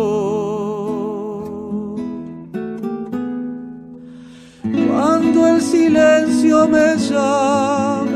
Cuando 4.88 5.46
el 5.48 5.60
silencio 5.60 6.66
me 6.66 6.96
llame, 6.96 8.08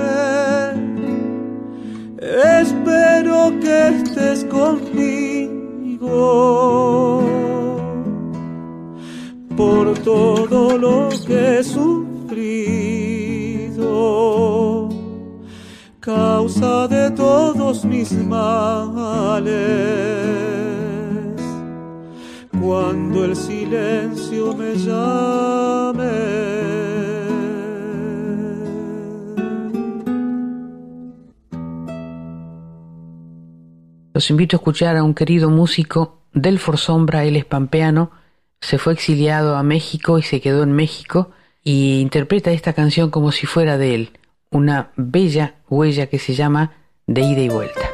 espero 2.61 3.53
que 3.61 3.89
estés 3.89 4.43
conmigo 4.45 6.07
por 9.55 9.99
todo 9.99 10.79
lo 10.79 11.11
que 11.27 11.63
sufro 11.63 12.06
causa 16.07 16.87
de 16.87 17.11
todos 17.11 17.85
mis 17.85 18.13
males 18.13 19.51
cuando 22.61 23.25
el 23.25 23.35
silencio 23.35 24.55
me 24.55 24.77
llame. 24.77 26.05
Los 34.15 34.31
invito 34.31 34.57
a 34.57 34.59
escuchar 34.59 34.97
a 34.97 35.03
un 35.03 35.13
querido 35.13 35.51
músico, 35.51 36.23
Delfor 36.33 36.79
Sombra, 36.79 37.25
él 37.25 37.35
es 37.35 37.45
pampeano, 37.45 38.13
se 38.61 38.79
fue 38.79 38.93
exiliado 38.93 39.57
a 39.57 39.65
México 39.65 40.21
y 40.21 40.23
se 40.23 40.41
quedó 40.41 40.63
en 40.63 40.71
México 40.71 41.33
y 41.65 41.99
interpreta 41.99 42.53
esta 42.53 42.75
canción 42.75 43.11
como 43.11 43.33
si 43.33 43.47
fuera 43.47 43.77
de 43.77 43.97
él, 43.97 44.11
una 44.57 44.91
bella 44.97 45.57
huella 45.69 46.07
que 46.07 46.19
se 46.19 46.35
llama 46.35 46.73
De 47.07 47.21
ida 47.21 47.43
y 47.43 47.49
vuelta. 47.49 47.86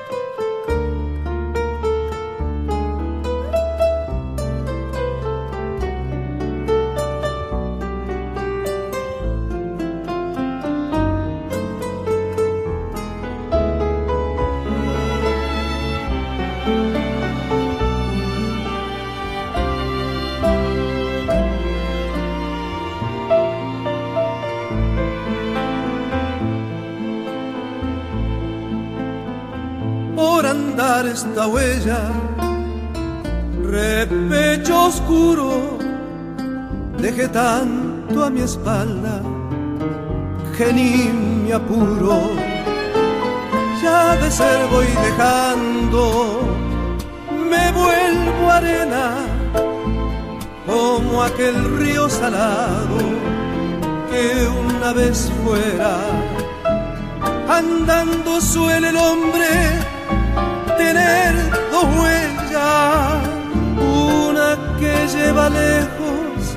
Tanto 38.64 38.70
a 38.70 38.84
mi 38.84 38.92
espalda 38.92 39.22
que 40.56 41.52
apuro. 41.52 42.30
Ya 43.82 44.16
de 44.16 44.30
ser 44.30 44.66
voy 44.70 44.86
dejando, 44.86 46.40
me 47.50 47.72
vuelvo 47.72 48.50
arena 48.50 49.26
como 50.66 51.22
aquel 51.22 51.78
río 51.78 52.08
salado 52.08 52.98
que 54.10 54.46
una 54.46 54.92
vez 54.92 55.30
fuera. 55.44 55.98
Andando 57.48 58.40
suele 58.40 58.88
el 58.90 58.96
hombre 58.96 59.48
tener 60.78 61.34
dos 61.70 61.84
huellas, 61.98 63.22
una 63.78 64.76
que 64.78 64.94
lleva 65.14 65.50
lejos, 65.50 66.56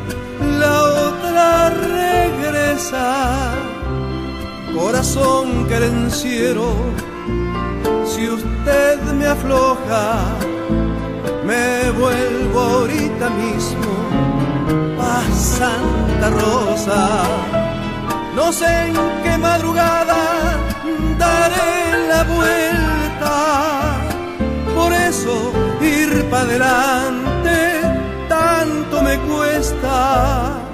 la 0.60 0.84
otra 0.84 1.70
regresa. 2.46 3.54
Corazón 4.78 5.68
querenciero, 5.68 6.74
si 8.06 8.30
usted 8.30 9.00
me 9.14 9.28
afloja, 9.28 10.18
me 11.46 11.92
vuelvo 11.92 12.60
ahorita 12.60 13.30
mismo 13.30 13.94
a 15.00 15.22
Santa 15.34 16.30
Rosa. 16.30 17.24
No 18.36 18.52
sé 18.52 18.88
en 18.88 18.96
qué 19.24 19.38
madrugada 19.38 20.58
daré 21.18 22.08
la 22.10 22.24
vuelta 22.24 22.86
por 24.76 24.92
eso 24.92 25.54
ir 25.82 26.26
para 26.30 26.44
adelante 26.44 27.82
tanto 28.28 29.02
me 29.02 29.18
cuesta. 29.20 30.65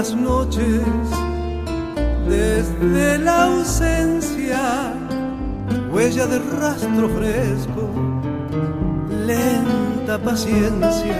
Las 0.00 0.14
noches, 0.14 0.80
desde 2.26 3.18
la 3.18 3.44
ausencia, 3.44 4.94
huella 5.92 6.24
de 6.24 6.38
rastro 6.58 7.06
fresco, 7.18 7.82
lenta 9.26 10.18
paciencia, 10.18 11.18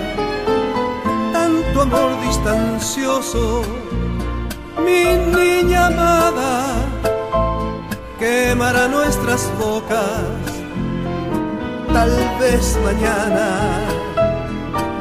tanto 1.31 1.83
amor 1.83 2.11
distancioso, 2.23 3.61
mi 4.83 5.05
niña 5.39 5.89
amada, 5.89 6.65
quemará 8.19 8.89
nuestras 8.89 9.43
bocas, 9.59 10.47
tal 11.93 12.13
vez 12.41 12.79
mañana 12.83 13.47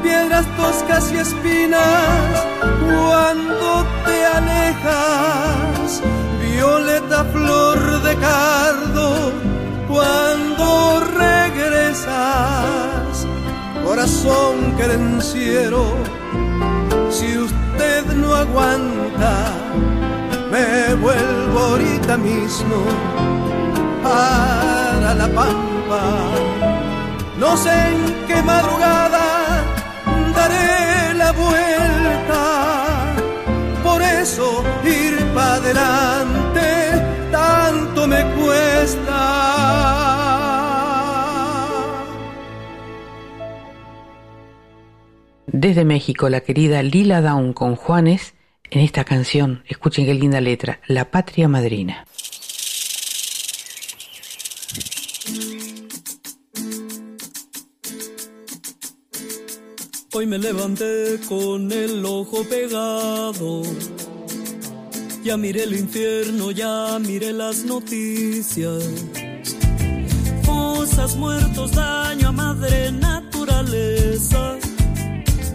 piedras 0.03 0.45
toscas 0.57 1.13
y 1.13 1.17
espinas 1.17 2.48
cuando 2.59 3.85
te 4.05 4.25
alejas, 4.25 6.01
violeta 6.41 7.23
flor 7.25 8.01
de 8.01 8.15
cardo 8.17 9.31
cuando 9.87 11.01
regresas, 11.17 12.15
corazón 13.83 14.75
querenciero, 14.77 15.83
si 17.09 17.37
usted 17.37 18.05
no 18.15 18.35
aguanta, 18.35 19.51
me 20.51 20.93
vuelvo 20.95 21.59
ahorita 21.59 22.17
mismo 22.17 22.77
para 24.03 25.13
la 25.15 25.27
pampa. 25.27 26.01
No 27.39 27.55
sé 27.57 27.71
en 27.71 28.27
qué 28.27 28.41
madrugada 28.43 29.63
daré 30.35 30.88
vuelta. 31.31 33.15
Por 33.83 34.01
eso 34.01 34.63
ir 34.83 35.17
para 35.33 35.55
adelante 35.55 36.61
tanto 37.31 38.07
me 38.07 38.23
cuesta. 38.35 39.59
Desde 45.47 45.83
México, 45.83 46.29
la 46.29 46.41
querida 46.41 46.83
Lila 46.83 47.21
Down 47.21 47.53
con 47.53 47.75
Juanes 47.75 48.33
en 48.71 48.81
esta 48.81 49.03
canción, 49.03 49.63
escuchen 49.67 50.05
qué 50.05 50.13
linda 50.13 50.39
letra, 50.41 50.79
La 50.85 51.09
Patria 51.09 51.47
Madrina. 51.47 52.05
Hoy 60.11 60.25
me 60.25 60.39
levanté 60.39 61.19
con 61.29 61.71
el 61.71 62.03
ojo 62.03 62.43
pegado. 62.43 63.61
Ya 65.23 65.37
miré 65.37 65.65
el 65.65 65.75
infierno, 65.75 66.49
ya 66.49 66.97
miré 66.99 67.31
las 67.31 67.63
noticias. 67.63 68.83
Fosas, 70.41 71.15
muertos, 71.15 71.73
daño 71.73 72.29
a 72.29 72.31
madre 72.31 72.91
naturaleza. 72.91 74.57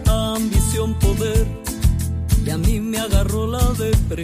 Ambición, 0.07 0.97
poder, 0.99 1.45
y 2.45 2.49
a 2.49 2.57
mí 2.57 2.79
me 2.79 2.99
agarró 2.99 3.47
la 3.47 3.73
depre. 3.73 4.23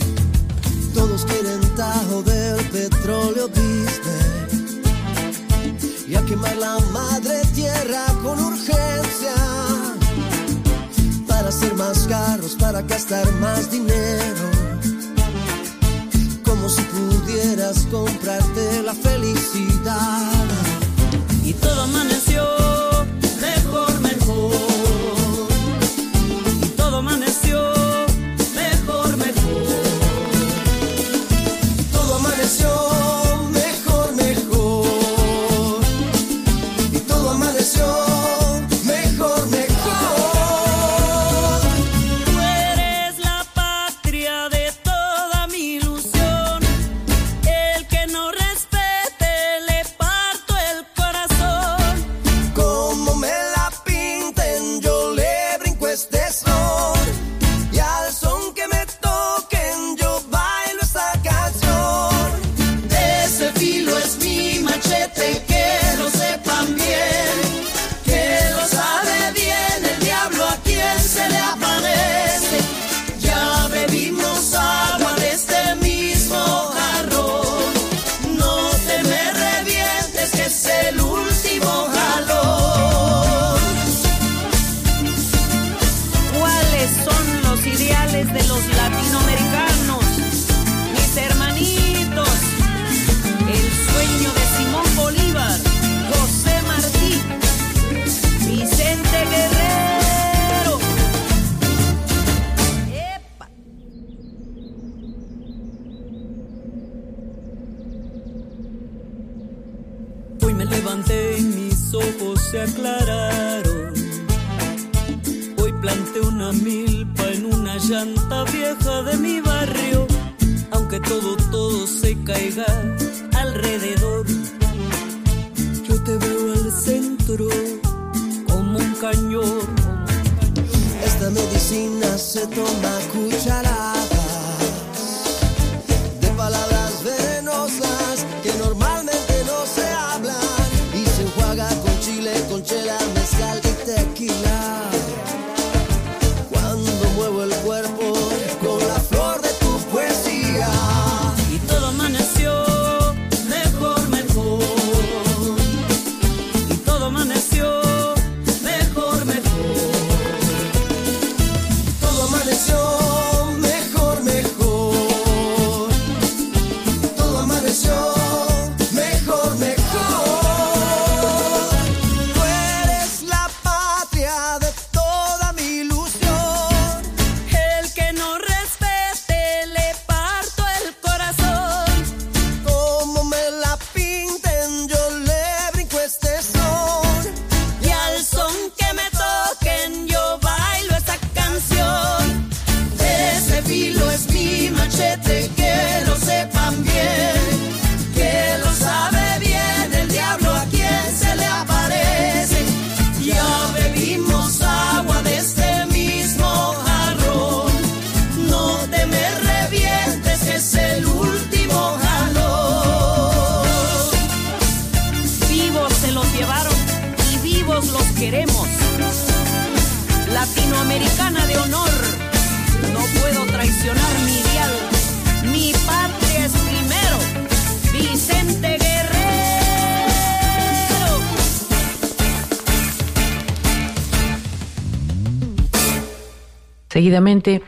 Todos 0.93 1.25
quieren 1.25 1.59
tajo 1.75 2.23
del 2.23 2.63
petróleo 2.69 3.49
Disney 3.49 4.71
y 6.07 6.15
a 6.15 6.21
quemar 6.25 6.55
la 6.57 6.79
madre 6.93 7.41
tierra 7.53 8.05
con 8.23 8.39
urgencia 8.39 9.34
hacer 11.51 11.75
más 11.75 12.07
carros, 12.07 12.55
para 12.55 12.81
gastar 12.81 13.29
más 13.41 13.69
dinero. 13.69 14.49
Como 16.45 16.69
si 16.69 16.81
pudieras 16.83 17.85
comprarte 17.91 18.81
la 18.83 18.93
felicidad. 18.93 20.45
Y 21.43 21.51
todo 21.53 21.81
amaneció. 21.81 22.70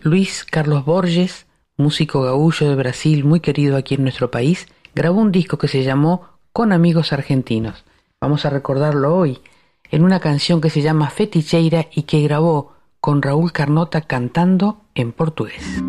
Luis 0.03 0.45
Carlos 0.45 0.85
Borges, 0.85 1.47
músico 1.75 2.21
gaullo 2.21 2.69
de 2.69 2.75
Brasil 2.75 3.25
muy 3.25 3.41
querido 3.41 3.75
aquí 3.75 3.95
en 3.95 4.03
nuestro 4.03 4.31
país, 4.31 4.67
grabó 4.95 5.19
un 5.19 5.33
disco 5.33 5.57
que 5.57 5.67
se 5.67 5.83
llamó 5.83 6.29
Con 6.53 6.71
Amigos 6.71 7.11
Argentinos. 7.11 7.83
Vamos 8.21 8.45
a 8.45 8.49
recordarlo 8.49 9.13
hoy 9.13 9.41
en 9.91 10.05
una 10.05 10.21
canción 10.21 10.61
que 10.61 10.69
se 10.69 10.81
llama 10.81 11.09
Feticheira 11.09 11.87
y 11.93 12.03
que 12.03 12.21
grabó 12.21 12.73
con 13.01 13.21
Raúl 13.21 13.51
Carnota 13.51 13.99
cantando 13.99 14.85
en 14.95 15.11
portugués. 15.11 15.83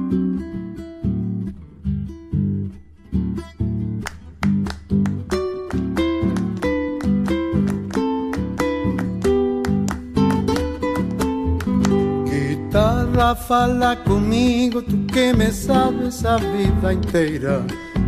pra 13.25 13.35
falar 13.35 13.97
comigo, 14.05 14.83
tu 14.83 14.99
que 15.07 15.33
me 15.33 15.51
sabes 15.51 16.27
a 16.27 16.37
vida 16.37 16.93
inteira. 16.93 17.65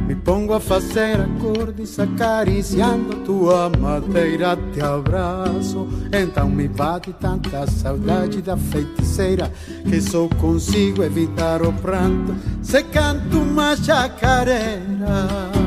Me 0.06 0.14
pongo 0.14 0.52
a 0.52 0.60
fazer 0.60 1.18
acordes 1.18 1.98
acariciando 1.98 3.24
tua 3.24 3.68
madeira 3.70 4.56
Te 4.72 4.80
abraço, 4.80 5.88
então 6.12 6.48
me 6.48 6.68
bate 6.68 7.12
tanta 7.14 7.66
saudade 7.66 8.40
da 8.40 8.56
feiticeira 8.56 9.50
Que 9.82 10.00
só 10.00 10.28
consigo 10.40 11.02
evitar 11.02 11.60
o 11.60 11.72
pranto 11.72 12.36
se 12.62 12.84
canto 12.84 13.40
uma 13.40 13.74
chacarera. 13.74 15.65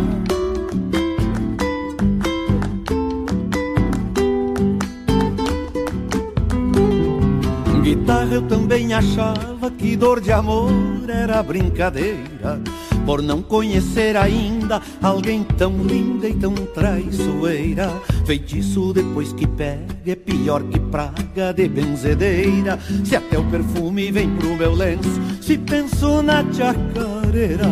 guitarra 8.10 8.34
eu 8.34 8.42
também 8.42 8.94
achava 8.94 9.70
que 9.70 9.96
dor 9.96 10.20
de 10.20 10.32
amor 10.32 10.72
era 11.08 11.44
brincadeira. 11.44 12.60
Por 13.06 13.22
não 13.22 13.42
conhecer 13.42 14.18
ainda 14.18 14.82
alguém 15.02 15.44
tão 15.44 15.78
linda 15.84 16.28
e 16.28 16.34
tão 16.34 16.54
traiçoeira. 16.54 17.92
Feitiço 18.26 18.94
depois 18.94 19.32
que 19.34 19.46
pega 19.46 19.86
é 20.08 20.16
pior 20.16 20.64
que 20.64 20.80
praga 20.80 21.54
de 21.54 21.68
benzedeira. 21.68 22.80
Se 23.06 23.16
até 23.16 23.38
o 23.38 23.44
perfume 23.46 24.12
vem 24.12 24.30
pro 24.38 24.56
meu 24.56 24.74
lenço, 24.74 25.22
se 25.40 25.58
penso 25.58 26.24
na 26.24 26.44
chacareira. 26.52 27.66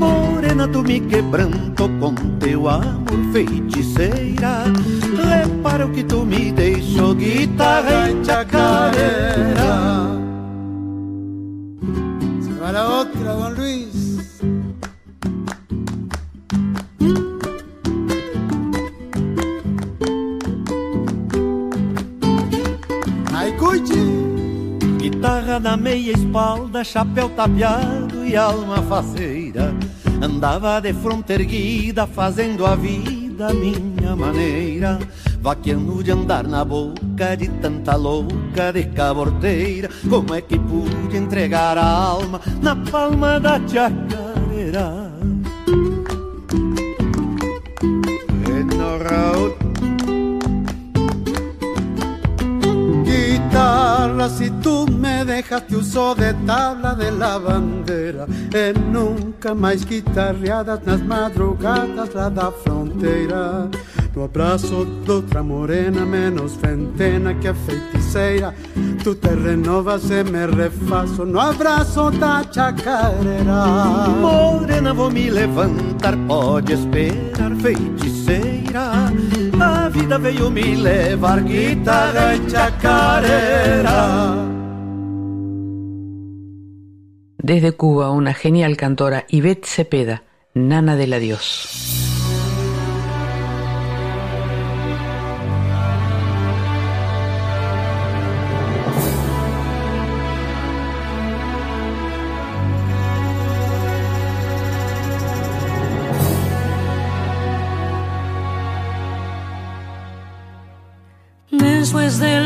Amor 0.00 0.39
Morena, 0.50 0.66
tu 0.66 0.82
me 0.82 0.98
quebranto 0.98 1.88
com 2.00 2.12
teu 2.40 2.68
amor, 2.68 3.32
feiticeira. 3.32 4.64
Repara 5.16 5.86
o 5.86 5.92
que 5.92 6.02
tu 6.02 6.24
me 6.26 6.50
deixou, 6.50 7.14
guitarra 7.14 8.10
e 8.10 8.24
chacareira. 8.24 9.70
Se 12.42 12.52
va 12.58 12.72
la 12.72 13.00
otra, 13.00 13.32
don 13.32 13.50
Luis. 13.50 14.00
Guitarra 24.98 25.60
na 25.60 25.76
meia 25.76 26.12
espalda, 26.12 26.82
chapéu 26.82 27.28
tapeado 27.28 28.24
e 28.24 28.36
alma 28.36 28.82
faceira. 28.82 29.74
Andava 30.22 30.80
de 30.80 30.92
fronte 30.92 31.32
erguida, 31.32 32.06
fazendo 32.06 32.66
a 32.66 32.74
vida 32.76 33.54
minha 33.54 34.14
maneira. 34.14 34.98
Vaqueando 35.40 36.04
de 36.04 36.10
andar 36.10 36.46
na 36.46 36.62
boca 36.62 37.34
de 37.36 37.48
tanta 37.48 37.96
louca 37.96 38.70
de 38.70 38.84
caborteira. 38.84 39.88
Como 40.08 40.34
é 40.34 40.42
que 40.42 40.58
pude 40.58 41.16
entregar 41.16 41.78
a 41.78 41.86
alma 41.86 42.38
na 42.60 42.76
palma 42.76 43.40
da 43.40 43.58
chacareira? 43.66 45.10
Bueno, 48.44 49.69
Guitarra, 54.00 54.30
si 54.30 54.48
tú 54.62 54.86
me 54.86 55.26
dejas, 55.26 55.66
te 55.66 55.76
uso 55.76 56.14
de 56.14 56.32
tabla 56.46 56.94
de 56.94 57.10
la 57.10 57.38
bandera. 57.38 58.26
E 58.50 58.72
nunca 58.72 59.54
mais 59.54 59.84
guitarreadas 59.84 60.80
nas 60.86 61.02
madrugadas 61.02 62.14
lá 62.14 62.30
da 62.30 62.50
fronteira. 62.50 63.68
No 64.16 64.24
abraço 64.24 64.86
de 65.04 65.10
outra 65.10 65.42
morena, 65.42 66.06
menos 66.06 66.56
ventena 66.56 67.34
que 67.34 67.48
a 67.48 67.54
feiticeira. 67.54 68.54
Tu 69.04 69.14
te 69.16 69.34
renovas 69.34 70.10
e 70.10 70.24
me 70.24 70.46
refaço 70.46 71.26
no 71.26 71.38
abraço 71.38 72.10
da 72.12 72.42
chacareira. 72.50 73.66
Morena, 74.18 74.94
vou 74.94 75.10
me 75.10 75.28
levantar, 75.28 76.16
pode 76.26 76.72
esperar, 76.72 77.54
feiticeira. 77.60 79.12
Vida 79.92 80.18
veio 80.18 80.50
me 80.50 80.76
levar, 80.76 81.42
guitarra 81.42 82.34
e 82.34 82.40
chacareira. 82.46 84.00
Desde 87.42 87.72
Cuba, 87.72 88.10
una 88.10 88.32
genial 88.32 88.76
cantora, 88.76 89.24
Ivette 89.28 89.66
Cepeda, 89.66 90.22
Nana 90.54 90.94
del 90.96 91.12
Adiós. 91.12 91.99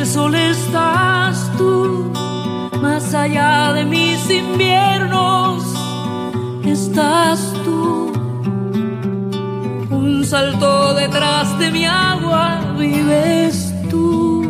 Sol 0.04 0.34
estás 0.34 1.50
tú, 1.56 2.12
más 2.80 3.14
allá 3.14 3.72
de 3.72 3.84
mis 3.86 4.30
inviernos 4.30 5.64
estás 6.64 7.52
tú. 7.64 8.12
Un 9.90 10.24
salto 10.24 10.94
detrás 10.94 11.58
de 11.58 11.70
mi 11.70 11.86
agua 11.86 12.60
vives 12.78 13.74
tú. 13.90 14.48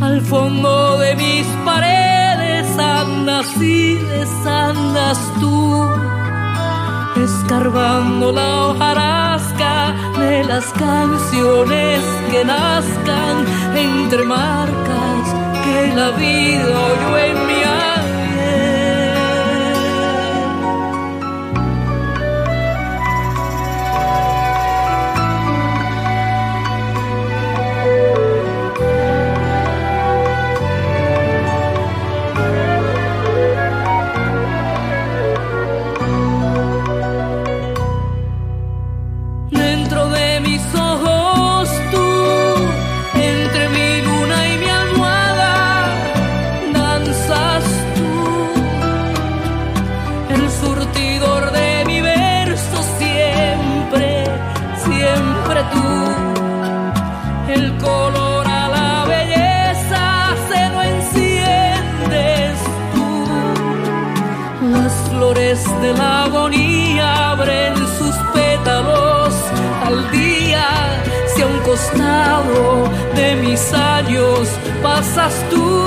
Al 0.00 0.20
fondo 0.22 0.96
de 0.98 1.16
mis 1.16 1.46
paredes 1.64 2.78
andas 2.78 3.48
y 3.60 3.96
desandas 3.96 5.18
tú 5.40 6.15
escarbando 7.26 8.30
la 8.30 8.66
hojarasca 8.66 9.94
de 10.16 10.44
las 10.44 10.66
canciones 10.72 12.00
que 12.30 12.44
nazcan 12.44 13.36
entre 13.76 14.22
marcas 14.24 15.24
que 15.64 15.92
la 15.94 16.10
vida 16.10 16.74
oyó 16.90 17.18
en 17.18 17.46
mi 17.48 17.65
de 73.56 73.62
mis 73.62 73.72
años 73.72 74.48
pasas 74.82 75.44
tú 75.48 75.85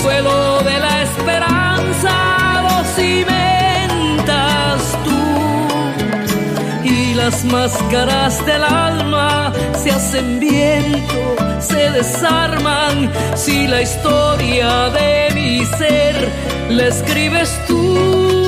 El 0.00 0.04
suelo 0.04 0.62
de 0.62 0.78
la 0.78 1.02
esperanza 1.02 2.62
lo 2.62 2.84
cimentas 2.94 4.80
tú. 5.04 6.88
Y 6.88 7.12
las 7.12 7.44
máscaras 7.44 8.46
del 8.46 8.64
alma 8.64 9.52
se 9.74 9.90
hacen 9.90 10.40
viento, 10.40 11.36
se 11.60 11.90
desarman 11.90 13.12
si 13.34 13.66
la 13.66 13.82
historia 13.82 14.88
de 14.88 15.34
mi 15.34 15.66
ser 15.66 16.30
la 16.70 16.86
escribes 16.86 17.60
tú. 17.66 18.39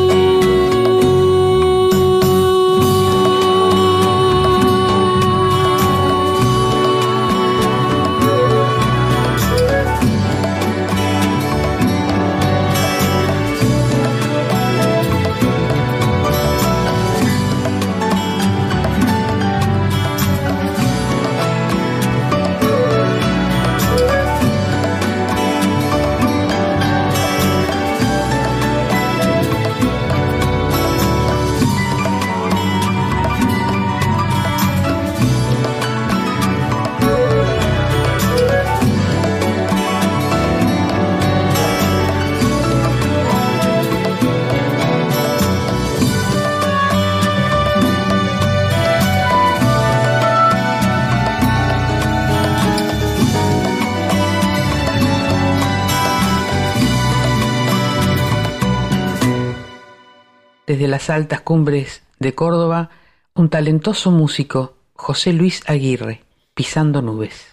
Desde 60.72 60.88
las 60.88 61.10
altas 61.10 61.42
cumbres 61.42 62.02
de 62.18 62.34
Córdoba, 62.34 62.88
un 63.34 63.50
talentoso 63.50 64.10
músico, 64.10 64.72
José 64.94 65.34
Luis 65.34 65.60
Aguirre, 65.66 66.22
Pisando 66.54 67.02
Nubes. 67.02 67.52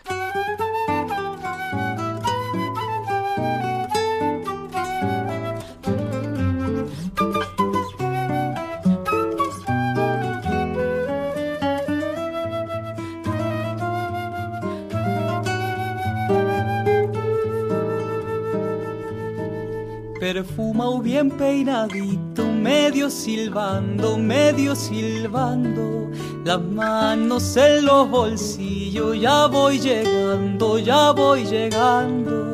perfumado 20.33 21.01
bien 21.01 21.31
peinadito, 21.31 22.08
medio 22.45 23.09
silbando, 23.09 24.17
medio 24.17 24.75
silbando, 24.75 26.09
las 26.45 26.61
manos 26.61 27.57
en 27.57 27.85
los 27.85 28.09
bolsillos, 28.09 29.19
ya 29.19 29.47
voy 29.47 29.79
llegando, 29.79 30.79
ya 30.79 31.11
voy 31.11 31.45
llegando 31.45 32.49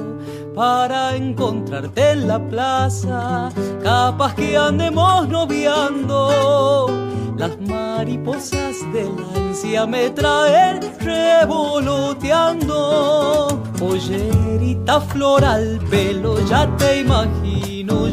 para 0.55 1.15
encontrarte 1.15 2.11
en 2.11 2.27
la 2.27 2.39
plaza, 2.39 3.51
capaz 3.83 4.33
que 4.35 4.57
andemos 4.57 5.27
noviando. 5.27 6.89
Las 7.37 7.59
mariposas 7.59 8.77
de 8.93 9.03
la 9.03 9.25
ansia 9.35 9.85
me 9.85 10.09
traen 10.11 10.79
revoloteando. 11.01 13.61
Pollerita 13.77 15.01
floral, 15.01 15.81
pelo, 15.89 16.39
ya 16.47 16.65
te 16.77 17.01
imagino, 17.01 17.64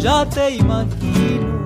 ya 0.02 0.26
te 0.28 0.56
imagino. 0.56 1.62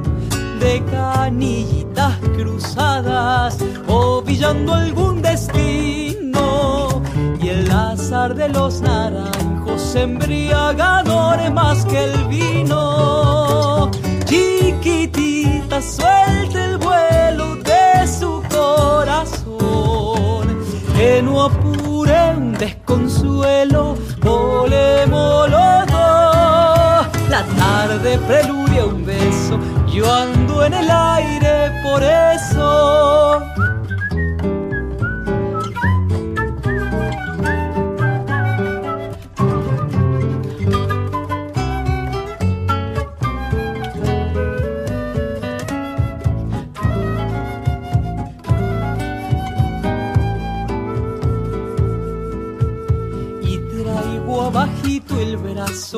De 0.61 0.83
canillitas 0.91 2.19
cruzadas, 2.37 3.57
ovillando 3.89 4.75
algún 4.75 5.23
destino. 5.23 7.03
Y 7.41 7.49
el 7.49 7.71
azar 7.71 8.35
de 8.35 8.49
los 8.51 8.83
naranjos 8.83 9.95
embriagadores 9.95 11.51
más 11.51 11.85
que 11.87 12.05
el 12.05 12.25
vino. 12.29 13.91
Chiquitita, 14.27 15.81
suelta 15.81 16.65
el 16.65 16.79
vuelo 16.79 17.57
de 17.57 18.07
su 18.07 18.43
corazón. 18.51 19.47
Que 20.95 21.23
no 21.23 21.45
apure 21.45 22.35
un 22.37 22.53
desconsuelo. 22.53 23.97
La 25.49 25.76
tarde 27.97 28.19
preludia 28.27 28.85
un 28.85 29.05
beso, 29.05 29.59
yo 29.87 30.13
ando 30.13 30.65
en 30.65 30.75
el 30.75 30.91
aire 30.91 31.73
por 31.83 32.03
eso. 32.03 33.56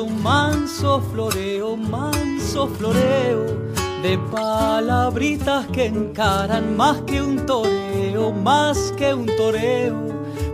Manso 0.07 1.01
floreo, 1.11 1.75
manso 1.75 2.67
floreo 2.67 3.69
de 4.01 4.17
palabritas 4.31 5.65
que 5.67 5.87
encaran 5.87 6.77
más 6.77 7.01
que 7.01 7.21
un 7.21 7.45
toreo, 7.45 8.31
más 8.31 8.93
que 8.97 9.13
un 9.13 9.25
toreo. 9.25 10.07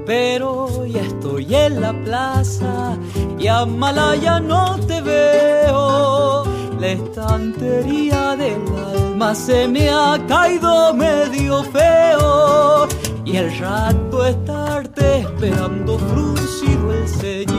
Pero 0.05 0.85
ya 0.85 1.01
estoy 1.01 1.53
en 1.53 1.81
la 1.81 1.93
plaza 2.03 2.97
y 3.37 3.47
a 3.47 3.65
Malaya 3.65 4.39
no 4.39 4.79
te 4.87 5.01
veo. 5.01 6.43
La 6.79 6.87
estantería 6.87 8.35
del 8.35 8.61
alma 8.93 9.33
se 9.33 9.67
me 9.67 9.89
ha 9.89 10.19
caído 10.27 10.93
medio 10.93 11.63
feo. 11.63 12.87
Y 13.25 13.37
el 13.37 13.57
rato 13.57 14.25
estarte 14.25 15.21
esperando 15.21 15.97
fruncido 15.97 16.93
el 16.93 17.07
ceño, 17.07 17.54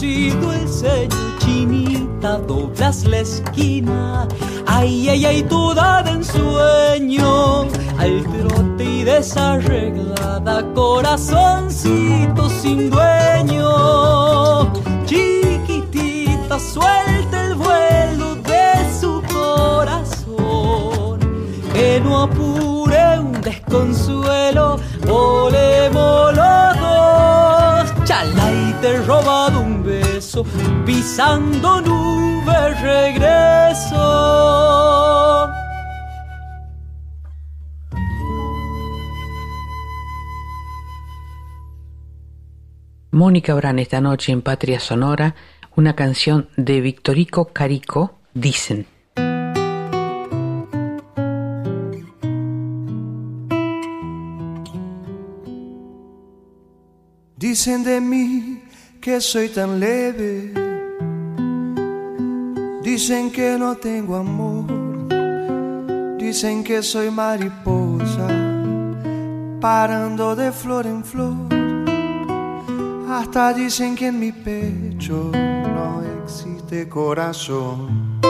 fruncido 0.00 0.52
el 0.52 0.66
ceño, 0.66 1.38
chinita, 1.40 2.38
doblas 2.38 3.04
la 3.04 3.18
esquina. 3.18 4.26
Ay, 4.66 5.10
ay, 5.10 5.26
ay, 5.26 5.42
toda 5.42 6.02
de 6.02 6.12
ensueño, 6.12 7.66
al 7.98 8.24
trote 8.24 8.84
y 8.84 9.04
desarreglada, 9.04 10.64
corazoncito 10.74 12.48
sin 12.48 12.88
dueño. 12.88 14.72
Chiquitita, 15.04 16.58
suelta 16.58 17.44
el 17.44 17.54
vuelo 17.56 18.36
de 18.36 18.72
su 18.98 19.22
corazón, 19.30 21.20
que 21.74 22.00
no 22.02 22.22
apure 22.22 23.18
un 23.18 23.38
desconsuelo, 23.42 24.80
volemos 25.06 26.34
los 26.34 26.80
dos. 26.80 28.04
Chala 28.04 28.50
y 28.50 28.72
te 28.80 28.94
he 28.94 29.00
pisando 30.86 31.80
nubes 31.80 32.80
regreso. 32.80 34.00
Mónica 43.10 43.54
Brán 43.54 43.78
esta 43.80 44.00
noche 44.00 44.32
en 44.32 44.42
Patria 44.42 44.78
Sonora, 44.78 45.34
una 45.74 45.94
canción 45.96 46.48
de 46.56 46.80
Victorico 46.80 47.52
Carico, 47.52 48.18
Dicen. 48.32 48.86
Dicen 57.36 57.82
de 57.82 58.00
mí 58.00 58.59
que 59.00 59.18
soy 59.20 59.48
tan 59.48 59.80
leve. 59.80 60.52
Dicen 62.82 63.30
que 63.30 63.56
no 63.58 63.76
tengo 63.76 64.16
amor. 64.16 64.66
Dicen 66.18 66.62
que 66.62 66.82
soy 66.82 67.10
mariposa, 67.10 68.28
parando 69.60 70.36
de 70.36 70.52
flor 70.52 70.86
en 70.86 71.02
flor. 71.02 71.48
Hasta 73.08 73.54
dicen 73.54 73.96
que 73.96 74.08
en 74.08 74.20
mi 74.20 74.32
pecho 74.32 75.30
no 75.32 76.02
existe 76.22 76.88
corazón. 76.88 78.20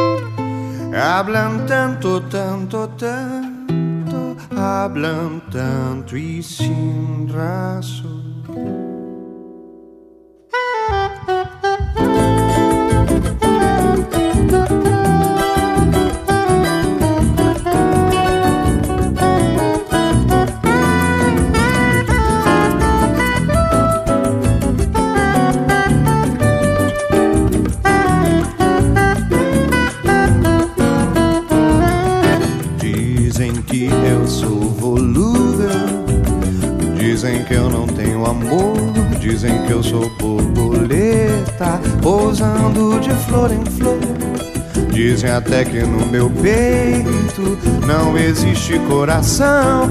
Hablan 0.94 1.66
tanto, 1.66 2.22
tanto, 2.22 2.88
tanto, 2.90 4.36
hablan 4.56 5.42
tanto 5.50 6.16
y 6.16 6.42
sin 6.42 7.28
razón. 7.28 8.29
Que 37.50 37.54
eu 37.54 37.68
não 37.68 37.84
tenho 37.84 38.24
amor, 38.24 38.76
dizem 39.18 39.66
que 39.66 39.72
eu 39.72 39.82
sou 39.82 40.08
borboleta, 40.20 41.80
pousando 42.00 43.00
de 43.00 43.10
flor 43.26 43.50
em 43.50 43.64
flor. 43.64 43.98
Dizem 44.92 45.32
até 45.32 45.64
que 45.64 45.80
no 45.80 46.06
meu 46.06 46.30
peito 46.30 47.58
não 47.84 48.16
existe 48.16 48.78
coração. 48.88 49.88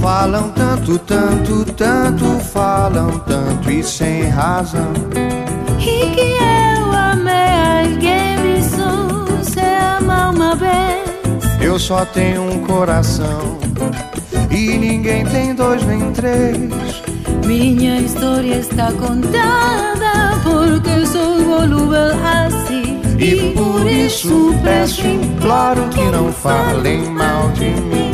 Falam 0.00 0.48
tanto, 0.52 0.98
tanto, 1.00 1.66
tanto, 1.74 2.24
falam 2.50 3.10
tanto 3.26 3.70
e 3.70 3.84
sem 3.84 4.22
razão. 4.30 4.94
E 5.78 6.14
que 6.14 6.34
eu 6.40 6.92
amei 6.92 7.92
alguém 7.92 8.62
sou 8.62 9.44
se 9.44 9.60
ama 9.60 10.30
uma 10.30 10.56
vez. 10.56 11.60
Eu 11.60 11.78
só 11.78 12.06
tenho 12.06 12.42
um 12.42 12.60
coração 12.60 13.60
e 14.50 14.78
ninguém 14.78 15.24
tem 15.26 15.54
dois 15.54 15.82
nem 15.84 16.12
três. 16.12 17.02
Minha 17.46 18.00
história 18.00 18.56
está 18.56 18.92
contada 18.92 20.38
porque 20.42 21.06
sou 21.06 21.38
volúvel 21.42 22.12
assim. 22.24 23.00
E 23.18 23.52
por 23.54 23.86
isso 23.86 24.54
peço 24.62 25.06
imploro 25.06 25.88
que 25.90 26.02
não 26.10 26.32
falem 26.32 27.10
mal 27.10 27.48
de 27.50 27.70
mim. 27.70 28.09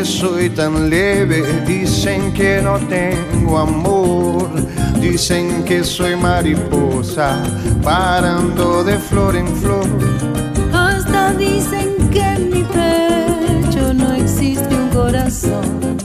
Que 0.00 0.06
soy 0.06 0.48
tan 0.48 0.88
leve, 0.88 1.42
dicen 1.66 2.32
que 2.32 2.62
no 2.62 2.78
tengo 2.88 3.58
amor, 3.58 4.48
dicen 4.98 5.62
que 5.64 5.84
soy 5.84 6.16
mariposa, 6.16 7.42
parando 7.82 8.82
de 8.82 8.96
flor 8.96 9.36
en 9.36 9.46
flor. 9.56 9.86
Hasta 10.72 11.34
dicen 11.34 12.08
que 12.10 12.22
en 12.22 12.48
mi 12.48 12.62
pecho 12.62 13.92
no 13.92 14.14
existe 14.14 14.74
un 14.74 14.88
corazón. 14.88 15.98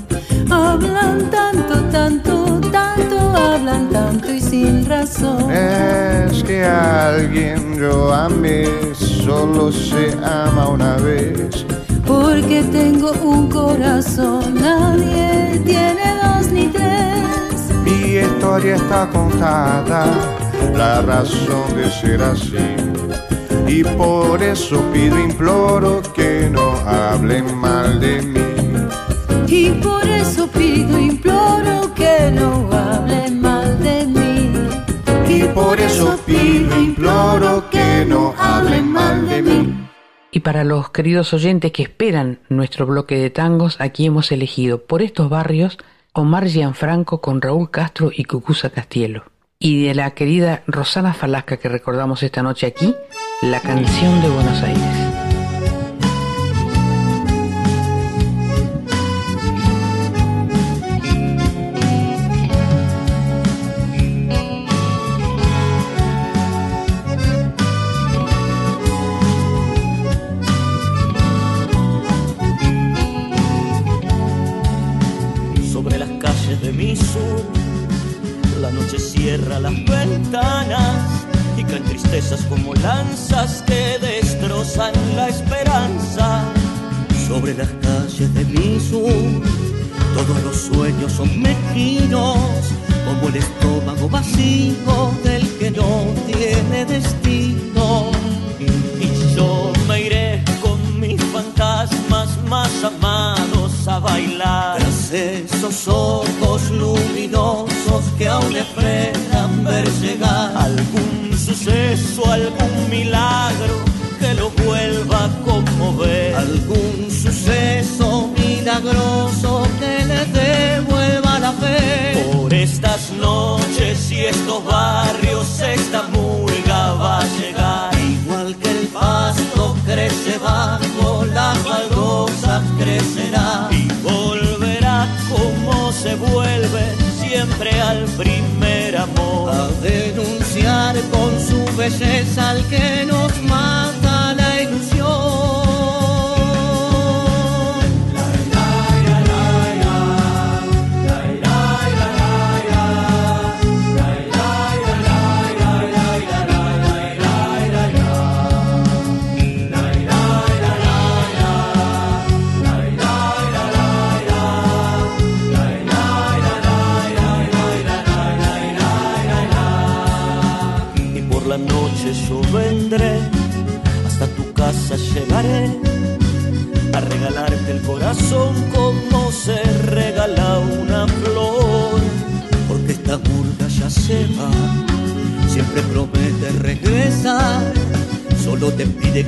Hablan 0.51 1.29
tanto, 1.29 1.75
tanto, 1.89 2.59
tanto, 2.69 3.17
hablan 3.17 3.89
tanto 3.91 4.33
y 4.33 4.41
sin 4.41 4.85
razón. 4.85 5.49
Es 5.49 6.43
que 6.43 6.65
alguien 6.65 7.77
yo 7.79 8.13
amé, 8.13 8.67
solo 8.93 9.71
se 9.71 10.11
ama 10.21 10.67
una 10.67 10.97
vez. 10.97 11.65
Porque 12.05 12.63
tengo 12.71 13.11
un 13.23 13.49
corazón, 13.49 14.55
nadie 14.55 15.59
tiene 15.65 16.15
dos 16.23 16.51
ni 16.51 16.67
tres. 16.67 17.71
Mi 17.83 18.17
historia 18.17 18.75
está 18.75 19.09
contada, 19.09 20.05
la 20.75 21.01
razón 21.01 21.75
de 21.75 21.89
ser 21.89 22.21
así. 22.21 22.75
Y 23.67 23.83
por 23.83 24.41
eso 24.43 24.81
pido, 24.93 25.19
imploro 25.19 26.01
que 26.13 26.49
no 26.51 26.75
hablen 26.85 27.55
mal 27.57 27.99
de 27.99 28.21
mí. 28.21 28.39
Y 29.47 29.71
por 29.71 30.07
eso 30.07 30.47
pido, 30.47 30.99
imploro 30.99 31.93
que 31.95 32.31
no 32.31 32.69
hablen 32.71 33.41
mal 33.41 33.79
de 33.79 34.05
mí. 34.05 34.51
Y 35.27 35.43
por 35.45 35.79
eso 35.79 36.17
pido, 36.25 36.79
imploro 36.79 37.67
que 37.71 38.05
no 38.07 38.33
hablen 38.37 38.91
mal 38.91 39.27
de 39.27 39.41
mí. 39.41 39.84
Para 40.45 40.63
los 40.63 40.91
queridos 40.91 41.33
oyentes 41.33 41.71
que 41.71 41.81
esperan 41.81 42.37
nuestro 42.49 42.85
bloque 42.85 43.15
de 43.17 43.31
tangos, 43.31 43.77
aquí 43.81 44.05
hemos 44.05 44.31
elegido 44.31 44.85
por 44.85 45.01
estos 45.01 45.27
barrios 45.27 45.79
Omar 46.13 46.45
Gianfranco 46.45 47.19
con 47.19 47.41
Raúl 47.41 47.71
Castro 47.71 48.11
y 48.15 48.25
Cucuza 48.25 48.69
Castielo. 48.69 49.23
Y 49.57 49.87
de 49.87 49.95
la 49.95 50.11
querida 50.11 50.61
Rosana 50.67 51.15
Falasca 51.15 51.57
que 51.57 51.67
recordamos 51.67 52.21
esta 52.21 52.43
noche 52.43 52.67
aquí, 52.67 52.93
la 53.41 53.59
canción 53.59 54.21
de 54.21 54.29
Buenos 54.29 54.61
Aires. 54.61 55.04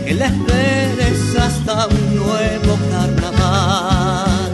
Que 0.08 0.14
la 0.14 0.28
esperes 0.28 1.36
hasta 1.38 1.88
un 1.88 2.16
nuevo 2.16 2.78
carnaval 2.92 4.52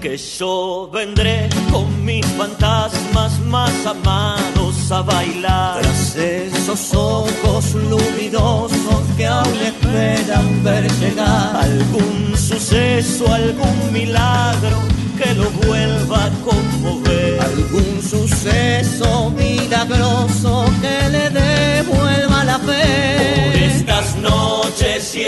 que 0.00 0.16
yo 0.16 0.88
vendré 0.90 1.50
con 1.70 1.86
mis 2.02 2.24
fantasmas 2.38 3.38
más 3.40 3.74
amados 3.84 4.90
a 4.90 5.02
bailar. 5.02 5.82
Tras 5.82 6.16
esos 6.16 6.94
ojos 6.94 7.74
luminosos 7.74 9.02
que 9.18 9.26
aún 9.26 9.58
esperan 9.72 10.64
ver 10.64 10.90
llegar 11.00 11.56
algún 11.56 12.34
suceso, 12.34 13.30
algún 13.34 13.92
milagro 13.92 14.78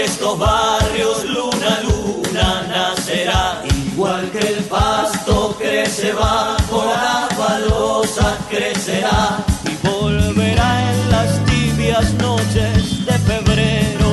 estos 0.09 0.39
barrios, 0.39 1.25
luna, 1.25 1.81
luna 1.83 2.63
nacerá. 2.69 3.63
Igual 3.93 4.31
que 4.31 4.39
el 4.39 4.65
pasto 4.65 5.55
crece 5.59 6.13
bajo 6.13 6.85
la 6.85 7.29
balosa 7.37 8.39
crecerá 8.49 9.45
y 9.65 9.87
volverá 9.87 10.93
en 10.93 11.11
las 11.11 11.45
tibias 11.47 12.15
noches 12.15 13.05
de 13.07 13.19
febrero 13.31 14.11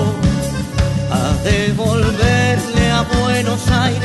a 1.11 1.33
devolverle 1.43 2.91
a 2.91 3.01
Buenos 3.21 3.67
Aires 3.69 4.04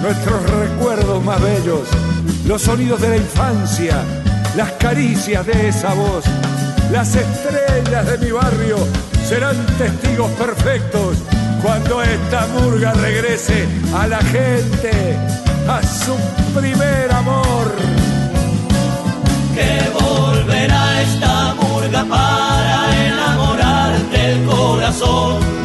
nuestros 0.00 0.50
recuerdos 0.50 1.22
más 1.22 1.40
bellos, 1.42 1.86
los 2.46 2.62
sonidos 2.62 3.00
de 3.02 3.10
la 3.10 3.16
infancia, 3.18 4.02
las 4.56 4.72
caricias 4.72 5.44
de 5.46 5.68
esa 5.68 5.92
voz, 5.92 6.24
las 6.90 7.14
estrellas 7.14 8.06
de 8.06 8.18
mi 8.18 8.30
barrio 8.30 8.78
serán 9.28 9.56
testigos 9.76 10.30
perfectos 10.32 11.18
cuando 11.62 12.02
esta 12.02 12.46
murga 12.46 12.94
regrese 12.94 13.68
a 13.94 14.06
la 14.06 14.22
gente, 14.22 15.18
a 15.68 15.82
su 15.82 16.16
primer 16.58 17.12
amor. 17.12 17.74
Que 19.54 20.02
volverá 20.02 21.02
esta 21.02 21.54
murga 21.54 22.04
para 22.06 23.06
enamorarte 23.06 24.32
el 24.32 24.44
corazón. 24.46 25.63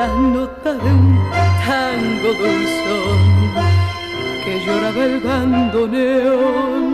Las 0.00 0.16
notas 0.16 0.76
de 0.82 0.92
tango 1.66 2.30
dulzón 2.40 3.20
que 4.42 4.52
lloraba 4.64 5.02
el 5.04 5.20
bandoneón. 5.20 6.84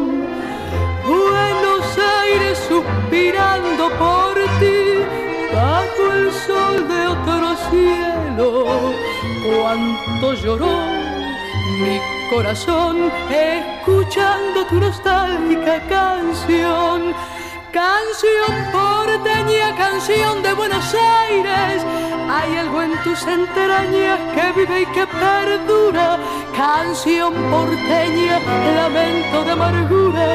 Buenos 1.06 1.84
Aires 2.22 2.58
suspirando 2.68 3.84
por 4.02 4.34
ti, 4.58 4.78
bajo 5.54 6.02
el 6.18 6.32
sol 6.46 6.74
de 6.92 7.00
otro 7.14 7.46
cielo, 7.70 8.48
cuánto 9.44 10.34
lloró 10.42 10.76
mi 11.82 11.96
corazón 12.28 13.12
escuchando 13.30 14.66
tu 14.68 14.76
nostálgica 14.80 15.74
canción. 15.88 17.14
Canción 17.72 18.52
porteña, 19.06 19.74
canción 19.76 20.42
de 20.42 20.52
Buenos 20.54 20.94
Aires. 20.94 21.84
Hay 22.28 22.56
algo 22.56 22.82
en 22.82 22.92
tus 23.04 23.22
entrañas 23.26 24.18
que 24.34 24.52
vive 24.58 24.82
y 24.82 24.86
que 24.86 25.06
perdura. 25.06 26.18
Canción 26.56 27.32
porteña, 27.50 28.40
lamento 28.74 29.44
de 29.44 29.52
amargura. 29.52 30.26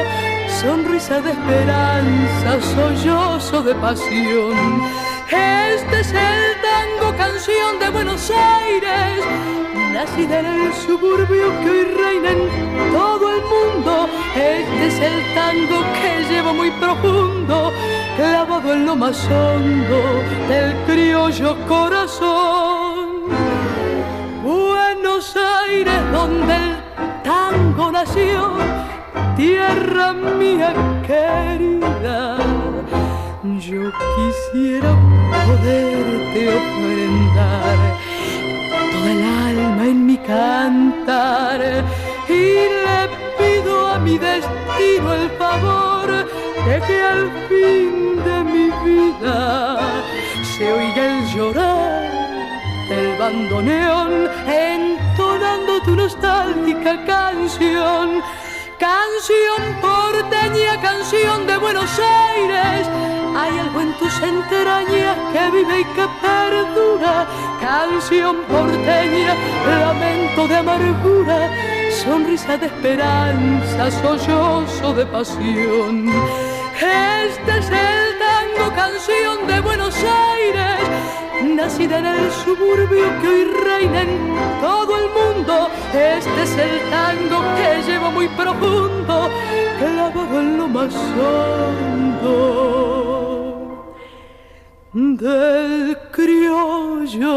Sonrisa 0.60 1.20
de 1.20 1.30
esperanza, 1.32 2.50
sollozo 2.74 3.62
de 3.62 3.74
pasión. 3.74 4.82
Este 5.28 6.00
es 6.00 6.12
el 6.12 6.42
tango, 6.68 7.16
canción 7.16 7.78
de 7.78 7.90
Buenos 7.90 8.30
Aires 8.30 9.52
nacida 9.92 10.40
en 10.40 10.46
el 10.46 10.72
suburbio 10.72 11.48
que 11.60 11.70
hoy 11.70 11.84
reina 11.84 12.30
en 12.30 12.92
todo 12.92 13.24
el 13.36 13.42
mundo. 13.42 14.08
Este 14.34 14.86
es 14.86 14.98
el 15.00 15.34
tango 15.34 15.78
que 15.98 16.32
llevo 16.32 16.54
muy 16.54 16.70
profundo, 16.72 17.72
clavado 18.16 18.72
en 18.74 18.86
lo 18.86 18.96
más 18.96 19.24
hondo 19.26 20.00
del 20.48 20.74
criollo 20.86 21.56
corazón. 21.66 23.28
Buenos 24.42 25.36
Aires, 25.36 26.00
donde 26.12 26.54
el 26.54 26.76
tango 27.22 27.92
nació, 27.92 28.52
tierra 29.36 30.12
mía 30.12 30.74
querida. 31.06 32.36
Yo 33.58 33.90
quisiera 34.16 34.90
poderte 35.46 36.48
ofrendar 36.48 37.76
toda 38.92 39.12
el 39.12 39.22
alma 39.22 39.84
en 39.86 40.06
mi 40.06 40.16
cantar 40.18 41.60
y 42.28 42.42
le 42.84 43.00
pido 43.38 43.88
a 43.88 43.98
mi 43.98 44.18
destino 44.18 45.14
el 45.14 45.30
favor 45.38 46.41
de 46.66 46.80
que 46.86 47.02
al 47.02 47.30
fin 47.48 48.16
de 48.24 48.44
mi 48.44 48.70
vida 48.84 49.78
se 50.56 50.72
oiga 50.72 51.02
el 51.06 51.26
llorar 51.34 52.02
del 52.88 53.16
bandoneón 53.18 54.28
entonando 54.46 55.80
tu 55.82 55.96
nostálgica 55.96 57.04
canción. 57.04 58.22
Canción 58.78 59.62
porteña, 59.80 60.80
canción 60.80 61.46
de 61.46 61.56
Buenos 61.56 61.90
Aires. 61.98 62.88
Hay 63.36 63.58
algo 63.58 63.80
en 63.80 63.92
tus 63.98 64.14
entrañas 64.20 65.16
que 65.32 65.50
vive 65.56 65.80
y 65.80 65.84
que 65.84 66.06
perdura. 66.20 67.26
Canción 67.60 68.36
porteña, 68.48 69.34
lamento 69.80 70.48
de 70.48 70.56
amargura, 70.56 71.38
sonrisa 72.04 72.56
de 72.58 72.66
esperanza, 72.66 73.90
sollozo 74.02 74.92
de 74.94 75.06
pasión. 75.06 76.51
Este 76.76 77.58
es 77.58 77.68
el 77.68 78.18
tango, 78.18 78.74
canción 78.74 79.46
de 79.46 79.60
Buenos 79.60 79.94
Aires, 79.96 80.80
nacida 81.42 81.98
en 81.98 82.06
el 82.06 82.30
suburbio 82.30 83.20
que 83.20 83.28
hoy 83.28 83.44
reina 83.44 84.02
en 84.02 84.34
todo 84.60 84.96
el 84.96 85.08
mundo. 85.10 85.68
Este 85.92 86.42
es 86.42 86.56
el 86.56 86.80
tango 86.90 87.42
que 87.56 87.82
llevo 87.90 88.10
muy 88.10 88.28
profundo, 88.28 89.28
clavado 89.78 90.40
en 90.40 90.56
lo 90.58 90.68
más 90.68 90.94
hondo 90.94 92.62
del 94.92 95.96
criollo 96.10 97.32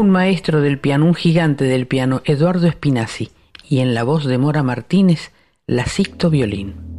Un 0.00 0.08
maestro 0.08 0.62
del 0.62 0.78
piano, 0.78 1.04
un 1.04 1.14
gigante 1.14 1.66
del 1.66 1.86
piano, 1.86 2.22
Eduardo 2.24 2.66
Espinazzi, 2.66 3.28
y 3.68 3.80
en 3.80 3.92
la 3.92 4.02
voz 4.02 4.24
de 4.24 4.38
Mora 4.38 4.62
Martínez, 4.62 5.30
la 5.66 5.84
Sixto 5.84 6.30
Violín. 6.30 6.89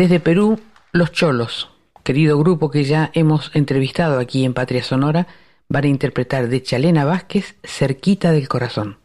Desde 0.00 0.18
Perú, 0.18 0.58
Los 0.92 1.12
Cholos, 1.12 1.68
querido 2.04 2.38
grupo 2.38 2.70
que 2.70 2.84
ya 2.84 3.10
hemos 3.12 3.50
entrevistado 3.52 4.18
aquí 4.18 4.46
en 4.46 4.54
Patria 4.54 4.82
Sonora, 4.82 5.26
van 5.68 5.84
a 5.84 5.88
interpretar 5.88 6.48
de 6.48 6.62
Chalena 6.62 7.04
Vázquez 7.04 7.56
Cerquita 7.64 8.32
del 8.32 8.48
Corazón. 8.48 8.99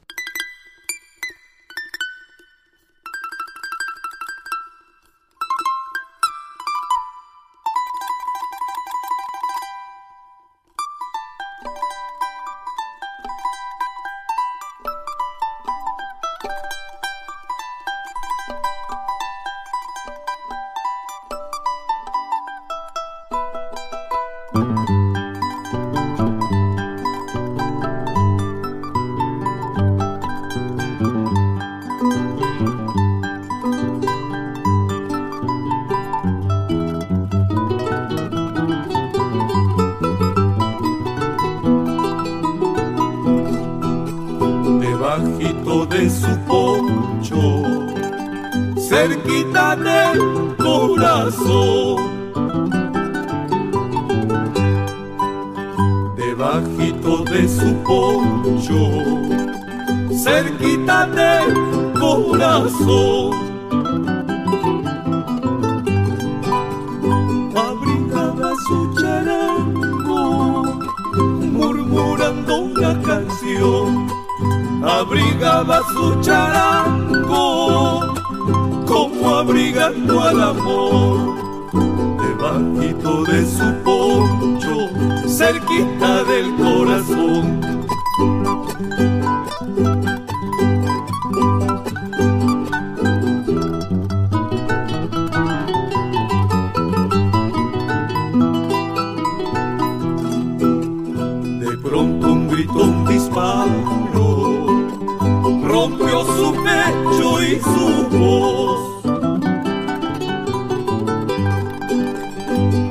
Rompió 105.75 106.23
su 106.23 106.53
pecho 106.63 107.41
y 107.43 107.59
su 107.59 107.87
voz. 108.17 109.03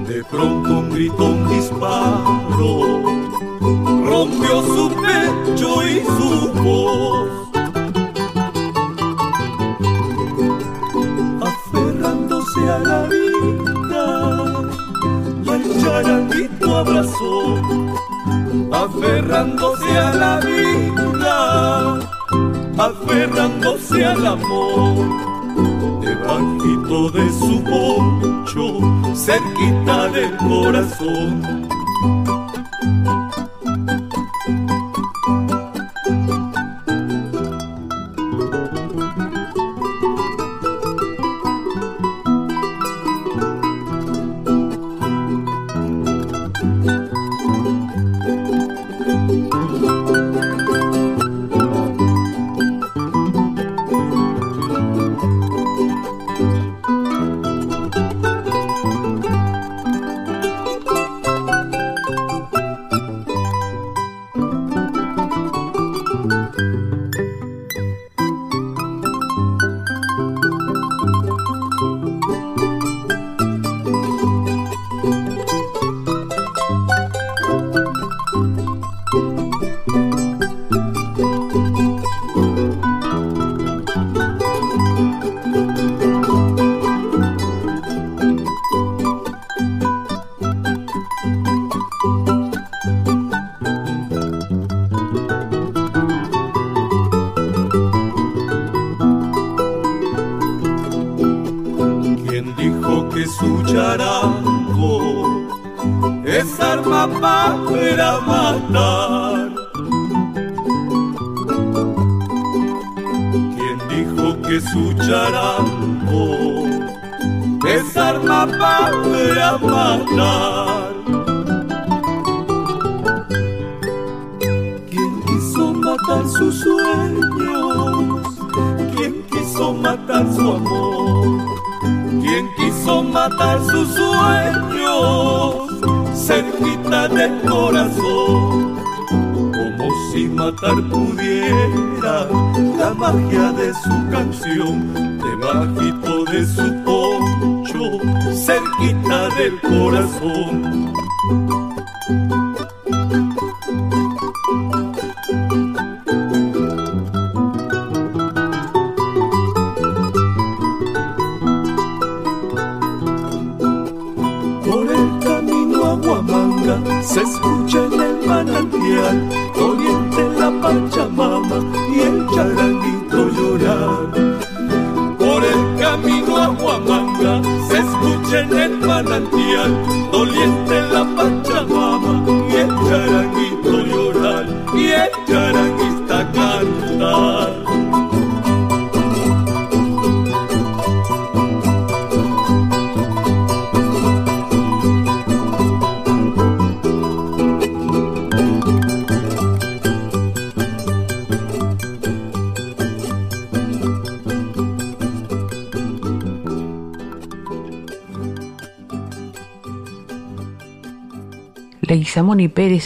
De 0.08 0.22
pronto 0.30 0.78
un 0.80 0.90
grito, 0.90 1.24
un 1.24 1.48
disparo, 1.48 2.70
rompió 4.04 4.62
su 4.62 4.84
pecho 5.04 5.68
y 5.88 6.04
su 6.16 6.30
voz. 6.62 7.30
Aferrándose 11.42 12.60
a 12.70 12.78
la 12.78 13.02
vida, 13.14 14.06
y 15.42 15.48
el 15.48 15.82
charanguito 15.82 16.76
abrazó 16.76 17.83
aferrándose 18.84 19.98
a 19.98 20.14
la 20.14 20.40
vida, 20.40 21.98
aferrándose 22.76 24.04
al 24.04 24.26
amor, 24.26 26.00
debajito 26.02 27.10
de 27.10 27.32
su 27.32 27.62
poncho, 27.64 29.14
cerquita 29.14 30.08
del 30.08 30.36
corazón. 30.36 31.63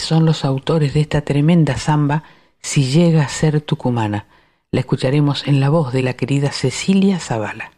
son 0.08 0.24
los 0.24 0.46
autores 0.46 0.94
de 0.94 1.02
esta 1.02 1.20
tremenda 1.20 1.76
zamba 1.76 2.22
si 2.62 2.84
llega 2.84 3.24
a 3.24 3.28
ser 3.28 3.60
tucumana. 3.60 4.24
La 4.70 4.80
escucharemos 4.80 5.46
en 5.46 5.60
la 5.60 5.68
voz 5.68 5.92
de 5.92 6.02
la 6.02 6.14
querida 6.14 6.50
Cecilia 6.50 7.18
Zavala. 7.18 7.72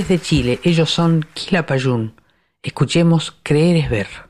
Desde 0.00 0.18
Chile, 0.18 0.60
ellos 0.64 0.90
son 0.90 1.26
Quilapayún. 1.34 2.14
Escuchemos 2.62 3.36
Creer 3.42 3.76
es 3.76 3.90
ver. 3.90 4.29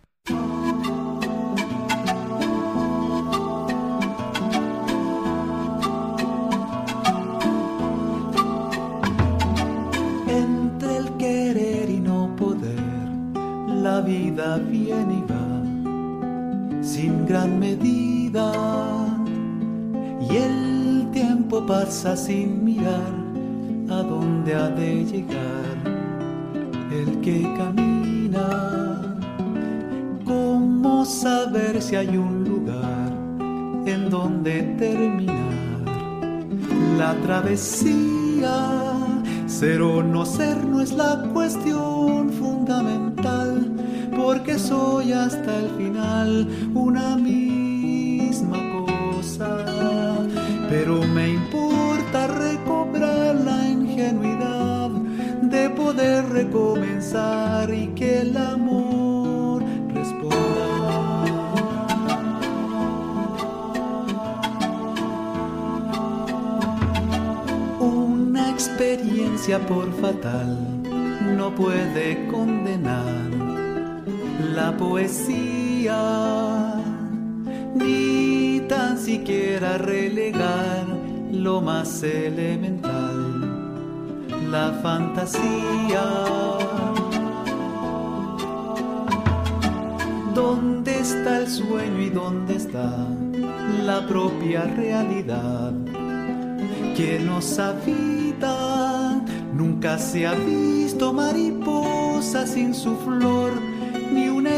Ser 40.21 40.27
o 40.27 40.27
no 40.27 40.27
ser 40.27 40.65
no 40.67 40.81
es 40.83 40.93
la 40.93 41.23
cuestión 41.33 41.40
ni 77.75 78.61
tan 78.69 78.97
siquiera 78.97 79.77
relegar 79.79 80.85
lo 81.33 81.61
más 81.61 82.03
elemental, 82.03 83.49
la 84.51 84.73
fantasía. 84.83 86.05
¿Dónde 90.35 91.01
está 91.01 91.39
el 91.39 91.49
sueño 91.49 92.01
y 92.01 92.11
dónde 92.11 92.57
está 92.57 92.95
la 93.85 94.07
propia 94.07 94.63
realidad 94.65 95.73
que 96.97 97.19
nos 97.19 97.59
habita? 97.59 99.21
Nunca 99.53 99.99
se 99.99 100.27
ha 100.27 100.35
visto 100.35 101.13
mariposa 101.13 102.47
sin 102.47 102.75
su 102.75 102.97
flor, 102.97 103.53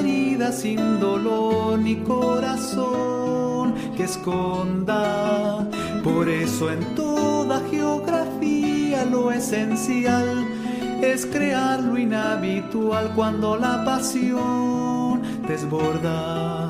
herida 0.03 0.51
sin 0.53 0.99
dolor, 0.99 1.79
ni 1.79 1.97
corazón 1.97 3.75
que 3.97 4.05
esconda. 4.05 5.67
Por 6.03 6.29
eso 6.29 6.71
en 6.71 6.95
toda 6.95 7.61
geografía 7.71 9.05
lo 9.05 9.31
esencial 9.31 10.45
es 11.01 11.27
crear 11.27 11.81
lo 11.81 11.97
inhabitual 11.99 13.13
cuando 13.15 13.57
la 13.57 13.85
pasión 13.85 15.23
desborda. 15.47 16.69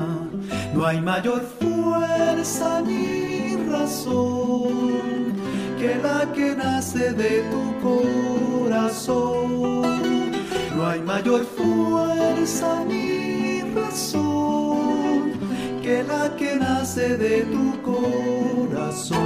No 0.73 0.85
hay 0.85 1.01
mayor 1.01 1.41
fuerza 1.59 2.81
ni 2.81 3.55
razón 3.71 5.33
que 5.79 5.95
la 6.03 6.31
que 6.33 6.55
nace 6.55 7.13
de 7.13 7.43
tu 7.51 7.63
corazón. 8.69 9.33
No 10.75 10.87
hay 10.87 11.01
mayor 11.01 11.45
fuerza 11.45 12.83
ni 12.87 13.07
razón 13.07 13.22
que 16.37 16.55
nace 16.55 17.17
de 17.17 17.41
tu 17.43 17.81
corazón. 17.81 19.23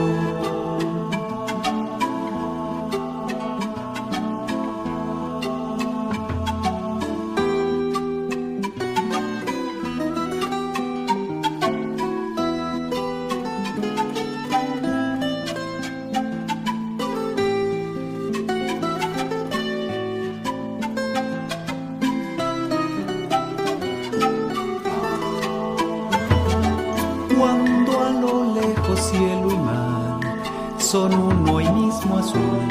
Son 30.88 31.14
uno 31.14 31.60
y 31.60 31.70
mismo 31.70 32.18
azul 32.18 32.66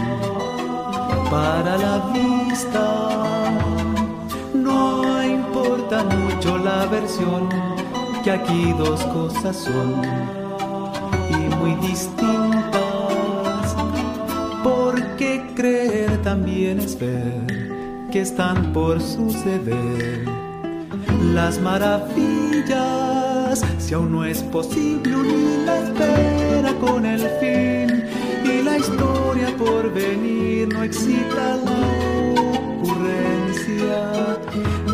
para 1.31 1.77
la 1.77 1.99
vista. 2.15 3.11
No 4.55 5.23
importa 5.23 6.03
mucho 6.03 6.57
la 6.57 6.87
versión, 6.87 7.51
que 8.25 8.31
aquí 8.31 8.73
dos 8.79 9.05
cosas 9.17 9.55
son 9.55 10.01
y 11.29 11.55
muy 11.57 11.75
distintas. 11.87 13.77
Porque 14.65 15.53
creer 15.55 16.23
también 16.23 16.81
es 16.81 16.99
ver 16.99 18.09
que 18.11 18.23
están 18.23 18.73
por 18.73 18.99
suceder 19.03 20.25
las 21.35 21.61
maravillas, 21.61 23.06
si 23.79 23.95
aún 23.95 24.13
no 24.13 24.25
es 24.25 24.43
posible 24.43 25.17
unir 25.17 25.59
la 25.65 25.79
espera 25.79 26.75
con 26.81 27.07
el 27.07 27.21
fin 27.41 28.05
y 28.45 28.63
la 28.63 28.79
historia 28.79 29.49
por 29.57 29.93
venir 29.93 30.69
no 30.73 30.83
excita 30.83 31.57
la 31.65 31.79
ocurrencia. 32.81 34.39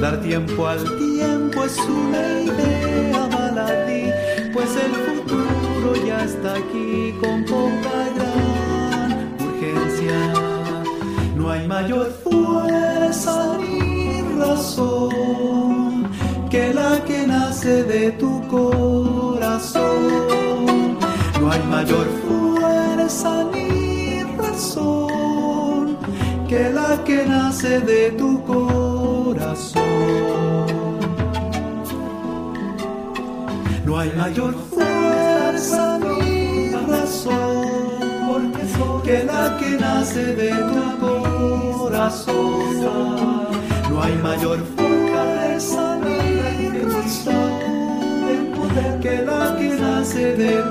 Dar 0.00 0.20
tiempo 0.22 0.66
al 0.66 0.84
tiempo 0.98 1.64
es 1.64 1.78
una 1.78 2.40
idea 2.40 3.26
baladí, 3.32 4.10
pues 4.52 4.70
el 4.76 4.92
futuro 5.06 6.06
ya 6.06 6.24
está 6.24 6.54
aquí 6.54 7.14
con 7.20 7.44
poca 7.44 8.10
gran 8.16 9.36
urgencia. 9.40 10.18
No 11.36 11.50
hay 11.50 11.66
mayor 11.66 12.12
fuerza 12.22 13.58
ni 13.58 14.22
razón 14.38 15.81
que 16.52 16.72
la 16.74 17.02
que 17.06 17.26
nace 17.26 17.82
de 17.84 18.12
tu 18.12 18.46
corazón. 18.46 19.88
No 21.40 21.50
hay 21.50 21.62
mayor 21.62 22.06
fuerza 22.26 23.44
ni 23.54 24.22
razón 24.36 25.96
que 26.46 26.68
la 26.68 27.02
que 27.04 27.24
nace 27.24 27.80
de 27.80 28.10
tu 28.20 28.30
corazón. 28.44 29.82
No 33.86 33.98
hay 33.98 34.12
mayor 34.12 34.54
fuerza 34.74 35.98
ni 36.04 36.70
razón 36.92 38.52
que 39.02 39.24
la 39.24 39.56
que 39.58 39.70
nace 39.86 40.34
de 40.42 40.50
tu 40.72 40.82
corazón. 41.00 42.34
No 43.90 44.02
hay 44.02 44.14
mayor 44.22 44.58
fuerza 44.76 45.01
razón 46.82 47.72
que 49.02 49.22
la 49.22 49.56
que 49.56 49.68
nace 49.80 50.36
de 50.36 50.61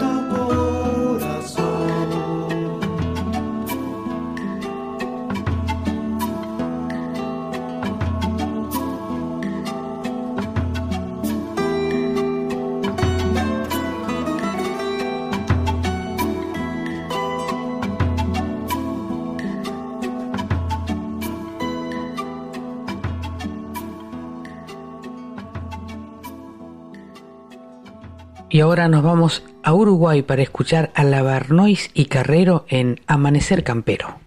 Y 28.62 28.64
ahora 28.64 28.88
nos 28.88 29.02
vamos 29.02 29.44
a 29.64 29.74
Uruguay 29.74 30.22
para 30.22 30.44
escuchar 30.44 30.92
a 30.94 31.04
Lavarnois 31.04 31.90
y 31.96 32.06
Carrero 32.06 32.64
en 32.70 33.02
Amanecer 33.08 33.64
Campero. 33.64 34.21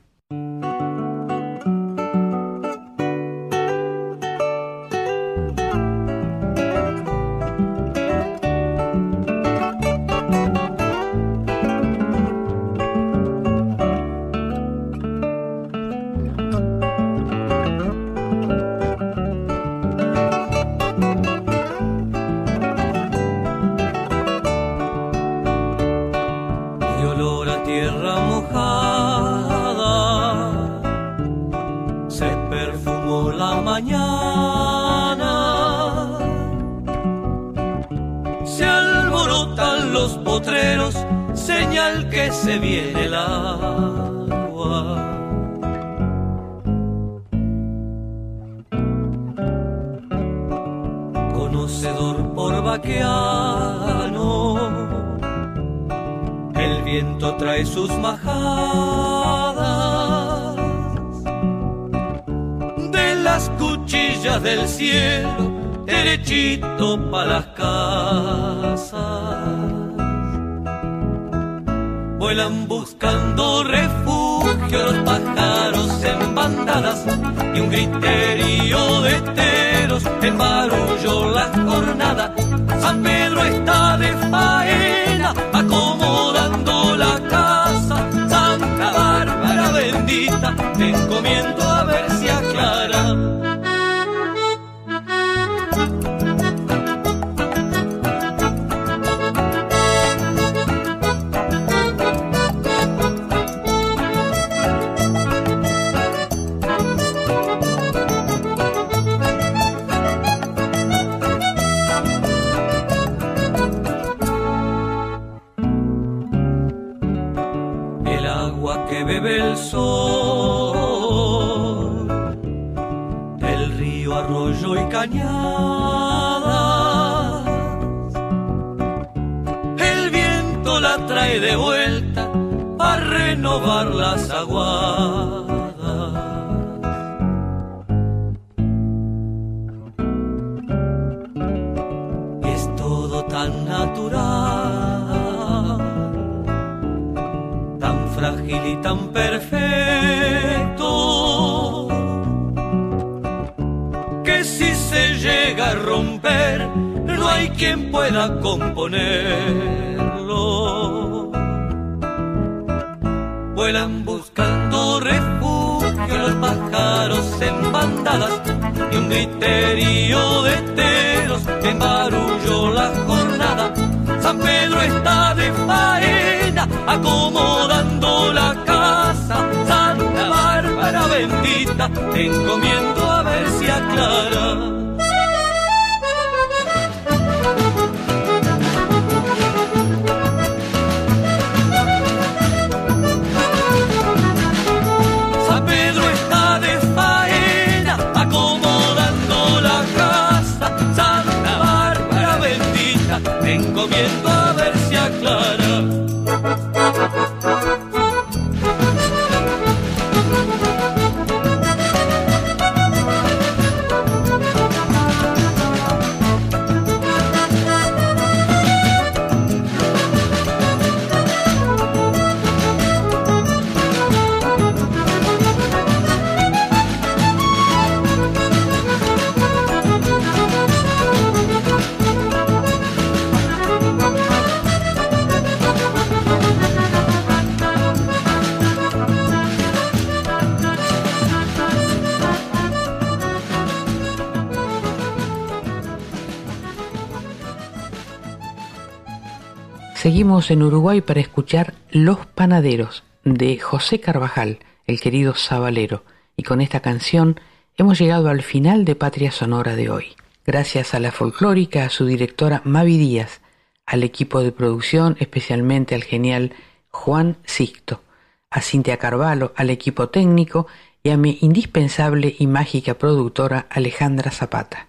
En 250.51 250.63
Uruguay 250.63 251.01
para 251.01 251.21
escuchar 251.21 251.75
Los 251.91 252.27
Panaderos 252.27 253.03
de 253.25 253.59
José 253.59 253.99
Carvajal, 254.01 254.59
el 254.87 255.01
querido 255.01 255.35
Sabalero, 255.35 256.05
y 256.37 256.43
con 256.43 256.61
esta 256.61 256.81
canción 256.81 257.41
hemos 257.79 257.99
llegado 257.99 258.29
al 258.29 258.43
final 258.43 258.85
de 258.85 258.95
Patria 258.95 259.31
Sonora 259.31 259.75
de 259.75 259.89
hoy. 259.89 260.17
Gracias 260.45 260.93
a 260.93 261.01
la 261.01 261.13
folclórica, 261.13 261.85
a 261.85 261.89
su 261.89 262.05
directora 262.05 262.61
Mavi 262.65 262.99
Díaz, 262.99 263.41
al 263.87 264.03
equipo 264.03 264.43
de 264.43 264.53
producción, 264.53 265.17
especialmente 265.19 265.95
al 265.95 266.05
genial 266.05 266.53
Juan 266.91 267.39
Sixto, 267.47 268.03
a 268.51 268.61
Cintia 268.61 268.99
Carvalho, 268.99 269.55
al 269.57 269.71
equipo 269.71 270.11
técnico 270.11 270.67
y 271.03 271.09
a 271.09 271.17
mi 271.17 271.39
indispensable 271.41 272.37
y 272.39 272.47
mágica 272.47 272.95
productora 272.95 273.67
Alejandra 273.71 274.31
Zapata. 274.31 274.89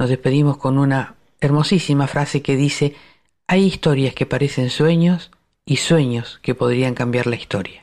Nos 0.00 0.08
despedimos 0.08 0.56
con 0.56 0.78
una 0.78 1.14
hermosísima 1.40 2.08
frase 2.08 2.42
que 2.42 2.56
dice 2.56 2.96
hay 3.46 3.64
historias 3.64 4.14
que 4.14 4.26
parecen 4.26 4.70
sueños 4.70 5.30
y 5.66 5.76
sueños 5.76 6.38
que 6.42 6.54
podrían 6.54 6.94
cambiar 6.94 7.26
la 7.26 7.36
historia. 7.36 7.82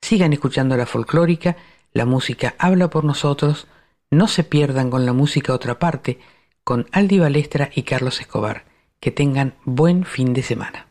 Sigan 0.00 0.32
escuchando 0.32 0.76
la 0.76 0.86
folclórica, 0.86 1.56
la 1.92 2.06
música 2.06 2.54
habla 2.58 2.88
por 2.88 3.04
nosotros, 3.04 3.66
no 4.10 4.28
se 4.28 4.44
pierdan 4.44 4.90
con 4.90 5.06
la 5.06 5.12
música 5.12 5.52
otra 5.52 5.78
parte, 5.78 6.18
con 6.64 6.86
Aldi 6.92 7.18
Balestra 7.18 7.70
y 7.74 7.82
Carlos 7.82 8.20
Escobar. 8.20 8.64
Que 9.00 9.10
tengan 9.10 9.54
buen 9.64 10.04
fin 10.04 10.34
de 10.34 10.42
semana. 10.42 10.86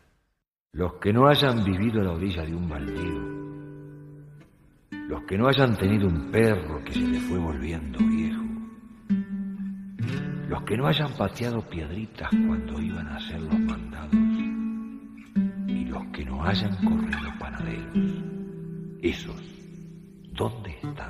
Los 0.72 0.94
que 0.96 1.14
no 1.14 1.28
hayan 1.28 1.64
vivido 1.64 2.02
a 2.02 2.06
la 2.06 2.12
orilla 2.14 2.44
de 2.44 2.56
un 2.56 2.68
baldío, 2.68 3.40
los 5.08 5.24
que 5.24 5.38
no 5.38 5.48
hayan 5.48 5.78
tenido 5.78 6.08
un 6.08 6.32
perro 6.32 6.84
que 6.84 6.94
se 6.94 7.00
le 7.02 7.20
fue 7.20 7.38
volviendo 7.38 8.00
viejo, 8.00 8.44
los 10.48 10.64
que 10.64 10.76
no 10.76 10.88
hayan 10.88 11.14
pateado 11.14 11.62
piedritas 11.62 12.30
cuando 12.48 12.82
iban 12.82 13.08
a 13.08 13.18
hacer 13.18 13.40
los 13.42 13.60
los 16.00 16.08
que 16.12 16.26
no 16.26 16.44
hayan 16.44 16.76
corrido 16.78 17.30
panaderos, 17.40 18.24
esos, 19.02 19.36
¿dónde 20.34 20.72
están? 20.82 21.10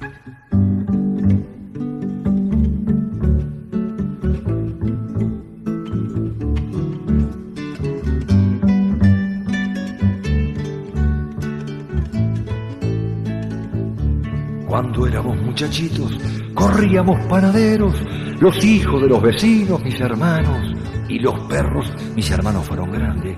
Cuando 14.67 15.07
éramos 15.07 15.41
muchachitos, 15.41 16.17
corríamos 16.53 17.25
panaderos, 17.27 17.93
los 18.39 18.63
hijos 18.63 19.01
de 19.01 19.09
los 19.09 19.21
vecinos, 19.21 19.83
mis 19.83 19.99
hermanos, 19.99 20.75
y 21.09 21.19
los 21.19 21.39
perros, 21.47 21.91
mis 22.15 22.29
hermanos 22.31 22.67
fueron 22.67 22.91
grandes. 22.91 23.37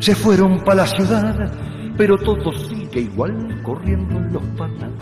Se 0.00 0.14
fueron 0.14 0.60
para 0.64 0.82
la 0.82 0.86
ciudad, 0.86 1.52
pero 1.96 2.16
todo 2.16 2.52
sigue 2.52 3.00
igual 3.00 3.62
corriendo 3.62 4.18
en 4.18 4.32
los 4.32 4.42
panaderos. 4.56 4.97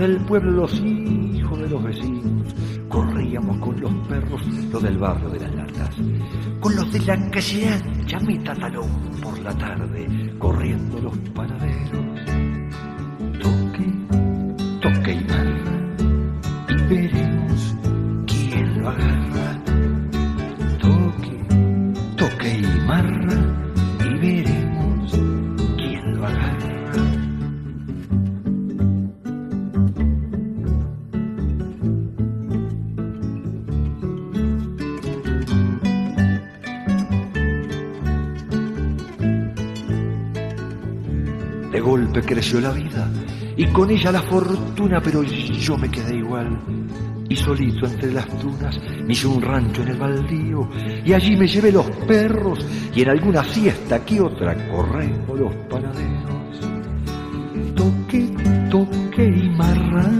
Del 0.00 0.16
pueblo, 0.24 0.50
los 0.50 0.72
hijos 0.80 1.58
de 1.60 1.68
los 1.68 1.82
vecinos, 1.82 2.54
corríamos 2.88 3.58
con 3.58 3.80
los 3.80 3.92
perros, 4.08 4.40
los 4.72 4.82
del 4.82 4.98
barrio 4.98 5.28
de 5.28 5.40
las 5.40 5.54
latas, 5.54 5.96
con 6.58 6.74
los 6.74 6.90
de 6.90 7.00
la 7.00 7.30
calle 7.30 7.68
ancha, 7.68 8.18
mitad 8.20 8.56
talón 8.56 9.10
por 9.22 9.38
la 9.40 9.56
tarde, 9.56 10.34
corriendo 10.38 11.00
los 11.00 11.18
panaderos. 11.34 12.09
Creció 42.30 42.60
la 42.60 42.70
vida 42.70 43.10
y 43.56 43.66
con 43.66 43.90
ella 43.90 44.12
la 44.12 44.22
fortuna, 44.22 45.00
pero 45.02 45.24
yo 45.24 45.76
me 45.76 45.90
quedé 45.90 46.18
igual. 46.18 46.60
Y 47.28 47.34
solito 47.34 47.86
entre 47.86 48.12
las 48.12 48.26
dunas 48.40 48.78
me 49.04 49.12
hice 49.12 49.26
un 49.26 49.42
rancho 49.42 49.82
en 49.82 49.88
el 49.88 49.96
baldío 49.96 50.68
y 51.04 51.12
allí 51.12 51.36
me 51.36 51.48
llevé 51.48 51.72
los 51.72 51.90
perros 52.06 52.64
y 52.94 53.02
en 53.02 53.08
alguna 53.08 53.42
siesta 53.42 54.04
que 54.04 54.20
otra 54.20 54.54
corremos 54.68 55.40
los 55.40 55.54
panaderos. 55.68 56.60
Toque, 57.74 58.28
toque 58.70 59.24
y 59.24 59.48
marrán 59.50 60.19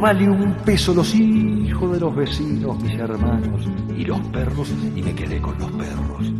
vale 0.00 0.28
un 0.28 0.54
peso, 0.64 0.94
los 0.94 1.14
hijos 1.14 1.92
de 1.92 2.00
los 2.00 2.16
vecinos, 2.16 2.82
mis 2.82 2.98
hermanos 2.98 3.68
y 3.96 4.04
los 4.04 4.18
perros, 4.28 4.72
y 4.96 5.02
me 5.02 5.14
quedé 5.14 5.40
con 5.40 5.58
los 5.58 5.70
perros. 5.72 6.32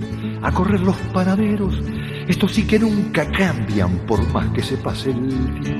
A 0.43 0.51
correr 0.51 0.81
los 0.81 0.97
panaderos, 1.13 1.79
estos 2.27 2.53
sí 2.53 2.67
que 2.67 2.79
nunca 2.79 3.31
cambian 3.31 3.99
por 4.07 4.27
más 4.33 4.49
que 4.53 4.63
se 4.63 4.79
pase 4.79 5.11
el 5.11 5.61
tiempo. 5.61 5.80